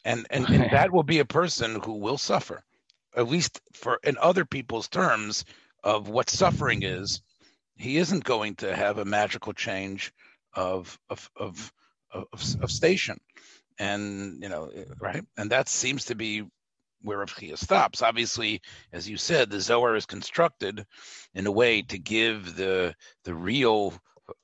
and 0.06 0.26
and, 0.30 0.48
and 0.48 0.70
that 0.70 0.92
will 0.92 1.02
be 1.02 1.18
a 1.18 1.24
person 1.24 1.80
who 1.84 1.94
will 1.94 2.16
suffer, 2.16 2.62
at 3.14 3.28
least 3.28 3.60
for 3.72 3.98
in 4.04 4.16
other 4.18 4.44
people's 4.44 4.88
terms 4.88 5.44
of 5.82 6.08
what 6.08 6.30
suffering 6.30 6.82
is. 6.82 7.20
He 7.74 7.98
isn't 7.98 8.24
going 8.24 8.54
to 8.56 8.74
have 8.74 8.98
a 8.98 9.04
magical 9.04 9.52
change 9.52 10.12
of 10.54 10.98
of 11.10 11.28
of 11.36 11.72
of, 12.12 12.26
of 12.62 12.70
station, 12.70 13.18
and 13.78 14.42
you 14.42 14.48
know, 14.48 14.70
right, 15.00 15.24
and 15.36 15.50
that 15.50 15.68
seems 15.68 16.06
to 16.06 16.14
be 16.14 16.44
where 17.02 17.18
Rav 17.18 17.32
stops. 17.56 18.00
Obviously, 18.00 18.62
as 18.92 19.08
you 19.08 19.16
said, 19.16 19.50
the 19.50 19.60
Zohar 19.60 19.96
is 19.96 20.06
constructed 20.06 20.86
in 21.34 21.46
a 21.46 21.52
way 21.52 21.82
to 21.82 21.98
give 21.98 22.56
the 22.56 22.94
the 23.24 23.34
real 23.34 23.92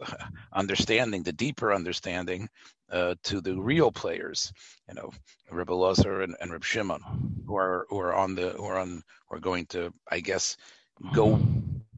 understanding, 0.53 1.23
the 1.23 1.33
deeper 1.33 1.73
understanding, 1.73 2.49
uh, 2.91 3.15
to 3.25 3.41
the 3.41 3.55
real 3.55 3.91
players. 3.91 4.53
You 4.89 4.95
know, 4.95 5.11
Reb 5.51 5.69
Elazar 5.69 6.25
and, 6.25 6.37
and 6.41 6.53
Reb 6.53 6.65
Shimon, 6.65 7.01
who 7.47 7.57
are 7.57 7.87
who 7.89 7.99
are 8.01 8.15
on 8.15 8.35
the 8.35 8.51
who 8.51 8.65
are 8.65 8.79
on 8.79 9.03
who 9.29 9.37
are 9.37 9.41
going 9.41 9.67
to, 9.67 9.93
I 10.11 10.21
guess, 10.21 10.57
go 11.15 11.41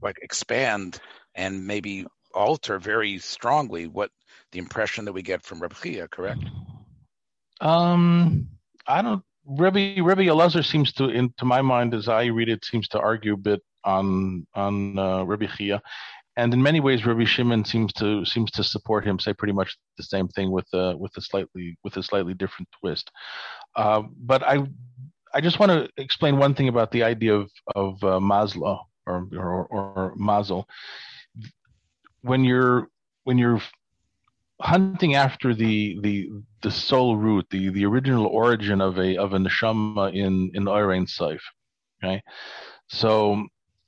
like 0.00 0.18
expand 0.22 1.00
and 1.34 1.66
maybe 1.66 2.06
alter 2.34 2.78
very 2.78 3.18
strongly 3.18 3.86
what 3.86 4.10
the 4.52 4.58
impression 4.58 5.04
that 5.04 5.12
we 5.12 5.22
get 5.22 5.42
from 5.42 5.60
Rebbe 5.60 5.74
Chia, 5.74 6.08
correct? 6.08 6.44
Um, 7.60 8.48
I 8.86 9.02
don't. 9.02 9.22
Rebbe 9.46 10.02
Rebbe 10.02 10.22
Elazar 10.22 10.64
seems 10.64 10.92
to, 10.94 11.10
in 11.10 11.32
to 11.38 11.44
my 11.44 11.60
mind, 11.60 11.94
as 11.94 12.08
I 12.08 12.26
read 12.26 12.48
it, 12.48 12.64
seems 12.64 12.88
to 12.88 13.00
argue 13.00 13.34
a 13.34 13.36
bit 13.36 13.60
on 13.84 14.46
on 14.54 14.98
uh, 14.98 15.22
Rebbe 15.24 15.48
Chia, 15.56 15.82
and 16.36 16.52
in 16.52 16.62
many 16.62 16.80
ways, 16.80 17.06
Rebbe 17.06 17.24
Shimon 17.24 17.64
seems 17.64 17.92
to 17.94 18.24
seems 18.24 18.50
to 18.52 18.64
support 18.64 19.04
him. 19.04 19.18
Say 19.18 19.32
pretty 19.32 19.52
much 19.52 19.76
the 19.96 20.02
same 20.02 20.28
thing 20.28 20.50
with 20.50 20.66
a 20.72 20.96
with 20.96 21.16
a 21.16 21.20
slightly 21.20 21.76
with 21.84 21.96
a 21.96 22.02
slightly 22.02 22.34
different 22.34 22.68
twist. 22.80 23.10
Uh, 23.76 24.02
but 24.18 24.42
I 24.42 24.66
I 25.32 25.40
just 25.40 25.58
want 25.58 25.72
to 25.72 25.88
explain 25.96 26.38
one 26.38 26.54
thing 26.54 26.68
about 26.68 26.90
the 26.90 27.02
idea 27.02 27.34
of 27.34 27.50
of 27.74 28.04
uh, 28.04 28.18
Maslow 28.18 28.80
or 29.06 29.28
or, 29.36 29.66
or 29.66 30.14
Mazel 30.16 30.66
when 32.24 32.42
you're 32.42 32.88
when 33.24 33.38
you're 33.38 33.60
hunting 34.60 35.14
after 35.14 35.54
the 35.54 35.98
the 36.00 36.30
the 36.62 36.70
soul 36.70 37.16
root, 37.16 37.46
the 37.50 37.68
the 37.68 37.84
original 37.84 38.26
origin 38.26 38.80
of 38.80 38.98
a 38.98 39.16
of 39.16 39.34
a 39.34 39.38
neshama 39.38 40.12
in 40.14 40.50
in 40.54 40.64
Orein 40.64 41.06
Seif. 41.06 41.40
Okay, 42.02 42.22
so 42.88 43.46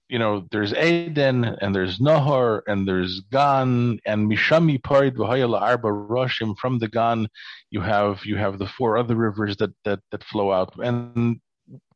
you 0.09 0.19
know 0.19 0.47
there's 0.51 0.73
Eden 0.75 1.45
and 1.45 1.75
there's 1.75 2.01
Nahor 2.01 2.63
and 2.67 2.87
there's 2.87 3.21
Gan 3.33 3.99
and 4.07 4.31
Mishami 4.31 4.83
Parid 4.83 5.17
V'Hayala 5.17 5.61
Arba 5.61 5.89
Roshim. 5.89 6.57
From 6.59 6.79
the 6.79 6.89
Gan, 6.89 7.29
you 7.71 7.81
have 7.81 8.25
you 8.25 8.37
have 8.37 8.59
the 8.59 8.67
four 8.67 8.97
other 8.97 9.17
rivers 9.17 9.57
that 9.57 9.73
that 9.85 10.01
that 10.13 10.25
flow 10.25 10.53
out, 10.53 10.75
and 10.79 11.41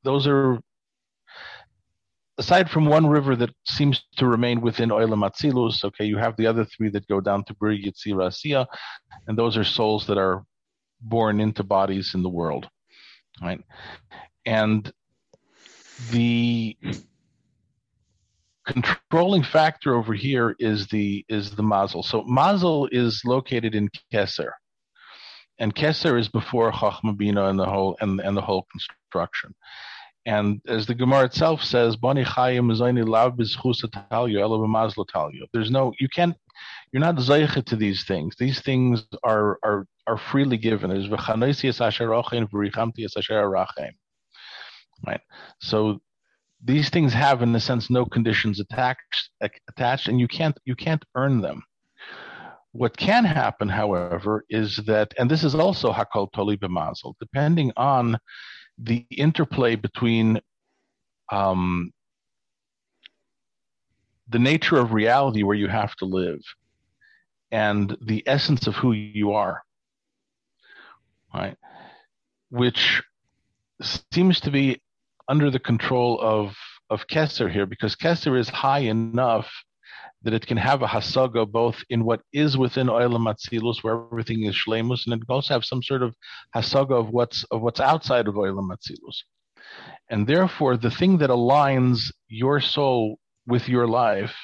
those 0.03 0.27
are 0.27 0.59
aside 2.39 2.71
from 2.71 2.87
one 2.87 3.07
river 3.07 3.37
that 3.37 3.51
seems 3.67 4.03
to 4.17 4.27
remain 4.27 4.63
within 4.63 4.89
Oilam 4.89 5.29
Atzilus, 5.29 5.85
okay, 5.85 6.07
you 6.07 6.17
have 6.17 6.35
the 6.37 6.47
other 6.47 6.65
three 6.65 6.89
that 6.89 7.07
go 7.07 7.21
down 7.21 7.45
to 7.45 7.55
Bri 7.55 7.85
Yitzira 7.85 8.29
Asiya, 8.31 8.67
and 9.27 9.39
those 9.39 9.59
are 9.59 9.65
souls 9.65 10.07
that 10.07 10.17
are 10.17 10.43
born 11.03 11.39
into 11.39 11.63
bodies 11.63 12.15
in 12.15 12.23
the 12.23 12.31
world, 12.31 12.67
right? 13.43 13.61
And 14.47 14.91
the 16.11 16.77
controlling 18.67 19.43
factor 19.43 19.95
over 19.95 20.15
here 20.15 20.55
is 20.59 20.87
the 20.89 21.25
is 21.29 21.51
the 21.53 21.63
mazel. 21.63 22.03
So 22.03 22.25
mazel 22.25 22.89
is 22.93 23.23
located 23.25 23.75
in 23.75 23.89
Keser, 24.13 24.53
and 25.59 25.75
Keser 25.75 26.19
is 26.19 26.29
before 26.29 26.73
Chachma 26.73 27.17
Bina 27.17 27.47
and 27.47 27.59
the 27.59 27.67
whole 27.67 27.97
and, 28.01 28.21
and 28.21 28.37
the 28.37 28.43
whole 28.43 28.67
construction. 28.73 29.55
And 30.27 30.61
as 30.69 30.87
the 30.87 30.95
Gemara 30.95 31.25
itself 31.25 31.63
says, 31.63 31.97
Bani 31.97 32.25
Chayim 32.25 32.71
only 32.83 33.03
lav 33.03 33.39
There's 35.53 35.71
no, 35.71 35.93
you 35.99 36.09
can't, 36.09 36.37
you're 36.93 37.01
not 37.01 37.17
zeicha 37.17 37.65
to 37.65 37.77
these 37.77 38.05
things. 38.05 38.37
These 38.39 38.61
things 38.61 39.07
are 39.23 39.59
are 39.65 39.87
are 40.07 40.19
freely 40.19 40.59
given. 40.59 40.91
There's 40.91 41.09
Right. 45.07 45.21
So 45.61 46.01
these 46.65 46.91
things 46.91 47.13
have, 47.13 47.43
in 47.43 47.55
a 47.55 47.61
sense, 47.61 47.91
no 47.91 48.05
conditions 48.05 48.61
attached 48.61 49.31
attached, 49.69 50.09
and 50.09 50.21
you 50.21 50.29
can't 50.29 50.59
you 50.65 50.75
can't 50.75 51.05
earn 51.15 51.41
them. 51.41 51.63
What 52.73 52.97
can 52.97 53.25
happen, 53.25 53.69
however, 53.69 54.45
is 54.49 54.77
that, 54.87 55.13
and 55.19 55.31
this 55.31 55.43
is 55.43 55.55
also 55.55 55.93
hakol 55.93 56.31
toli 56.33 56.57
b'mazel, 56.57 57.15
depending 57.19 57.73
on 57.77 58.19
the 58.79 59.07
interplay 59.11 59.75
between 59.75 60.41
um, 61.33 61.93
the 64.29 64.39
nature 64.39 64.79
of 64.79 64.93
reality 64.93 65.43
where 65.43 65.57
you 65.57 65.67
have 65.67 65.95
to 65.97 66.05
live 66.05 66.41
and 67.51 67.97
the 68.01 68.23
essence 68.27 68.67
of 68.69 68.77
who 68.77 68.93
you 68.93 69.33
are, 69.33 69.63
right? 71.35 71.57
Which 72.51 73.03
seems 74.13 74.41
to 74.41 74.51
be 74.51 74.81
under 75.31 75.49
the 75.51 75.61
control 75.61 76.21
of 76.21 76.55
of 76.91 77.07
Keser 77.07 77.49
here 77.51 77.67
because 77.67 77.95
Keser 77.95 78.39
is 78.39 78.49
high 78.49 78.81
enough 78.81 79.49
that 80.23 80.35
it 80.35 80.47
can 80.47 80.57
have 80.57 80.83
a 80.83 80.87
hasaga 80.87 81.51
both 81.51 81.79
in 81.89 82.05
what 82.05 82.21
is 82.33 82.59
within 82.59 82.89
Oilam 82.89 83.33
Atzilus, 83.33 83.83
where 83.83 84.05
everything 84.13 84.45
is 84.45 84.55
shlemus, 84.55 85.07
and 85.07 85.15
it 85.15 85.21
can 85.25 85.35
also 85.35 85.55
have 85.55 85.65
some 85.65 85.83
sort 85.83 86.03
of 86.03 86.15
hasaga 86.55 86.99
of 87.03 87.11
what's 87.11 87.45
of 87.45 87.63
what's 87.63 87.81
outside 87.81 88.27
of 88.29 88.35
Oilam 88.35 88.69
Atzilus. 88.75 89.19
And 90.11 90.27
therefore, 90.27 90.77
the 90.77 90.91
thing 90.91 91.19
that 91.19 91.31
aligns 91.31 92.13
your 92.29 92.61
soul 92.61 93.19
with 93.47 93.69
your 93.69 93.87
life, 93.87 94.35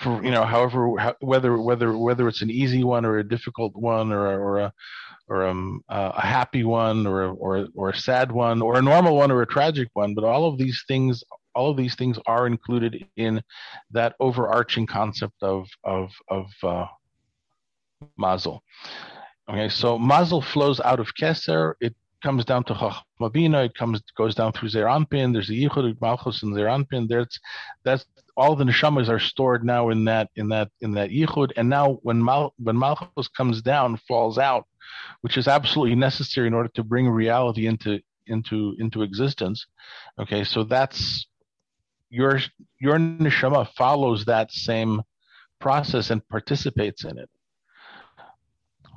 for 0.00 0.24
you 0.24 0.30
know, 0.30 0.44
however, 0.44 0.96
how, 0.98 1.14
whether 1.20 1.60
whether 1.60 1.96
whether 1.96 2.26
it's 2.26 2.42
an 2.42 2.50
easy 2.50 2.82
one 2.82 3.04
or 3.04 3.18
a 3.18 3.28
difficult 3.28 3.72
one 3.76 4.12
or 4.12 4.26
or 4.26 4.58
a 4.60 4.72
or 5.28 5.46
um, 5.46 5.82
a 5.88 6.24
happy 6.24 6.64
one 6.64 7.06
or 7.06 7.24
or 7.24 7.68
or 7.74 7.90
a 7.90 7.96
sad 7.96 8.30
one 8.30 8.62
or 8.62 8.78
a 8.78 8.82
normal 8.82 9.16
one 9.16 9.30
or 9.30 9.42
a 9.42 9.46
tragic 9.46 9.88
one, 9.94 10.14
but 10.14 10.24
all 10.24 10.48
of 10.48 10.58
these 10.58 10.84
things 10.86 11.24
all 11.54 11.70
of 11.70 11.76
these 11.76 11.94
things 11.94 12.18
are 12.26 12.46
included 12.46 13.06
in 13.16 13.42
that 13.90 14.14
overarching 14.20 14.86
concept 14.86 15.42
of 15.42 15.66
of 15.84 16.10
of 16.28 16.46
uh, 16.62 16.86
mazel. 18.16 18.62
Okay, 19.48 19.68
so 19.68 19.98
mazel 19.98 20.42
flows 20.42 20.80
out 20.80 21.00
of 21.00 21.14
keser. 21.14 21.74
It 21.80 21.94
comes 22.22 22.44
down 22.44 22.64
to 22.64 22.74
Chachmabina. 22.74 23.66
It 23.66 23.74
comes 23.74 24.02
goes 24.16 24.34
down 24.34 24.52
through 24.52 24.68
Zeir 24.68 24.86
Anpin. 24.86 25.32
There's 25.32 25.48
the 25.48 25.64
Yichud 25.64 26.00
Malchus 26.00 26.42
and 26.42 26.54
Zeir 26.54 26.66
Anpin. 26.66 27.08
There's 27.08 27.38
that's 27.84 28.04
all 28.36 28.54
the 28.54 28.64
neshamas 28.64 29.08
are 29.08 29.18
stored 29.18 29.64
now 29.64 29.88
in 29.88 30.04
that 30.04 30.28
in 30.36 30.48
that 30.48 30.68
in 30.80 30.92
that 30.92 31.10
Yichud. 31.10 31.52
And 31.56 31.68
now 31.68 31.98
when 32.02 32.22
Mal, 32.22 32.52
when 32.58 32.78
Malchus 32.78 33.28
comes 33.28 33.62
down, 33.62 33.98
falls 34.08 34.38
out, 34.38 34.66
which 35.20 35.36
is 35.36 35.48
absolutely 35.48 35.94
necessary 35.94 36.46
in 36.46 36.54
order 36.54 36.70
to 36.74 36.84
bring 36.84 37.08
reality 37.08 37.66
into 37.66 38.00
into 38.26 38.74
into 38.78 39.02
existence. 39.02 39.66
Okay, 40.18 40.44
so 40.44 40.64
that's 40.64 41.26
your 42.10 42.40
your 42.80 42.96
neshama 42.96 43.68
follows 43.74 44.24
that 44.24 44.52
same 44.52 45.02
process 45.60 46.10
and 46.10 46.26
participates 46.28 47.04
in 47.04 47.18
it. 47.18 47.30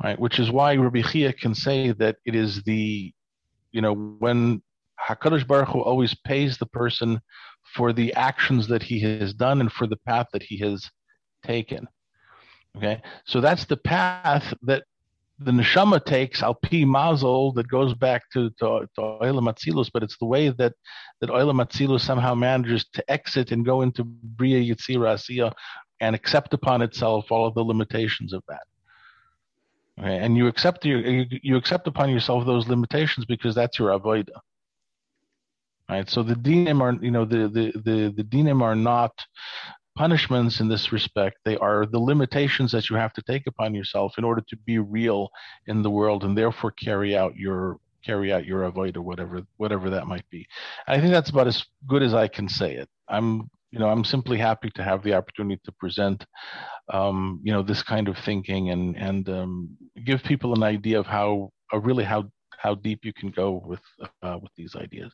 Right, 0.02 0.20
which 0.20 0.40
is 0.40 0.50
why 0.50 0.76
Rabbi 0.76 1.02
Chia 1.02 1.34
can 1.34 1.54
say 1.54 1.92
that 1.92 2.16
it 2.26 2.34
is 2.34 2.64
the, 2.64 3.14
you 3.74 3.82
know, 3.82 3.94
when 3.94 4.62
Hakadosh 5.10 5.46
Baruch 5.46 5.68
Hu 5.70 5.82
always 5.82 6.16
pays 6.16 6.58
the 6.58 6.66
person 6.68 7.20
for 7.76 7.92
the 7.92 8.14
actions 8.14 8.70
that 8.70 8.82
he 8.82 9.02
has 9.02 9.34
done 9.34 9.60
and 9.60 9.70
for 9.70 9.88
the 9.88 9.98
path 10.08 10.28
that 10.32 10.44
he 10.44 10.58
has 10.60 10.90
taken. 11.46 11.86
Okay, 12.78 13.02
so 13.26 13.42
that's 13.42 13.66
the 13.66 13.76
path 13.76 14.54
that 14.62 14.84
the 15.40 15.52
neshama 15.52 16.04
takes 16.04 16.44
al 16.44 16.54
pi 16.54 16.84
mazel 16.84 17.54
that 17.54 17.68
goes 17.68 17.94
back 17.94 18.24
to 18.34 18.50
to, 18.60 18.88
to 18.96 19.02
Atzilus, 19.02 19.90
but 19.92 20.04
it's 20.04 20.18
the 20.18 20.26
way 20.26 20.50
that 20.50 20.74
that 21.22 21.30
Oilam 21.30 21.64
Atzilus 21.64 22.02
somehow 22.02 22.36
manages 22.36 22.86
to 22.94 23.12
exit 23.12 23.52
and 23.52 23.66
go 23.66 23.82
into 23.82 24.04
Bria 24.04 24.60
Yitzira 24.60 25.16
Asiya 25.16 25.54
and 26.02 26.16
accept 26.16 26.54
upon 26.54 26.82
itself 26.82 27.32
all 27.32 27.48
of 27.48 27.56
the 27.56 27.64
limitations 27.64 28.34
of 28.34 28.44
that. 28.48 28.64
And 29.98 30.38
you 30.38 30.48
accept 30.48 30.86
you, 30.86 31.26
you 31.30 31.58
accept 31.58 31.88
upon 31.88 32.10
yourself 32.10 32.46
those 32.46 32.68
limitations 32.68 33.26
because 33.26 33.54
that's 33.54 33.80
your 33.80 33.98
avoida. 33.98 34.40
Right. 35.90 36.08
So 36.10 36.22
the 36.22 36.36
dinim 36.36 36.82
are 36.82 37.04
you 37.04 37.12
know 37.12 37.26
the 37.26 37.50
the 37.50 37.72
the 37.84 38.14
the 38.16 38.24
dinim 38.24 38.62
are 38.62 38.76
not 38.76 39.12
punishments 39.96 40.60
in 40.60 40.68
this 40.68 40.92
respect. 40.92 41.38
They 41.46 41.58
are 41.58 41.86
the 41.86 42.00
limitations 42.00 42.72
that 42.72 42.90
you 42.90 42.96
have 42.96 43.14
to 43.14 43.22
take 43.22 43.48
upon 43.48 43.74
yourself 43.74 44.18
in 44.18 44.24
order 44.24 44.42
to 44.48 44.58
be 44.66 44.80
real 44.80 45.30
in 45.68 45.82
the 45.82 45.90
world 45.90 46.24
and 46.24 46.38
therefore 46.38 46.72
carry 46.72 47.16
out 47.18 47.36
your 47.36 47.78
carry 48.06 48.32
out 48.32 48.46
your 48.46 48.64
avoid 48.64 48.96
or 48.96 49.02
whatever 49.02 49.42
whatever 49.58 49.90
that 49.90 50.08
might 50.08 50.28
be. 50.30 50.48
I 50.88 51.00
think 51.00 51.12
that's 51.12 51.30
about 51.30 51.48
as 51.48 51.66
good 51.88 52.04
as 52.04 52.14
I 52.14 52.28
can 52.28 52.48
say 52.48 52.76
it. 52.76 52.90
I'm 53.08 53.50
you 53.72 53.80
know 53.80 53.90
I'm 53.90 54.04
simply 54.04 54.38
happy 54.38 54.70
to 54.76 54.84
have 54.84 55.04
the 55.04 55.14
opportunity 55.14 55.60
to 55.66 55.72
present 55.74 56.26
um, 56.94 57.42
you 57.44 57.52
know 57.52 57.62
this 57.62 57.84
kind 57.84 58.08
of 58.08 58.18
thinking 58.18 58.70
and 58.70 58.96
and 58.98 59.30
um, 59.30 59.78
give 60.06 60.24
people 60.24 60.54
an 60.54 60.64
idea 60.64 61.00
of 61.00 61.06
how 61.06 61.52
uh, 61.74 61.80
really 61.80 62.04
how 62.04 62.30
how 62.60 62.76
deep 62.76 63.06
you 63.06 63.14
can 63.14 63.30
go 63.30 63.62
with 63.66 63.82
uh, 64.22 64.38
with 64.42 64.52
these 64.56 64.76
ideas. 64.76 65.14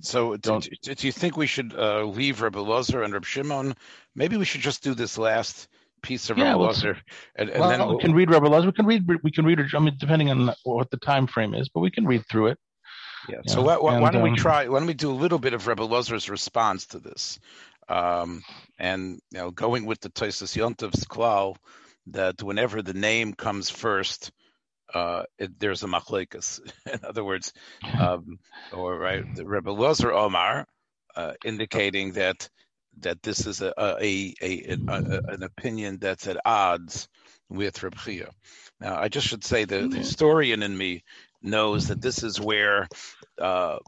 So, 0.00 0.36
do, 0.36 0.60
do, 0.60 1.06
you 1.06 1.12
think 1.12 1.36
we 1.36 1.46
should 1.46 1.74
uh, 1.74 2.04
leave 2.04 2.42
Rabbi 2.42 2.58
Lozer 2.58 3.04
and 3.04 3.12
Rabbi 3.14 3.24
Shimon? 3.24 3.74
Maybe 4.14 4.36
we 4.36 4.44
should 4.44 4.60
just 4.60 4.82
do 4.82 4.94
this 4.94 5.16
last 5.16 5.68
piece 6.02 6.28
of 6.30 6.36
yeah, 6.36 6.52
Rabbi 6.52 6.58
Lozer, 6.58 6.96
and, 7.36 7.48
and 7.48 7.60
well, 7.60 7.70
then 7.70 7.80
we'll, 7.80 7.96
we 7.96 8.02
can 8.02 8.12
read 8.12 8.30
Rabbi 8.30 8.46
Lozer. 8.48 8.66
We 8.66 8.72
can 8.72 8.86
read. 8.86 9.08
We 9.22 9.30
can 9.30 9.44
read. 9.44 9.60
I 9.74 9.78
mean, 9.78 9.96
depending 9.98 10.30
on 10.30 10.54
what 10.64 10.90
the 10.90 10.98
time 10.98 11.26
frame 11.26 11.54
is, 11.54 11.68
but 11.70 11.80
we 11.80 11.90
can 11.90 12.06
read 12.06 12.26
through 12.28 12.48
it. 12.48 12.58
Yeah. 13.28 13.38
So 13.46 13.62
why, 13.62 13.78
why, 13.78 13.94
and, 13.94 14.02
why, 14.02 14.10
don't 14.10 14.22
we 14.22 14.30
um, 14.30 14.36
try? 14.36 14.68
Why 14.68 14.78
don't 14.78 14.86
we 14.86 14.94
do 14.94 15.10
a 15.10 15.12
little 15.12 15.38
bit 15.38 15.54
of 15.54 15.66
Rabbi 15.66 15.82
Lozer's 15.82 16.28
response 16.28 16.86
to 16.88 16.98
this, 16.98 17.38
um, 17.88 18.42
and 18.78 19.20
you 19.32 19.38
know, 19.38 19.50
going 19.50 19.86
with 19.86 20.00
the 20.00 20.10
Toisus 20.10 20.56
Yontov's 20.56 21.04
klal 21.04 21.56
that 22.08 22.42
whenever 22.42 22.82
the 22.82 22.94
name 22.94 23.32
comes 23.32 23.70
first, 23.70 24.32
uh, 24.94 25.24
it, 25.38 25.58
there's 25.58 25.82
a 25.82 25.86
machlekas. 25.86 26.60
In 26.92 27.00
other 27.04 27.24
words, 27.24 27.52
um, 28.00 28.38
or 28.72 28.98
right, 28.98 29.24
the 29.34 29.46
Rebbe 29.46 29.70
Lozer 29.70 30.12
Omar, 30.12 30.66
uh, 31.16 31.32
indicating 31.44 32.12
that 32.12 32.48
that 33.00 33.22
this 33.22 33.46
is 33.46 33.62
a, 33.62 33.72
a, 33.78 34.34
a, 34.42 34.76
a, 34.88 35.20
an 35.28 35.44
opinion 35.44 35.98
that's 36.00 36.26
at 36.26 36.40
odds 36.44 37.08
with 37.48 37.80
Reb 37.82 37.96
Chia. 37.96 38.30
Now, 38.80 38.96
I 38.96 39.08
just 39.08 39.26
should 39.26 39.44
say 39.44 39.64
that 39.64 39.90
the 39.90 39.98
historian 39.98 40.64
in 40.64 40.76
me 40.76 41.04
knows 41.40 41.88
that 41.88 42.00
this 42.00 42.24
is 42.24 42.40
where 42.40 42.88
uh, 43.40 43.78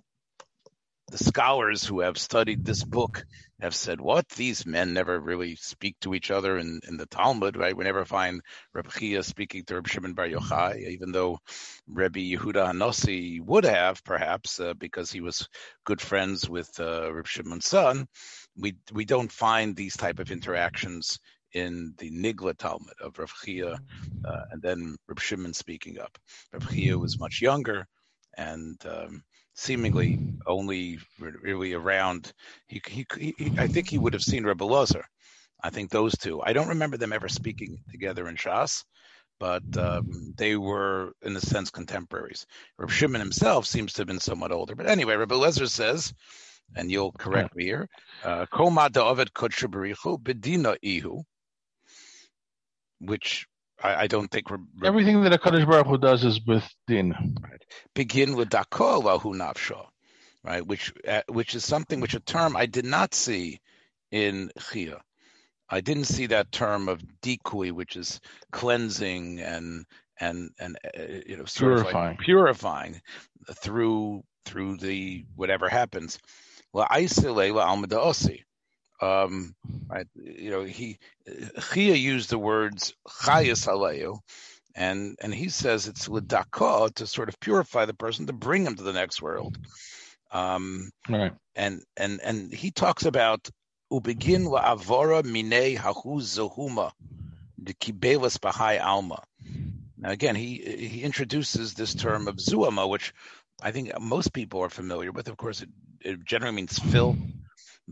the 1.10 1.18
scholars 1.18 1.84
who 1.84 2.00
have 2.00 2.16
studied 2.16 2.64
this 2.64 2.84
book 2.84 3.24
have 3.60 3.74
said, 3.74 4.00
"What 4.00 4.28
these 4.30 4.64
men 4.64 4.94
never 4.94 5.18
really 5.18 5.56
speak 5.56 5.96
to 6.00 6.14
each 6.14 6.30
other 6.30 6.56
in, 6.56 6.80
in 6.86 6.96
the 6.96 7.06
Talmud, 7.06 7.56
right? 7.56 7.76
We 7.76 7.84
never 7.84 8.04
find 8.04 8.40
Reb 8.72 8.90
Chia 8.92 9.22
speaking 9.22 9.64
to 9.64 9.74
Reb 9.74 9.88
Shimon 9.88 10.14
Bar 10.14 10.28
Yochai, 10.28 10.88
even 10.90 11.12
though 11.12 11.38
Rebbe 11.86 12.20
Yehuda 12.20 12.70
Hanossi 12.72 13.40
would 13.44 13.64
have, 13.64 14.02
perhaps, 14.04 14.60
uh, 14.60 14.74
because 14.74 15.10
he 15.10 15.20
was 15.20 15.48
good 15.84 16.00
friends 16.00 16.48
with 16.48 16.70
uh, 16.78 17.12
Reb 17.12 17.26
Shimon's 17.26 17.66
son. 17.66 18.06
We 18.56 18.76
we 18.92 19.04
don't 19.04 19.32
find 19.32 19.74
these 19.74 19.96
type 19.96 20.20
of 20.20 20.30
interactions 20.30 21.18
in 21.52 21.94
the 21.98 22.10
Nigla 22.10 22.56
Talmud 22.56 22.94
of 23.00 23.18
Reb 23.18 23.30
Chia, 23.44 23.78
uh, 24.24 24.42
and 24.52 24.62
then 24.62 24.96
Reb 25.08 25.20
Shimon 25.20 25.54
speaking 25.54 25.98
up. 25.98 26.16
Reb 26.52 26.70
Chia 26.70 26.96
was 26.96 27.18
much 27.18 27.42
younger, 27.42 27.86
and 28.36 28.80
um, 28.86 29.24
seemingly 29.60 30.18
only 30.46 30.98
really 31.18 31.74
around. 31.74 32.32
He, 32.66 32.80
he, 32.88 33.06
he, 33.18 33.52
I 33.58 33.66
think 33.66 33.90
he 33.90 33.98
would 33.98 34.14
have 34.14 34.22
seen 34.22 34.44
Rebbe 34.44 34.64
Lozer. 34.64 35.02
I 35.62 35.68
think 35.68 35.90
those 35.90 36.16
two. 36.16 36.40
I 36.42 36.54
don't 36.54 36.68
remember 36.68 36.96
them 36.96 37.12
ever 37.12 37.28
speaking 37.28 37.78
together 37.90 38.26
in 38.28 38.36
Shas, 38.36 38.84
but 39.38 39.62
um, 39.76 40.32
they 40.38 40.56
were, 40.56 41.12
in 41.22 41.36
a 41.36 41.40
sense, 41.40 41.70
contemporaries. 41.70 42.46
Reb 42.78 42.90
Shimon 42.90 43.20
himself 43.20 43.66
seems 43.66 43.92
to 43.92 44.00
have 44.00 44.08
been 44.08 44.18
somewhat 44.18 44.52
older. 44.52 44.74
But 44.74 44.86
anyway, 44.86 45.16
Rebbe 45.16 45.34
Lozer 45.34 45.68
says, 45.68 46.14
and 46.74 46.90
you'll 46.90 47.12
correct 47.12 47.54
me 47.54 47.64
here, 47.64 47.86
uh, 48.24 48.46
Koma 48.46 48.88
da'ovet 48.88 49.30
bedina 50.22 50.76
ihu, 50.82 51.22
which 53.00 53.46
I, 53.82 54.02
I 54.02 54.06
don't 54.06 54.30
think 54.30 54.50
we're, 54.50 54.58
everything 54.84 55.22
that 55.22 55.32
a 55.32 55.38
Kadosh 55.38 55.66
Baruch 55.66 55.86
Hu 55.86 55.98
does 55.98 56.24
is 56.24 56.40
with 56.46 56.68
din. 56.86 57.14
Right. 57.40 57.64
Begin 57.94 58.36
with 58.36 58.50
dakol 58.50 59.02
lahu 59.04 59.34
nafsho, 59.34 59.86
right? 60.44 60.66
Which 60.66 60.92
uh, 61.06 61.22
which 61.28 61.54
is 61.54 61.64
something 61.64 62.00
which 62.00 62.14
a 62.14 62.20
term 62.20 62.56
I 62.56 62.66
did 62.66 62.84
not 62.84 63.14
see 63.14 63.60
in 64.10 64.50
Chia. 64.70 65.00
I 65.68 65.80
didn't 65.80 66.04
see 66.04 66.26
that 66.26 66.50
term 66.50 66.88
of 66.88 67.02
dikui, 67.22 67.72
which 67.72 67.96
is 67.96 68.20
cleansing 68.50 69.40
and 69.40 69.86
and 70.18 70.50
and 70.58 70.76
uh, 70.84 71.02
you 71.26 71.36
know 71.36 71.44
purifying 71.44 71.94
like 71.94 72.18
purifying 72.18 73.00
through 73.56 74.22
through 74.44 74.76
the 74.78 75.24
whatever 75.36 75.68
happens. 75.68 76.18
La 76.72 76.86
aisile 76.88 77.54
la 77.54 77.74
almada 77.74 77.98
osi. 77.98 78.42
Um, 79.00 79.54
right, 79.88 80.06
you 80.14 80.50
know, 80.50 80.62
he 80.64 80.98
Chia 81.72 81.94
used 81.94 82.30
the 82.30 82.38
words 82.38 82.94
chayas 83.08 83.66
aleyu, 83.66 84.18
and 84.74 85.16
and 85.22 85.34
he 85.34 85.48
says 85.48 85.88
it's 85.88 86.08
ledaka 86.08 86.92
to 86.94 87.06
sort 87.06 87.28
of 87.28 87.40
purify 87.40 87.86
the 87.86 87.94
person 87.94 88.26
to 88.26 88.32
bring 88.32 88.66
him 88.66 88.76
to 88.76 88.82
the 88.82 88.92
next 88.92 89.22
world. 89.22 89.56
Um, 90.32 90.90
right. 91.08 91.32
And 91.56 91.82
and 91.96 92.20
and 92.22 92.52
he 92.52 92.70
talks 92.70 93.04
about 93.04 93.48
ubegin 93.92 94.46
la'avora 94.46 95.24
mine 95.24 95.76
hahu 95.76 96.20
zohuma 96.20 96.92
the 97.58 97.74
kibelas 97.74 98.38
bahai 98.38 98.82
alma. 98.82 99.22
Now 99.96 100.10
again, 100.10 100.34
he 100.34 100.56
he 100.56 101.02
introduces 101.02 101.74
this 101.74 101.94
term 101.94 102.28
of 102.28 102.36
zuama, 102.36 102.88
which 102.88 103.14
I 103.62 103.70
think 103.70 103.98
most 104.00 104.32
people 104.32 104.60
are 104.60 104.70
familiar 104.70 105.12
with. 105.12 105.28
Of 105.28 105.36
course, 105.36 105.62
it, 105.62 105.68
it 106.00 106.24
generally 106.24 106.56
means 106.56 106.78
filth 106.78 107.18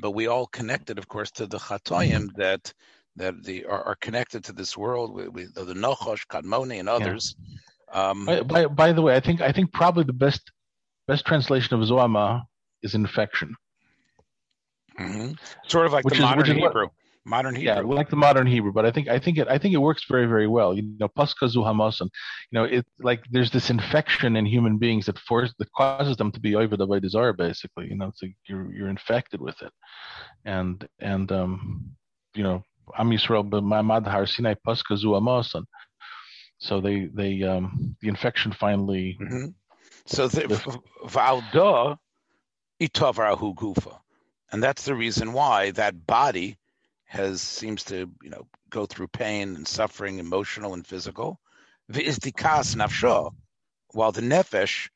but 0.00 0.12
we 0.12 0.26
all 0.26 0.46
connected, 0.46 0.98
of 0.98 1.08
course, 1.08 1.30
to 1.32 1.46
the 1.46 1.58
Chatoyim 1.58 2.34
that 2.36 2.72
that 3.16 3.42
the 3.44 3.64
are, 3.64 3.82
are 3.82 3.94
connected 3.96 4.44
to 4.44 4.52
this 4.52 4.76
world 4.76 5.12
with, 5.12 5.28
with 5.28 5.54
the 5.54 5.74
Nochosh, 5.74 6.26
Kadmoni, 6.28 6.78
and 6.78 6.88
others. 6.88 7.34
Yeah. 7.92 8.10
Um, 8.10 8.26
by, 8.26 8.42
by, 8.42 8.66
by, 8.66 8.92
the 8.92 9.02
way, 9.02 9.16
I 9.16 9.20
think 9.20 9.40
I 9.40 9.50
think 9.52 9.72
probably 9.72 10.04
the 10.04 10.12
best 10.12 10.52
best 11.06 11.24
translation 11.26 11.74
of 11.80 11.88
Zoama 11.88 12.44
is 12.82 12.94
infection. 12.94 13.54
Mm-hmm. 15.00 15.32
Sort 15.66 15.86
of 15.86 15.92
like 15.92 16.04
Which 16.04 16.14
the 16.14 16.18
is- 16.18 16.22
modern 16.24 16.42
is 16.56 16.60
what- 16.60 16.68
Hebrew. 16.72 16.88
Modern 17.28 17.54
Hebrew. 17.54 17.74
Yeah, 17.74 17.80
like 17.80 18.10
the 18.10 18.16
modern 18.16 18.46
Hebrew, 18.46 18.72
but 18.72 18.86
I 18.86 18.90
think 18.90 19.08
I 19.08 19.18
think 19.18 19.38
it 19.38 19.48
I 19.48 19.58
think 19.58 19.74
it 19.74 19.78
works 19.78 20.04
very 20.08 20.26
very 20.26 20.46
well. 20.46 20.74
You 20.74 20.82
know, 20.98 21.08
paskazu 21.08 21.60
hamasan. 21.68 22.08
You 22.50 22.54
know, 22.58 22.64
it 22.64 22.86
like 22.98 23.22
there's 23.30 23.50
this 23.50 23.70
infection 23.70 24.36
in 24.36 24.46
human 24.46 24.78
beings 24.78 25.06
that 25.06 25.18
force 25.18 25.52
that 25.58 25.72
causes 25.72 26.16
them 26.16 26.32
to 26.32 26.40
be 26.40 26.54
over 26.56 26.76
the 26.76 26.86
way 26.86 27.00
desire. 27.00 27.32
Basically, 27.32 27.88
you 27.88 27.96
know, 27.96 28.08
it's 28.08 28.22
like 28.22 28.36
you're 28.48 28.72
you're 28.74 28.88
infected 28.88 29.40
with 29.40 29.60
it, 29.62 29.72
and 30.44 30.86
and 31.00 31.30
um, 31.32 31.90
you 32.34 32.42
know, 32.42 32.62
Am 32.96 33.10
Yisrael 33.10 33.48
b'mamad 33.48 34.06
har 34.06 34.26
Sinai 34.26 34.54
paskazu 34.66 35.10
hamasan. 35.18 35.64
So 36.58 36.80
they 36.80 37.06
they 37.14 37.42
um 37.42 37.96
the 38.00 38.08
infection 38.08 38.52
finally 38.52 39.16
Mhm. 39.20 39.54
So 40.06 40.26
the 40.26 40.46
valda 41.04 41.98
itovarahu 42.80 43.54
gufa, 43.54 44.00
and 44.50 44.62
that's 44.62 44.84
the 44.84 44.94
reason 44.94 45.32
why 45.32 45.70
that 45.72 46.06
body 46.06 46.56
has 47.08 47.40
seems 47.40 47.84
to 47.84 48.10
you 48.22 48.30
know 48.30 48.46
go 48.70 48.86
through 48.86 49.08
pain 49.08 49.56
and 49.56 49.66
suffering, 49.66 50.18
emotional 50.18 50.74
and 50.74 50.86
physical. 50.86 51.40
V'izdikas 51.90 52.76
nafsho, 52.76 53.32
while 53.92 54.12
the 54.12 54.20
nefesh 54.20 54.88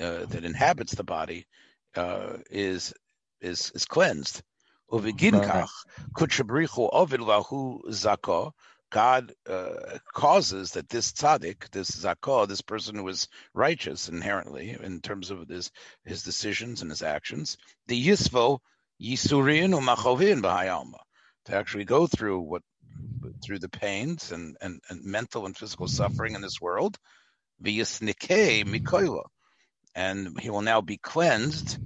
uh, 0.00 0.26
that 0.26 0.44
inhabits 0.44 0.94
the 0.94 1.04
body 1.04 1.46
uh, 1.94 2.38
is 2.50 2.92
is 3.40 3.70
is 3.74 3.84
cleansed. 3.84 4.42
Uviginkach 4.90 5.70
kutshabrichu 6.14 6.88
ovid 6.92 7.20
lahu 7.20 7.82
zako. 7.86 8.52
God 8.90 9.32
uh, 9.48 9.98
causes 10.12 10.72
that 10.72 10.90
this 10.90 11.12
tzaddik, 11.12 11.70
this 11.70 11.90
zakah, 11.90 12.46
this 12.46 12.60
person 12.60 12.96
who 12.96 13.08
is 13.08 13.26
righteous 13.54 14.10
inherently 14.10 14.76
in 14.78 15.00
terms 15.00 15.30
of 15.30 15.48
his 15.48 15.70
his 16.04 16.24
decisions 16.24 16.82
and 16.82 16.90
his 16.90 17.02
actions, 17.02 17.56
the 17.86 18.06
yisvo 18.06 18.58
yisurin 19.00 19.72
umachovin 19.72 20.42
b'hayalma, 20.42 20.98
to 21.46 21.54
actually 21.54 21.84
go 21.84 22.06
through 22.06 22.40
what 22.40 22.62
through 23.44 23.58
the 23.58 23.68
pains 23.68 24.32
and, 24.32 24.56
and, 24.60 24.80
and 24.88 25.04
mental 25.04 25.46
and 25.46 25.56
physical 25.56 25.88
suffering 25.88 26.34
in 26.34 26.40
this 26.40 26.60
world, 26.60 26.96
v'yisnikei 27.62 28.64
mikoila, 28.64 29.24
and 29.94 30.38
he 30.40 30.50
will 30.50 30.62
now 30.62 30.80
be 30.80 30.98
cleansed, 30.98 31.78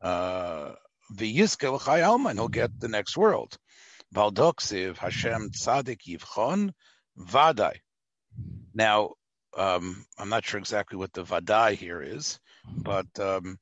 uh, 0.00 0.72
l'chayalma, 1.10 2.30
and 2.30 2.38
he'll 2.38 2.48
get 2.48 2.78
the 2.80 2.88
next 2.88 3.16
world. 3.16 3.56
Valdoksiv 4.14 4.96
Hashem 4.98 5.50
Tzadik 5.50 6.02
Yivchon 6.06 6.72
Vadai. 7.18 7.76
Now, 8.74 9.12
um, 9.56 10.04
I'm 10.18 10.28
not 10.28 10.44
sure 10.44 10.58
exactly 10.58 10.98
what 10.98 11.12
the 11.12 11.24
Vadai 11.24 11.74
here 11.74 12.02
is, 12.02 12.38
but 12.66 13.06
um, 13.18 13.58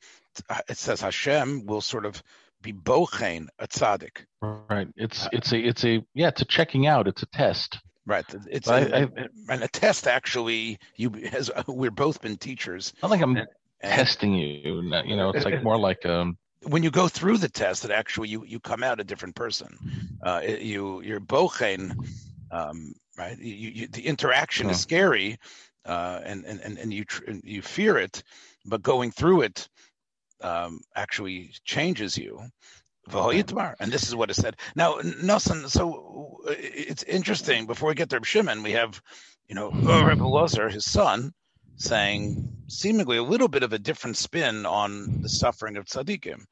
it 0.69 0.77
says 0.77 1.01
Hashem 1.01 1.67
will 1.67 1.81
sort 1.81 2.07
of 2.07 2.23
be 2.63 2.73
bochen 2.73 3.49
a 3.59 3.67
tzaddik. 3.67 4.25
right. 4.43 4.89
It's 4.97 5.29
it's 5.33 5.53
a 5.53 5.59
it's 5.59 5.85
a 5.85 6.03
yeah 6.15 6.29
it's 6.29 6.43
a 6.43 6.45
checking 6.45 6.87
out. 6.87 7.09
It's 7.09 7.23
a 7.23 7.27
test. 7.27 7.79
Right. 8.07 8.25
It's 8.51 8.69
a, 8.69 8.73
I, 8.73 9.03
I, 9.03 9.09
and 9.51 9.63
a 9.63 9.69
test. 9.69 10.07
Actually, 10.07 10.79
you 10.97 11.15
as 11.33 11.51
we've 11.69 11.95
both 11.95 12.21
been 12.21 12.37
teachers. 12.37 12.93
not 13.03 13.11
like 13.11 13.21
I'm 13.23 13.37
And- 13.37 13.49
testing 13.83 14.35
you. 14.35 14.83
You 15.07 15.17
know, 15.17 15.31
it's 15.31 15.45
like 15.45 15.63
more 15.63 15.79
like 15.79 16.05
um 16.07 16.37
when 16.65 16.83
you 16.83 16.91
go 16.91 17.09
through 17.09 17.39
the 17.39 17.49
test, 17.49 17.83
that 17.83 17.91
actually 17.91 18.29
you 18.29 18.45
you 18.45 18.61
come 18.61 18.83
out 18.83 19.01
a 19.01 19.05
different 19.05 19.35
person. 19.35 19.69
Uh, 20.23 20.43
you 20.45 21.01
you're 21.03 21.21
bochen, 21.21 21.95
um, 22.51 22.93
right? 23.17 23.39
You, 23.39 23.71
you, 23.71 23.89
the 23.89 24.07
interaction 24.07 24.69
is 24.69 24.79
scary, 24.81 25.39
uh, 25.87 26.21
and 26.25 26.45
and 26.45 26.61
and 26.61 26.79
and 26.79 26.93
you 26.93 27.05
tr- 27.05 27.25
and 27.27 27.43
you 27.45 27.63
fear 27.63 27.97
it, 27.97 28.23
but 28.67 28.83
going 28.83 29.11
through 29.11 29.43
it 29.43 29.69
um, 30.43 30.81
actually 30.95 31.53
changes 31.65 32.17
you. 32.17 32.41
And 33.81 33.91
this 33.91 34.07
is 34.07 34.15
what 34.15 34.31
it 34.31 34.35
said. 34.35 34.57
Now, 34.77 35.01
Nelson, 35.23 35.69
so 35.69 36.39
uh, 36.47 36.55
it's 36.59 37.03
interesting. 37.05 37.67
Before 37.67 37.89
we 37.89 37.95
get 37.95 38.11
to 38.11 38.17
Reb 38.17 38.27
Shimon, 38.27 38.63
we 38.63 38.73
have, 38.73 39.01
you 39.49 39.55
know, 39.55 39.71
Rebbe 39.71 40.23
Lozer, 40.23 40.71
his 40.71 40.85
son, 40.85 41.33
saying 41.77 42.49
seemingly 42.69 43.17
a 43.17 43.23
little 43.23 43.49
bit 43.49 43.63
of 43.63 43.73
a 43.73 43.79
different 43.79 44.17
spin 44.17 44.67
on 44.67 45.23
the 45.23 45.29
suffering 45.29 45.77
of 45.77 45.87
tzaddikim. 45.87 46.45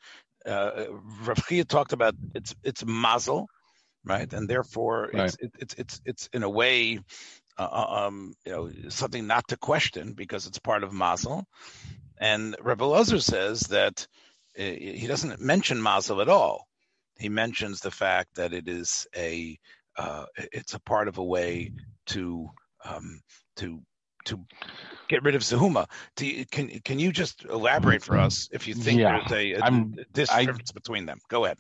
Uh, 0.47 0.87
Rav 1.23 1.47
Chia 1.47 1.65
talked 1.65 1.93
about 1.93 2.15
it's 2.35 2.55
it's 2.65 2.85
mazel, 2.85 3.47
right, 4.05 4.33
and 4.33 4.49
therefore 4.49 5.11
it's 5.13 5.37
it, 5.37 5.53
it's 5.59 5.75
it's 5.75 6.01
it's 6.07 6.29
in 6.33 6.43
a 6.43 6.49
way, 6.49 7.01
uh, 7.59 8.07
um, 8.07 8.35
you 8.47 8.53
know, 8.53 8.71
something 8.89 9.27
not 9.27 9.47
to 9.49 9.57
question 9.59 10.15
because 10.15 10.47
it's 10.47 10.59
part 10.59 10.83
of 10.83 10.93
mazel. 10.93 11.45
And 12.21 12.57
Rebbe 12.61 12.85
Lozer 12.85 13.23
says 13.23 13.61
that 13.63 14.07
uh, 14.59 14.63
he 14.63 15.07
doesn't 15.07 15.41
mention 15.41 15.83
mazel 15.83 16.21
at 16.21 16.29
all. 16.29 16.67
He 17.19 17.29
mentions 17.29 17.81
the 17.81 17.91
fact 17.91 18.35
that 18.37 18.53
it 18.53 18.69
is 18.69 19.07
a 19.17 19.59
uh, 19.97 20.27
it's 20.37 20.75
a 20.75 20.81
part 20.81 21.09
of 21.09 21.19
a 21.19 21.25
way 21.25 21.73
to 22.07 22.49
um, 22.85 23.21
to 23.57 23.83
to 24.25 24.39
get 25.09 25.23
rid 25.23 25.35
of 25.35 25.43
Zahuma. 25.43 25.87
Do 26.17 26.27
you, 26.27 26.47
can 26.47 26.69
can 26.81 26.99
you 26.99 27.13
just 27.13 27.45
elaborate 27.45 28.03
for 28.03 28.17
us 28.17 28.49
if 28.53 28.69
you 28.69 28.75
think 28.75 29.01
Yeah, 29.01 29.25
there's 29.29 30.31
a, 30.31 30.39
a 30.39 30.47
difference 30.47 30.73
between 30.73 31.07
them? 31.07 31.19
Go 31.29 31.45
ahead. 31.45 31.59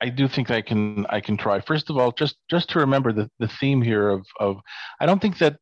I 0.00 0.08
do 0.08 0.28
think 0.28 0.50
I 0.50 0.60
can 0.62 1.06
I 1.08 1.20
can 1.20 1.36
try. 1.36 1.60
First 1.60 1.90
of 1.90 1.96
all, 1.98 2.12
just 2.12 2.36
just 2.50 2.70
to 2.70 2.78
remember 2.78 3.12
the, 3.12 3.30
the 3.38 3.48
theme 3.48 3.82
here 3.82 4.08
of 4.08 4.26
of 4.40 4.60
I 5.00 5.06
don't 5.06 5.20
think 5.20 5.38
that 5.38 5.58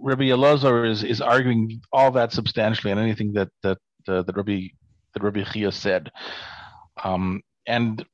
Rabbi 0.00 0.24
Elazar 0.24 0.88
is 0.88 1.02
is 1.02 1.20
arguing 1.20 1.80
all 1.92 2.10
that 2.12 2.32
substantially 2.32 2.90
and 2.90 3.00
anything 3.00 3.32
that 3.34 3.48
that 3.62 3.78
uh, 4.08 4.22
that 4.22 4.36
Rabbi 4.36 4.68
that 5.14 5.22
Rabbi 5.22 5.44
Chia 5.44 5.72
said, 5.72 6.10
um, 7.02 7.42
and 7.66 8.04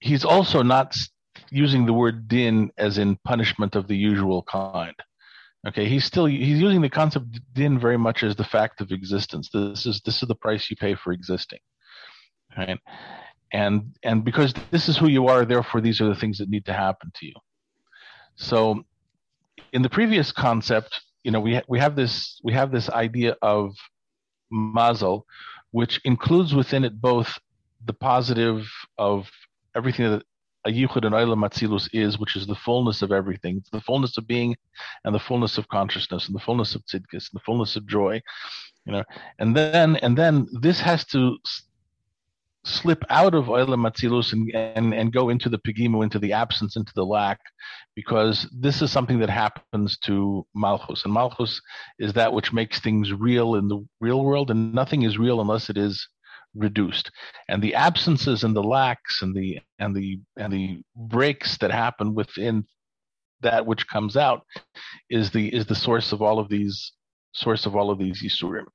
he's 0.00 0.24
also 0.24 0.62
not 0.62 0.96
using 1.50 1.86
the 1.86 1.92
word 1.92 2.28
din 2.28 2.70
as 2.78 2.98
in 2.98 3.16
punishment 3.24 3.76
of 3.76 3.88
the 3.88 3.96
usual 3.96 4.42
kind. 4.42 4.94
Okay, 5.66 5.88
he's 5.88 6.04
still 6.04 6.26
he's 6.26 6.60
using 6.60 6.80
the 6.80 6.90
concept 6.90 7.26
din 7.54 7.78
very 7.78 7.98
much 7.98 8.24
as 8.24 8.34
the 8.34 8.44
fact 8.44 8.80
of 8.80 8.90
existence. 8.90 9.48
This 9.52 9.86
is 9.86 10.00
this 10.04 10.22
is 10.22 10.28
the 10.28 10.34
price 10.34 10.68
you 10.70 10.76
pay 10.76 10.94
for 10.94 11.12
existing, 11.12 11.60
right? 12.56 12.78
And 13.52 13.94
and 14.02 14.24
because 14.24 14.54
this 14.70 14.88
is 14.88 14.96
who 14.96 15.08
you 15.08 15.28
are, 15.28 15.44
therefore 15.44 15.80
these 15.80 16.00
are 16.00 16.08
the 16.08 16.16
things 16.16 16.38
that 16.38 16.48
need 16.48 16.64
to 16.64 16.72
happen 16.72 17.12
to 17.14 17.26
you. 17.26 17.34
So, 18.34 18.82
in 19.72 19.82
the 19.82 19.90
previous 19.90 20.32
concept, 20.32 21.00
you 21.24 21.30
know, 21.30 21.40
we 21.40 21.54
ha- 21.54 21.62
we 21.68 21.78
have 21.78 21.96
this 21.96 22.40
we 22.42 22.52
have 22.52 22.70
this 22.70 22.90
idea 22.90 23.36
of 23.42 23.74
mazel, 24.50 25.26
which 25.70 26.00
includes 26.04 26.54
within 26.54 26.84
it 26.84 27.00
both 27.00 27.38
the 27.84 27.92
positive 27.92 28.66
of 28.98 29.28
everything 29.74 30.10
that 30.10 30.22
a 30.64 30.70
yichud 30.70 31.04
and 31.04 31.14
olam 31.14 31.44
atzilus 31.44 31.88
is, 31.92 32.18
which 32.18 32.36
is 32.36 32.46
the 32.46 32.54
fullness 32.54 33.02
of 33.02 33.10
everything. 33.10 33.56
It's 33.56 33.70
the 33.70 33.80
fullness 33.80 34.16
of 34.18 34.26
being, 34.26 34.56
and 35.04 35.14
the 35.14 35.18
fullness 35.18 35.58
of 35.58 35.68
consciousness, 35.68 36.26
and 36.26 36.34
the 36.34 36.40
fullness 36.40 36.74
of 36.74 36.84
tzidkis, 36.84 37.30
and 37.30 37.34
the 37.34 37.44
fullness 37.44 37.76
of 37.76 37.86
joy. 37.86 38.20
You 38.84 38.92
know, 38.92 39.04
and 39.38 39.56
then 39.56 39.96
and 39.96 40.16
then 40.16 40.48
this 40.60 40.80
has 40.80 41.04
to 41.06 41.38
slip 42.64 43.04
out 43.10 43.34
of 43.34 43.46
olam 43.46 43.90
atzilus 43.90 44.32
and, 44.32 44.50
and 44.54 44.94
and 44.94 45.12
go 45.12 45.28
into 45.28 45.48
the 45.48 45.58
pegimu, 45.58 46.02
into 46.02 46.18
the 46.18 46.32
absence, 46.32 46.76
into 46.76 46.92
the 46.94 47.04
lack, 47.04 47.40
because 47.96 48.48
this 48.52 48.82
is 48.82 48.90
something 48.92 49.18
that 49.18 49.30
happens 49.30 49.98
to 49.98 50.46
malchus, 50.54 51.04
and 51.04 51.12
malchus 51.12 51.60
is 51.98 52.12
that 52.12 52.32
which 52.32 52.52
makes 52.52 52.80
things 52.80 53.12
real 53.12 53.56
in 53.56 53.68
the 53.68 53.84
real 54.00 54.24
world, 54.24 54.50
and 54.50 54.74
nothing 54.74 55.02
is 55.02 55.18
real 55.18 55.40
unless 55.40 55.70
it 55.70 55.76
is 55.76 56.06
reduced 56.54 57.10
and 57.48 57.62
the 57.62 57.74
absences 57.74 58.44
and 58.44 58.54
the 58.54 58.62
lacks 58.62 59.22
and 59.22 59.34
the 59.34 59.58
and 59.78 59.96
the 59.96 60.20
and 60.36 60.52
the 60.52 60.82
breaks 60.94 61.56
that 61.56 61.70
happen 61.70 62.14
within 62.14 62.64
that 63.40 63.66
which 63.66 63.88
comes 63.88 64.16
out 64.16 64.42
is 65.10 65.30
the 65.30 65.52
is 65.54 65.66
the 65.66 65.74
source 65.74 66.12
of 66.12 66.20
all 66.20 66.38
of 66.38 66.48
these 66.48 66.92
source 67.32 67.66
of 67.66 67.74
all 67.74 67.90
of 67.90 67.98
these 67.98 68.22
yisurim. 68.22 68.66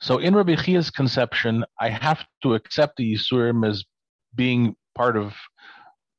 So 0.00 0.18
in 0.18 0.34
Rabbi 0.34 0.56
Chia's 0.56 0.90
conception, 0.90 1.64
I 1.80 1.88
have 1.88 2.24
to 2.42 2.54
accept 2.54 2.96
the 2.96 3.14
yisurim 3.14 3.66
as 3.68 3.84
being 4.34 4.74
part 4.94 5.16
of 5.16 5.34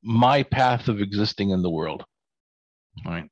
my 0.03 0.43
path 0.43 0.87
of 0.87 1.01
existing 1.01 1.49
in 1.49 1.61
the 1.61 1.69
world. 1.69 2.03
Right. 3.05 3.29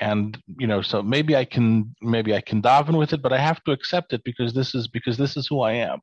And 0.00 0.38
you 0.58 0.66
know, 0.66 0.82
so 0.82 1.02
maybe 1.02 1.36
I 1.36 1.44
can 1.44 1.94
maybe 2.00 2.34
I 2.34 2.40
can 2.40 2.62
daven 2.62 2.96
with 2.98 3.12
it, 3.12 3.22
but 3.22 3.32
I 3.32 3.38
have 3.38 3.62
to 3.64 3.72
accept 3.72 4.12
it 4.12 4.22
because 4.24 4.54
this 4.54 4.74
is 4.74 4.88
because 4.88 5.16
this 5.16 5.36
is 5.36 5.46
who 5.46 5.60
I 5.60 5.72
am 5.72 6.00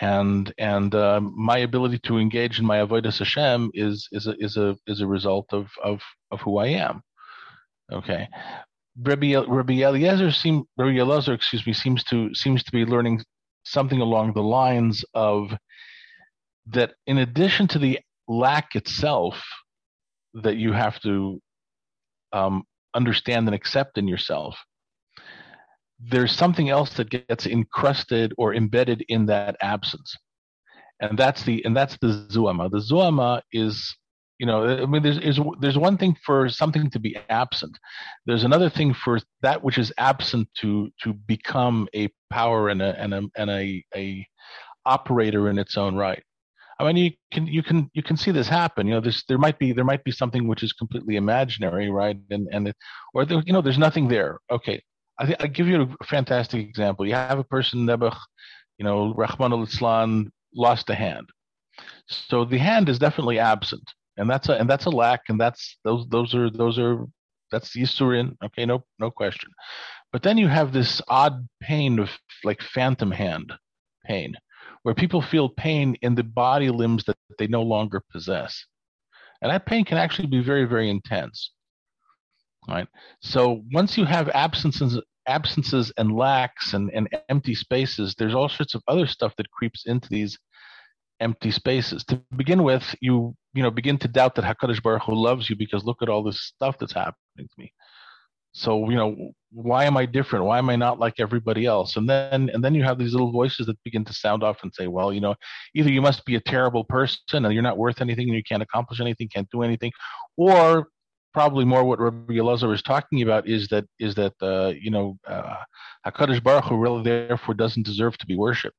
and 0.00 0.52
and 0.58 0.94
uh, 0.94 1.20
my 1.20 1.58
ability 1.58 1.98
to 1.98 2.18
engage 2.18 2.58
in 2.58 2.66
my 2.66 2.78
avodas 2.78 3.18
Hashem 3.18 3.70
is 3.74 4.08
is 4.12 4.26
a 4.26 4.34
is 4.38 4.56
a 4.56 4.76
is 4.86 5.00
a 5.00 5.06
result 5.06 5.46
of 5.52 5.70
of 5.82 6.00
of 6.30 6.40
who 6.40 6.58
I 6.58 6.68
am. 6.68 7.02
Okay, 7.92 8.28
Rabbi 9.00 9.34
Rabbi 9.36 9.82
Eliezer 9.82 10.30
seem 10.32 10.64
Rabbi 10.76 10.98
Eliezer, 10.98 11.34
excuse 11.34 11.66
me, 11.66 11.72
seems 11.72 12.02
to 12.04 12.34
seems 12.34 12.62
to 12.64 12.72
be 12.72 12.84
learning 12.84 13.22
something 13.64 14.00
along 14.00 14.32
the 14.32 14.42
lines 14.42 15.04
of 15.14 15.52
that. 16.66 16.94
In 17.06 17.18
addition 17.18 17.68
to 17.68 17.78
the 17.78 18.00
lack 18.26 18.74
itself, 18.74 19.42
that 20.34 20.56
you 20.56 20.72
have 20.72 21.00
to 21.00 21.40
um, 22.32 22.64
understand 22.94 23.46
and 23.46 23.54
accept 23.54 23.98
in 23.98 24.08
yourself 24.08 24.56
there's 26.00 26.32
something 26.32 26.68
else 26.68 26.94
that 26.94 27.10
gets 27.10 27.46
encrusted 27.46 28.32
or 28.38 28.54
embedded 28.54 29.04
in 29.08 29.26
that 29.26 29.56
absence. 29.62 30.16
and 31.00 31.18
that's 31.18 31.44
the 31.44 31.64
and 31.64 31.76
that's 31.76 31.96
the 32.00 32.26
zuama. 32.30 32.70
The 32.70 32.78
zuama 32.78 33.40
is 33.52 33.96
you 34.38 34.46
know 34.46 34.64
i 34.64 34.86
mean 34.86 35.02
there's 35.02 35.18
is, 35.18 35.40
there's 35.60 35.76
one 35.76 35.98
thing 35.98 36.16
for 36.24 36.48
something 36.48 36.88
to 36.90 36.98
be 36.98 37.16
absent. 37.28 37.76
There's 38.26 38.44
another 38.44 38.70
thing 38.70 38.94
for 38.94 39.20
that 39.42 39.62
which 39.62 39.78
is 39.78 39.92
absent 39.98 40.48
to 40.60 40.90
to 41.02 41.12
become 41.12 41.88
a 41.94 42.08
power 42.30 42.68
and 42.68 42.80
a 42.80 42.98
and 43.00 43.14
a 43.14 43.22
and 43.36 43.50
a, 43.50 43.84
a 43.94 44.26
operator 44.86 45.48
in 45.48 45.58
its 45.58 45.76
own 45.76 45.96
right. 45.96 46.22
I 46.80 46.84
mean 46.84 46.96
you 46.96 47.10
can 47.32 47.46
you 47.46 47.62
can 47.62 47.90
you 47.94 48.02
can 48.02 48.16
see 48.16 48.30
this 48.30 48.48
happen. 48.48 48.86
You 48.86 48.94
know 48.94 49.00
there's 49.00 49.24
there 49.28 49.38
might 49.38 49.58
be 49.58 49.72
there 49.72 49.84
might 49.84 50.04
be 50.04 50.12
something 50.12 50.46
which 50.46 50.62
is 50.62 50.72
completely 50.72 51.16
imaginary 51.16 51.90
right? 51.90 52.16
And 52.30 52.48
and 52.52 52.68
it, 52.68 52.76
or 53.14 53.24
there, 53.24 53.42
you 53.44 53.52
know 53.52 53.62
there's 53.62 53.78
nothing 53.78 54.08
there. 54.08 54.38
Okay. 54.50 54.82
I 55.20 55.26
think 55.26 55.42
i 55.42 55.48
give 55.48 55.66
you 55.66 55.82
a 56.00 56.04
fantastic 56.04 56.60
example. 56.64 57.04
You 57.04 57.14
have 57.14 57.40
a 57.40 57.44
person 57.44 57.86
nebuch 57.86 58.16
you 58.78 58.84
know 58.84 59.14
rachmana 59.14 59.56
litzlan 59.58 60.28
lost 60.54 60.88
a 60.90 60.94
hand. 60.94 61.28
So 62.06 62.44
the 62.44 62.58
hand 62.58 62.88
is 62.88 62.98
definitely 62.98 63.38
absent 63.40 63.82
and 64.18 64.28
that's 64.28 64.48
a 64.48 64.54
and 64.54 64.68
that's 64.68 64.86
a 64.86 64.90
lack, 64.90 65.22
and 65.28 65.40
that's 65.40 65.78
those 65.84 66.06
those 66.08 66.34
are 66.34 66.50
those 66.50 66.78
are 66.78 67.06
that's 67.50 67.72
the 67.72 67.82
Yisurin. 67.82 68.36
Okay, 68.44 68.66
no 68.66 68.84
no 68.98 69.10
question. 69.10 69.50
But 70.12 70.22
then 70.22 70.36
you 70.36 70.48
have 70.48 70.72
this 70.72 71.00
odd 71.08 71.46
pain 71.62 71.98
of 71.98 72.10
like 72.44 72.60
phantom 72.60 73.10
hand 73.10 73.52
pain, 74.04 74.34
where 74.82 74.94
people 74.94 75.22
feel 75.22 75.48
pain 75.48 75.96
in 76.02 76.14
the 76.14 76.24
body 76.24 76.70
limbs 76.70 77.04
that 77.04 77.16
they 77.38 77.46
no 77.46 77.62
longer 77.62 78.02
possess, 78.12 78.64
and 79.40 79.50
that 79.50 79.66
pain 79.66 79.84
can 79.84 79.98
actually 79.98 80.28
be 80.28 80.42
very 80.42 80.64
very 80.64 80.90
intense. 80.90 81.52
Right. 82.68 82.88
So 83.22 83.62
once 83.72 83.96
you 83.96 84.04
have 84.04 84.28
absences 84.30 85.00
absences 85.28 85.92
and 85.96 86.16
lacks 86.16 86.72
and, 86.72 86.90
and 86.92 87.08
empty 87.28 87.54
spaces, 87.54 88.14
there's 88.18 88.34
all 88.34 88.48
sorts 88.48 88.74
of 88.74 88.82
other 88.88 89.06
stuff 89.06 89.34
that 89.36 89.50
creeps 89.50 89.84
into 89.86 90.08
these 90.08 90.38
empty 91.20 91.50
spaces. 91.50 92.04
To 92.04 92.22
begin 92.36 92.62
with, 92.62 92.94
you 93.00 93.34
you 93.54 93.62
know 93.62 93.70
begin 93.70 93.98
to 93.98 94.08
doubt 94.08 94.34
that 94.36 94.44
Hakadosh 94.44 94.82
Baruch 94.82 95.02
Hu 95.02 95.14
loves 95.14 95.48
you 95.50 95.56
because 95.56 95.84
look 95.84 96.02
at 96.02 96.08
all 96.08 96.22
this 96.22 96.40
stuff 96.40 96.76
that's 96.78 96.92
happening 96.92 97.14
to 97.38 97.54
me. 97.58 97.72
So 98.52 98.88
you 98.90 98.96
know 98.96 99.32
why 99.52 99.84
am 99.84 99.96
I 99.96 100.06
different? 100.06 100.44
Why 100.44 100.58
am 100.58 100.68
I 100.68 100.76
not 100.76 100.98
like 100.98 101.14
everybody 101.18 101.64
else? 101.66 101.96
And 101.96 102.08
then 102.08 102.50
and 102.52 102.62
then 102.62 102.74
you 102.74 102.84
have 102.84 102.98
these 102.98 103.12
little 103.12 103.32
voices 103.32 103.66
that 103.66 103.82
begin 103.84 104.04
to 104.04 104.12
sound 104.12 104.42
off 104.42 104.58
and 104.62 104.72
say, 104.74 104.86
well, 104.86 105.12
you 105.12 105.20
know, 105.20 105.34
either 105.74 105.90
you 105.90 106.02
must 106.02 106.24
be 106.24 106.36
a 106.36 106.40
terrible 106.40 106.84
person 106.84 107.44
and 107.44 107.52
you're 107.52 107.62
not 107.62 107.78
worth 107.78 108.00
anything 108.00 108.28
and 108.28 108.36
you 108.36 108.42
can't 108.42 108.62
accomplish 108.62 109.00
anything, 109.00 109.28
can't 109.32 109.50
do 109.50 109.62
anything, 109.62 109.92
or 110.36 110.88
probably 111.34 111.64
more 111.64 111.84
what 111.84 112.00
Rabbi 112.00 112.34
Elazar 112.34 112.74
is 112.74 112.82
talking 112.82 113.22
about 113.22 113.48
is 113.48 113.68
that 113.68 113.84
is 114.00 114.14
that 114.16 114.34
uh, 114.42 114.72
you 114.80 114.90
know 114.90 115.18
uh, 115.26 115.56
Hakadosh 116.06 116.42
Baruch 116.42 116.64
Hu 116.64 116.76
really 116.76 117.02
therefore 117.02 117.54
doesn't 117.54 117.86
deserve 117.86 118.18
to 118.18 118.26
be 118.26 118.36
worshipped 118.36 118.76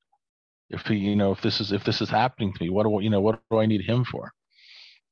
if 0.69 0.85
he, 0.85 0.95
you 0.95 1.15
know 1.15 1.31
if 1.31 1.41
this 1.41 1.59
is 1.59 1.71
if 1.71 1.83
this 1.83 2.01
is 2.01 2.09
happening 2.09 2.53
to 2.53 2.63
me 2.63 2.69
what 2.69 2.83
do 2.83 2.99
you 3.01 3.09
know 3.09 3.21
what 3.21 3.39
do 3.51 3.59
i 3.59 3.65
need 3.65 3.81
him 3.81 4.03
for? 4.03 4.31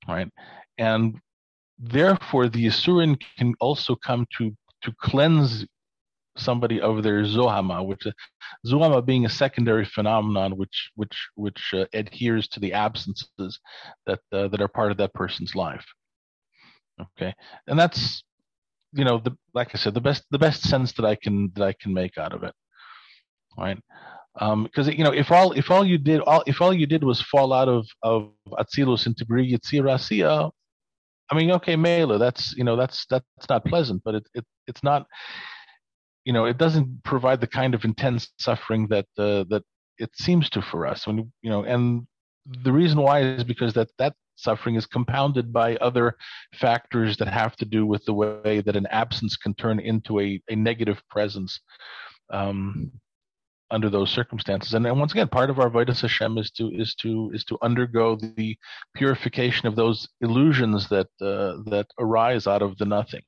Right? 0.07 0.29
And 0.77 1.19
therefore 1.79 2.47
the 2.49 2.65
Yisurin 2.65 3.19
can 3.37 3.53
also 3.59 3.95
come 3.95 4.25
to 4.37 4.55
to 4.83 4.93
cleanse 5.01 5.65
somebody 6.37 6.79
of 6.79 7.01
their 7.01 7.25
zohama 7.25 7.83
which 7.83 8.05
uh, 8.05 8.11
zohama 8.65 9.01
being 9.01 9.25
a 9.25 9.29
secondary 9.29 9.85
phenomenon 9.85 10.55
which 10.55 10.91
which 10.93 11.17
which 11.33 11.73
uh, 11.73 11.85
adheres 11.93 12.47
to 12.47 12.59
the 12.59 12.73
absences 12.73 13.59
that 14.05 14.19
uh, 14.31 14.47
that 14.47 14.61
are 14.61 14.67
part 14.67 14.91
of 14.91 14.97
that 14.97 15.13
person's 15.13 15.55
life. 15.55 15.85
Okay? 17.01 17.33
And 17.67 17.77
that's 17.79 18.23
you 18.93 19.03
know 19.03 19.17
the 19.17 19.35
like 19.53 19.69
i 19.73 19.77
said 19.77 19.93
the 19.95 20.01
best 20.01 20.23
the 20.31 20.39
best 20.39 20.61
sense 20.61 20.93
that 20.93 21.05
i 21.05 21.15
can 21.15 21.51
that 21.55 21.63
i 21.63 21.73
can 21.73 21.93
make 21.93 22.17
out 22.17 22.33
of 22.33 22.43
it. 22.43 22.53
Right 23.57 23.79
because 24.38 24.88
um, 24.88 24.93
you 24.93 25.03
know 25.03 25.11
if 25.11 25.31
all 25.31 25.51
if 25.53 25.71
all 25.71 25.85
you 25.85 25.97
did 25.97 26.21
all 26.21 26.43
if 26.45 26.61
all 26.61 26.73
you 26.73 26.85
did 26.85 27.03
was 27.03 27.21
fall 27.21 27.53
out 27.53 27.67
of 27.67 27.88
of 28.03 28.31
Atzilus 28.51 29.07
into 29.07 29.25
Bri 29.25 29.51
Yitzir 29.51 30.51
I 31.29 31.35
mean, 31.35 31.51
okay, 31.51 31.75
Mela, 31.75 32.17
that's 32.17 32.55
you 32.55 32.63
know 32.63 32.75
that's 32.75 33.05
that's 33.09 33.25
not 33.49 33.65
pleasant, 33.65 34.01
but 34.05 34.15
it, 34.15 34.23
it 34.33 34.45
it's 34.67 34.83
not 34.83 35.05
you 36.25 36.33
know 36.33 36.45
it 36.45 36.57
doesn't 36.57 37.03
provide 37.03 37.41
the 37.41 37.47
kind 37.47 37.73
of 37.73 37.83
intense 37.83 38.29
suffering 38.39 38.88
that 38.89 39.07
uh, 39.17 39.43
that 39.49 39.63
it 39.97 40.11
seems 40.15 40.49
to 40.51 40.61
for 40.61 40.85
us. 40.85 41.05
When 41.07 41.31
you 41.41 41.49
know 41.49 41.63
and 41.63 42.07
the 42.63 42.71
reason 42.71 43.01
why 43.01 43.21
is 43.21 43.43
because 43.43 43.73
that 43.73 43.89
that 43.97 44.13
suffering 44.35 44.75
is 44.75 44.85
compounded 44.85 45.51
by 45.51 45.75
other 45.77 46.15
factors 46.53 47.17
that 47.17 47.27
have 47.27 47.55
to 47.57 47.65
do 47.65 47.85
with 47.85 48.05
the 48.05 48.13
way 48.13 48.61
that 48.61 48.75
an 48.75 48.85
absence 48.88 49.35
can 49.35 49.53
turn 49.55 49.79
into 49.79 50.19
a, 50.19 50.39
a 50.49 50.55
negative 50.55 51.01
presence. 51.09 51.59
Um, 52.31 52.91
under 53.72 53.89
those 53.89 54.09
circumstances. 54.09 54.74
And, 54.74 54.86
and 54.86 54.99
once 54.99 55.11
again, 55.11 55.28
part 55.28 55.49
of 55.49 55.59
our 55.59 55.70
Avodas 55.70 56.01
Hashem 56.01 56.38
is 56.38 56.51
to 56.51 56.70
is 56.70 56.95
to 56.95 57.32
is 57.34 57.43
to 57.45 57.57
undergo 57.61 58.15
the 58.15 58.57
purification 58.95 59.68
of 59.68 59.76
those 59.76 60.07
illusions 60.22 60.88
that 60.89 61.07
uh, 61.22 61.63
that 61.70 61.88
arise 61.99 62.47
out 62.47 62.61
of 62.61 62.78
the 62.78 62.86
nothing. 62.86 63.22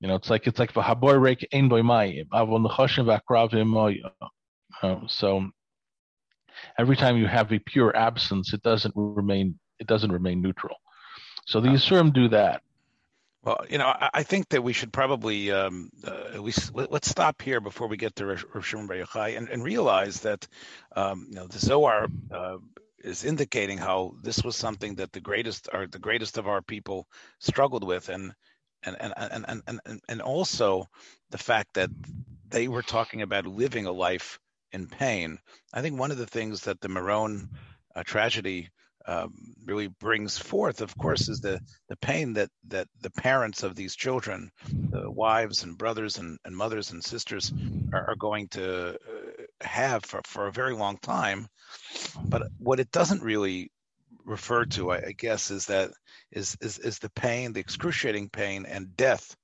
You 0.00 0.08
know, 0.08 0.14
it's 0.14 0.30
like 0.30 0.46
it's 0.46 0.58
like 0.58 0.72
v'habor 0.72 1.18
reik 1.18 1.44
ein 1.52 1.68
boimayim 1.68 2.26
avon 2.32 2.64
nechoshem 2.64 3.06
v'akravim 3.06 3.98
uh, 4.82 4.96
So 5.08 5.50
every 6.78 6.96
time 6.96 7.16
you 7.16 7.26
have 7.26 7.52
a 7.52 7.58
pure 7.58 7.94
absence, 7.96 8.52
it 8.52 8.62
doesn't 8.62 8.94
remain 8.96 9.58
it 9.78 9.86
doesn't 9.86 10.12
remain 10.12 10.40
neutral. 10.40 10.76
So 11.46 11.60
the 11.60 11.68
Yisurim 11.68 12.12
do 12.12 12.28
that. 12.28 12.62
Well, 13.42 13.64
you 13.70 13.78
know, 13.78 13.86
I, 13.86 14.10
I 14.14 14.22
think 14.22 14.50
that 14.50 14.62
we 14.62 14.72
should 14.74 14.92
probably 14.92 15.50
um, 15.50 15.90
uh, 16.04 16.42
we 16.42 16.52
let, 16.74 16.92
us 16.92 17.08
stop 17.08 17.40
here 17.40 17.60
before 17.60 17.88
we 17.88 17.96
get 17.96 18.14
to 18.16 18.26
Rav 18.26 18.66
Shimon 18.66 18.86
Bar 18.86 18.98
Yochai 18.98 19.36
and, 19.38 19.48
and 19.48 19.64
realize 19.64 20.20
that 20.20 20.46
um, 20.94 21.26
you 21.28 21.36
know 21.36 21.46
the 21.46 21.58
Zohar 21.58 22.08
uh, 22.30 22.58
is 22.98 23.24
indicating 23.24 23.78
how 23.78 24.14
this 24.22 24.42
was 24.44 24.56
something 24.56 24.96
that 24.96 25.12
the 25.12 25.20
greatest 25.22 25.70
or 25.72 25.86
the 25.86 25.98
greatest 25.98 26.36
of 26.36 26.48
our 26.48 26.60
people 26.60 27.06
struggled 27.38 27.84
with, 27.84 28.10
and 28.10 28.34
and 28.82 28.96
and 29.00 29.14
and 29.16 29.44
and 29.66 29.80
and, 29.86 30.00
and 30.06 30.22
also 30.22 30.86
the 31.30 31.38
fact 31.38 31.74
that 31.74 31.90
they 32.50 32.68
were 32.68 32.82
talking 32.82 33.22
about 33.22 33.46
living 33.46 33.86
a 33.86 33.92
life 33.92 34.38
in 34.72 34.86
pain. 34.86 35.38
I 35.72 35.80
think 35.80 35.98
one 35.98 36.10
of 36.10 36.18
the 36.18 36.26
things 36.26 36.62
that 36.62 36.80
the 36.82 36.88
Meron 36.88 37.48
uh, 37.96 38.02
tragedy 38.02 38.68
um, 39.06 39.32
really 39.64 39.88
brings 39.88 40.38
forth, 40.38 40.80
of 40.80 40.96
course, 40.96 41.28
is 41.28 41.40
the, 41.40 41.60
the 41.88 41.96
pain 41.96 42.34
that, 42.34 42.50
that 42.68 42.88
the 43.00 43.10
parents 43.10 43.62
of 43.62 43.74
these 43.74 43.96
children, 43.96 44.50
the 44.90 45.10
wives 45.10 45.62
and 45.62 45.78
brothers 45.78 46.18
and, 46.18 46.38
and 46.44 46.56
mothers 46.56 46.92
and 46.92 47.02
sisters, 47.02 47.52
are, 47.92 48.10
are 48.10 48.16
going 48.16 48.48
to 48.48 48.94
uh, 48.94 48.94
have 49.60 50.04
for, 50.04 50.20
for 50.24 50.46
a 50.46 50.52
very 50.52 50.74
long 50.74 50.98
time. 50.98 51.46
But 52.24 52.42
what 52.58 52.80
it 52.80 52.90
doesn't 52.90 53.22
really 53.22 53.70
refer 54.24 54.64
to, 54.66 54.92
I, 54.92 54.96
I 55.08 55.12
guess, 55.12 55.50
is 55.50 55.66
that 55.66 55.90
is, 56.30 56.56
is 56.60 56.78
is 56.78 56.98
the 56.98 57.10
pain, 57.10 57.52
the 57.52 57.60
excruciating 57.60 58.28
pain 58.28 58.66
and 58.66 58.96
death 58.96 59.34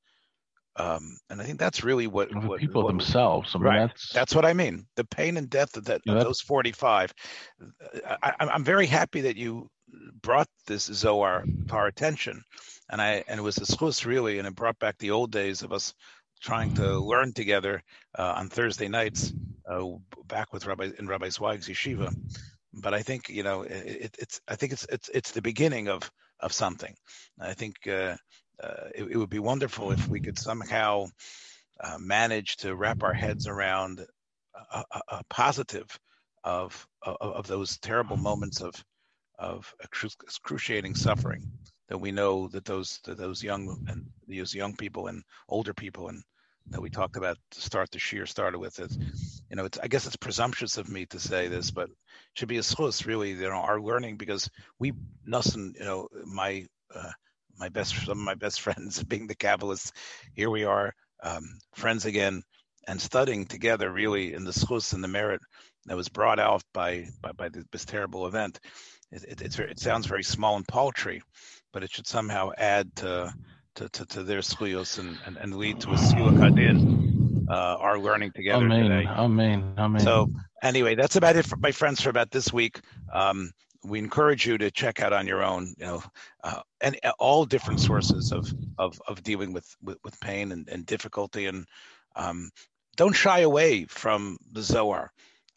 um, 0.79 1.17
and 1.31 1.41
I 1.41 1.45
think 1.45 1.59
that's 1.59 1.83
really 1.83 2.07
what, 2.07 2.31
the 2.31 2.41
what 2.41 2.61
people 2.61 2.83
what, 2.83 2.91
themselves. 2.91 3.55
I 3.55 3.59
mean, 3.59 3.67
right. 3.67 3.79
That's, 3.87 4.13
that's 4.13 4.35
what 4.35 4.45
I 4.45 4.53
mean. 4.53 4.87
The 4.97 5.05
pain 5.05 5.37
and 5.37 5.49
death 5.49 5.77
of 5.77 5.85
that 5.87 6.03
of 6.07 6.23
those 6.23 6.41
forty-five. 6.41 7.13
I, 8.23 8.35
am 8.39 8.65
very 8.65 8.87
happy 8.87 9.23
that 9.23 9.37
you 9.37 9.71
brought 10.21 10.49
this 10.67 10.85
Zohar 10.85 11.45
to 11.69 11.75
our 11.75 11.87
attention, 11.87 12.43
and 12.91 13.01
I 13.01 13.25
and 13.29 13.41
it 13.41 13.43
was 13.43 13.57
a 13.57 13.63
schus 13.63 14.05
really, 14.05 14.39
and 14.39 14.47
it 14.47 14.55
brought 14.55 14.79
back 14.79 14.99
the 14.99 15.13
old 15.13 15.33
days 15.33 15.63
of 15.63 15.73
us 15.73 15.95
trying 16.43 16.75
to 16.75 16.99
learn 16.99 17.33
together 17.33 17.83
uh, 18.19 18.35
on 18.37 18.49
Thursday 18.51 18.89
nights, 18.89 19.33
uh, 19.69 19.83
back 20.27 20.53
with 20.53 20.67
Rabbi 20.67 20.91
in 20.99 21.07
Rabbi 21.07 21.31
Zweig's 21.31 21.69
yeshiva. 21.69 22.15
But 22.75 22.93
I 22.93 23.01
think 23.01 23.31
you 23.31 23.43
know 23.43 23.63
it, 23.63 24.15
it's 24.19 24.41
I 24.47 24.57
think 24.57 24.73
it's 24.73 24.87
it's 24.91 25.09
it's 25.09 25.31
the 25.31 25.43
beginning 25.43 25.89
of 25.89 26.11
of 26.41 26.53
something. 26.53 26.95
I 27.41 27.55
think 27.55 27.77
uh, 27.89 28.17
uh, 28.63 28.89
it, 28.95 29.05
it, 29.11 29.17
would 29.17 29.31
be 29.31 29.39
wonderful 29.39 29.91
if 29.91 30.09
we 30.09 30.21
could 30.21 30.39
somehow 30.39 31.07
uh, 31.81 31.99
manage 31.99 32.57
to 32.57 32.75
wrap 32.75 33.03
our 33.03 33.13
heads 33.13 33.47
around 33.47 34.01
a, 34.73 34.85
a, 34.91 35.01
a 35.09 35.23
positive 35.29 35.87
of, 36.45 36.87
of, 37.03 37.17
of 37.21 37.47
those 37.47 37.79
terrible 37.79 38.17
moments 38.17 38.61
of 38.61 38.75
of 39.39 39.75
excruciating 39.83 40.95
suffering 40.95 41.43
that 41.89 41.99
we 41.99 42.11
know 42.11 42.49
that 42.49 42.65
those 42.65 43.01
that 43.05 43.19
those 43.19 43.43
young 43.43 43.85
and 43.89 44.07
those 44.27 44.55
young 44.55 44.75
people 44.75 45.09
and 45.09 45.23
older 45.49 45.75
people 45.75 46.09
and 46.09 46.23
that 46.71 46.83
we 46.83 46.91
talked 46.91 47.17
about 47.17 47.39
to 47.53 47.61
start 47.61 47.91
the 47.93 47.99
shear 47.99 48.27
started 48.27 48.59
with 48.59 48.81
it. 48.81 48.93
You 49.51 49.57
know, 49.57 49.67
it's, 49.67 49.79
I 49.79 49.87
guess 49.87 50.07
it's 50.07 50.17
presumptuous 50.17 50.79
of 50.79 50.89
me 50.89 51.07
to 51.07 51.21
say 51.21 51.47
this, 51.47 51.71
but 51.71 51.91
should 52.35 52.49
be 52.49 52.57
a 52.57 52.63
source 52.63 53.07
really, 53.07 53.31
you 53.31 53.49
know, 53.49 53.55
our 53.55 53.81
learning 53.81 54.17
because 54.17 54.51
we, 54.81 54.93
nothing, 55.25 55.75
you 55.79 55.85
know, 55.85 56.09
my 56.25 56.67
uh, 56.93 57.13
my 57.59 57.69
best 57.69 57.95
some 58.07 58.19
of 58.19 58.25
my 58.25 58.35
best 58.35 58.61
friends 58.61 59.03
being 59.05 59.27
the 59.27 59.35
Kabbalists. 59.35 59.93
Here 60.35 60.51
we 60.51 60.65
are, 60.65 60.95
um, 61.23 61.59
friends 61.75 62.05
again, 62.05 62.43
and 62.89 63.01
studying 63.01 63.47
together 63.47 63.91
really 63.91 64.35
in 64.35 64.45
the 64.45 64.53
schus 64.53 64.93
and 64.93 65.03
the 65.03 65.09
merit 65.09 65.41
that 65.87 65.97
was 65.97 66.09
brought 66.09 66.39
out 66.39 66.63
by 66.73 67.07
by, 67.23 67.33
by 67.33 67.51
this 67.73 67.85
terrible 67.85 68.27
event. 68.27 68.61
It, 69.13 69.41
it, 69.41 69.59
it, 69.61 69.79
sounds 69.79 70.07
very 70.07 70.25
small 70.25 70.57
and 70.57 70.67
paltry, 70.67 71.23
but 71.73 71.85
it 71.85 71.93
should 71.93 72.09
somehow 72.09 72.51
add 72.59 72.95
to 72.97 73.33
to, 73.77 73.89
to, 73.91 74.07
to 74.07 74.23
their 74.25 74.41
schuyos 74.41 74.99
and, 74.99 75.17
and, 75.27 75.37
and 75.37 75.55
lead 75.55 75.81
to 75.81 75.91
a 75.91 75.95
siwa 75.95 76.37
kadin 76.37 77.47
uh, 77.49 77.77
are 77.79 77.99
learning 77.99 78.33
together 78.35 78.65
Amen. 78.65 78.89
today. 78.89 79.07
Amen. 79.07 79.75
Amen. 79.79 80.01
So 80.01 80.31
anyway, 80.63 80.95
that's 80.95 81.17
about 81.17 81.37
it 81.37 81.47
for 81.47 81.57
my 81.57 81.73
friends 81.73 82.01
for 82.01 82.11
about 82.11 82.31
this 82.31 82.53
week. 82.53 82.81
Um, 83.13 83.51
we 83.87 83.99
encourage 83.99 84.47
you 84.47 84.59
to 84.59 84.71
check 84.71 85.01
out 85.01 85.13
on 85.13 85.27
your 85.27 85.43
own, 85.43 85.75
you 85.79 85.87
know, 85.87 86.03
uh, 86.43 86.61
and 86.81 86.99
uh, 87.05 87.13
all 87.19 87.45
different 87.45 87.81
sources 87.81 88.33
of 88.33 88.53
of, 88.79 89.01
of 89.07 89.23
dealing 89.23 89.53
with, 89.53 89.67
with, 89.83 89.99
with 90.05 90.21
pain 90.21 90.53
and, 90.53 90.69
and 90.69 90.87
difficulty, 90.87 91.47
and 91.47 91.67
um, 92.15 92.51
don't 92.97 93.15
shy 93.15 93.41
away 93.41 93.85
from 93.85 94.39
the 94.53 94.63
Zohar. 94.63 95.13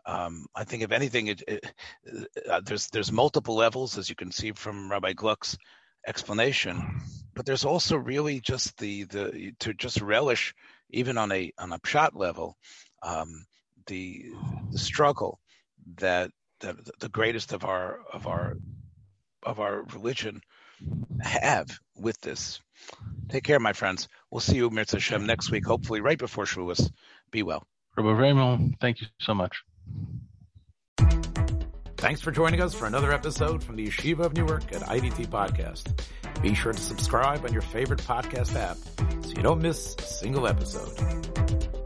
Um, 0.05 0.45
I 0.55 0.63
think 0.63 0.83
if 0.83 0.91
anything, 0.91 1.27
it, 1.27 1.43
it, 1.47 1.73
uh, 2.49 2.61
there's 2.63 2.87
there's 2.87 3.11
multiple 3.11 3.55
levels, 3.55 3.97
as 3.97 4.09
you 4.09 4.15
can 4.15 4.31
see 4.31 4.51
from 4.51 4.89
Rabbi 4.89 5.13
Gluck's 5.13 5.57
explanation, 6.07 7.01
but 7.35 7.45
there's 7.45 7.65
also 7.65 7.97
really 7.97 8.39
just 8.39 8.77
the 8.77 9.03
the 9.03 9.53
to 9.59 9.73
just 9.73 10.01
relish, 10.01 10.53
even 10.89 11.17
on 11.17 11.31
a 11.31 11.51
on 11.57 11.73
a 11.73 11.79
pshat 11.79 12.11
level, 12.13 12.57
um, 13.03 13.45
the 13.87 14.25
the 14.71 14.77
struggle 14.77 15.39
that 15.97 16.31
that 16.61 16.75
the 16.99 17.09
greatest 17.09 17.53
of 17.53 17.65
our 17.65 17.99
of 18.11 18.27
our 18.27 18.57
of 19.43 19.59
our 19.59 19.83
religion 19.93 20.41
have 21.21 21.79
with 21.95 22.19
this. 22.21 22.59
Take 23.29 23.43
care, 23.43 23.59
my 23.59 23.73
friends. 23.73 24.07
We'll 24.31 24.39
see 24.39 24.55
you, 24.55 24.69
Mirza 24.69 24.97
Hashem, 24.97 25.25
next 25.25 25.51
week, 25.51 25.65
hopefully 25.65 26.01
right 26.01 26.17
before 26.17 26.45
Shavuos. 26.45 26.89
Be 27.31 27.43
well. 27.43 27.65
Rabbi 27.97 28.11
Raymond, 28.11 28.77
thank 28.79 29.01
you 29.01 29.07
so 29.19 29.33
much. 29.33 29.63
Thanks 31.97 32.21
for 32.21 32.31
joining 32.31 32.61
us 32.61 32.73
for 32.73 32.85
another 32.85 33.11
episode 33.11 33.61
from 33.61 33.75
the 33.75 33.87
Yeshiva 33.87 34.19
of 34.19 34.33
Newark 34.33 34.73
at 34.73 34.83
IDT 34.83 35.27
Podcast. 35.27 36.01
Be 36.41 36.53
sure 36.53 36.71
to 36.71 36.79
subscribe 36.79 37.43
on 37.43 37.51
your 37.51 37.61
favorite 37.61 37.99
podcast 37.99 38.55
app 38.55 38.77
so 39.25 39.31
you 39.35 39.43
don't 39.43 39.61
miss 39.61 39.95
a 39.99 40.03
single 40.03 40.47
episode. 40.47 41.78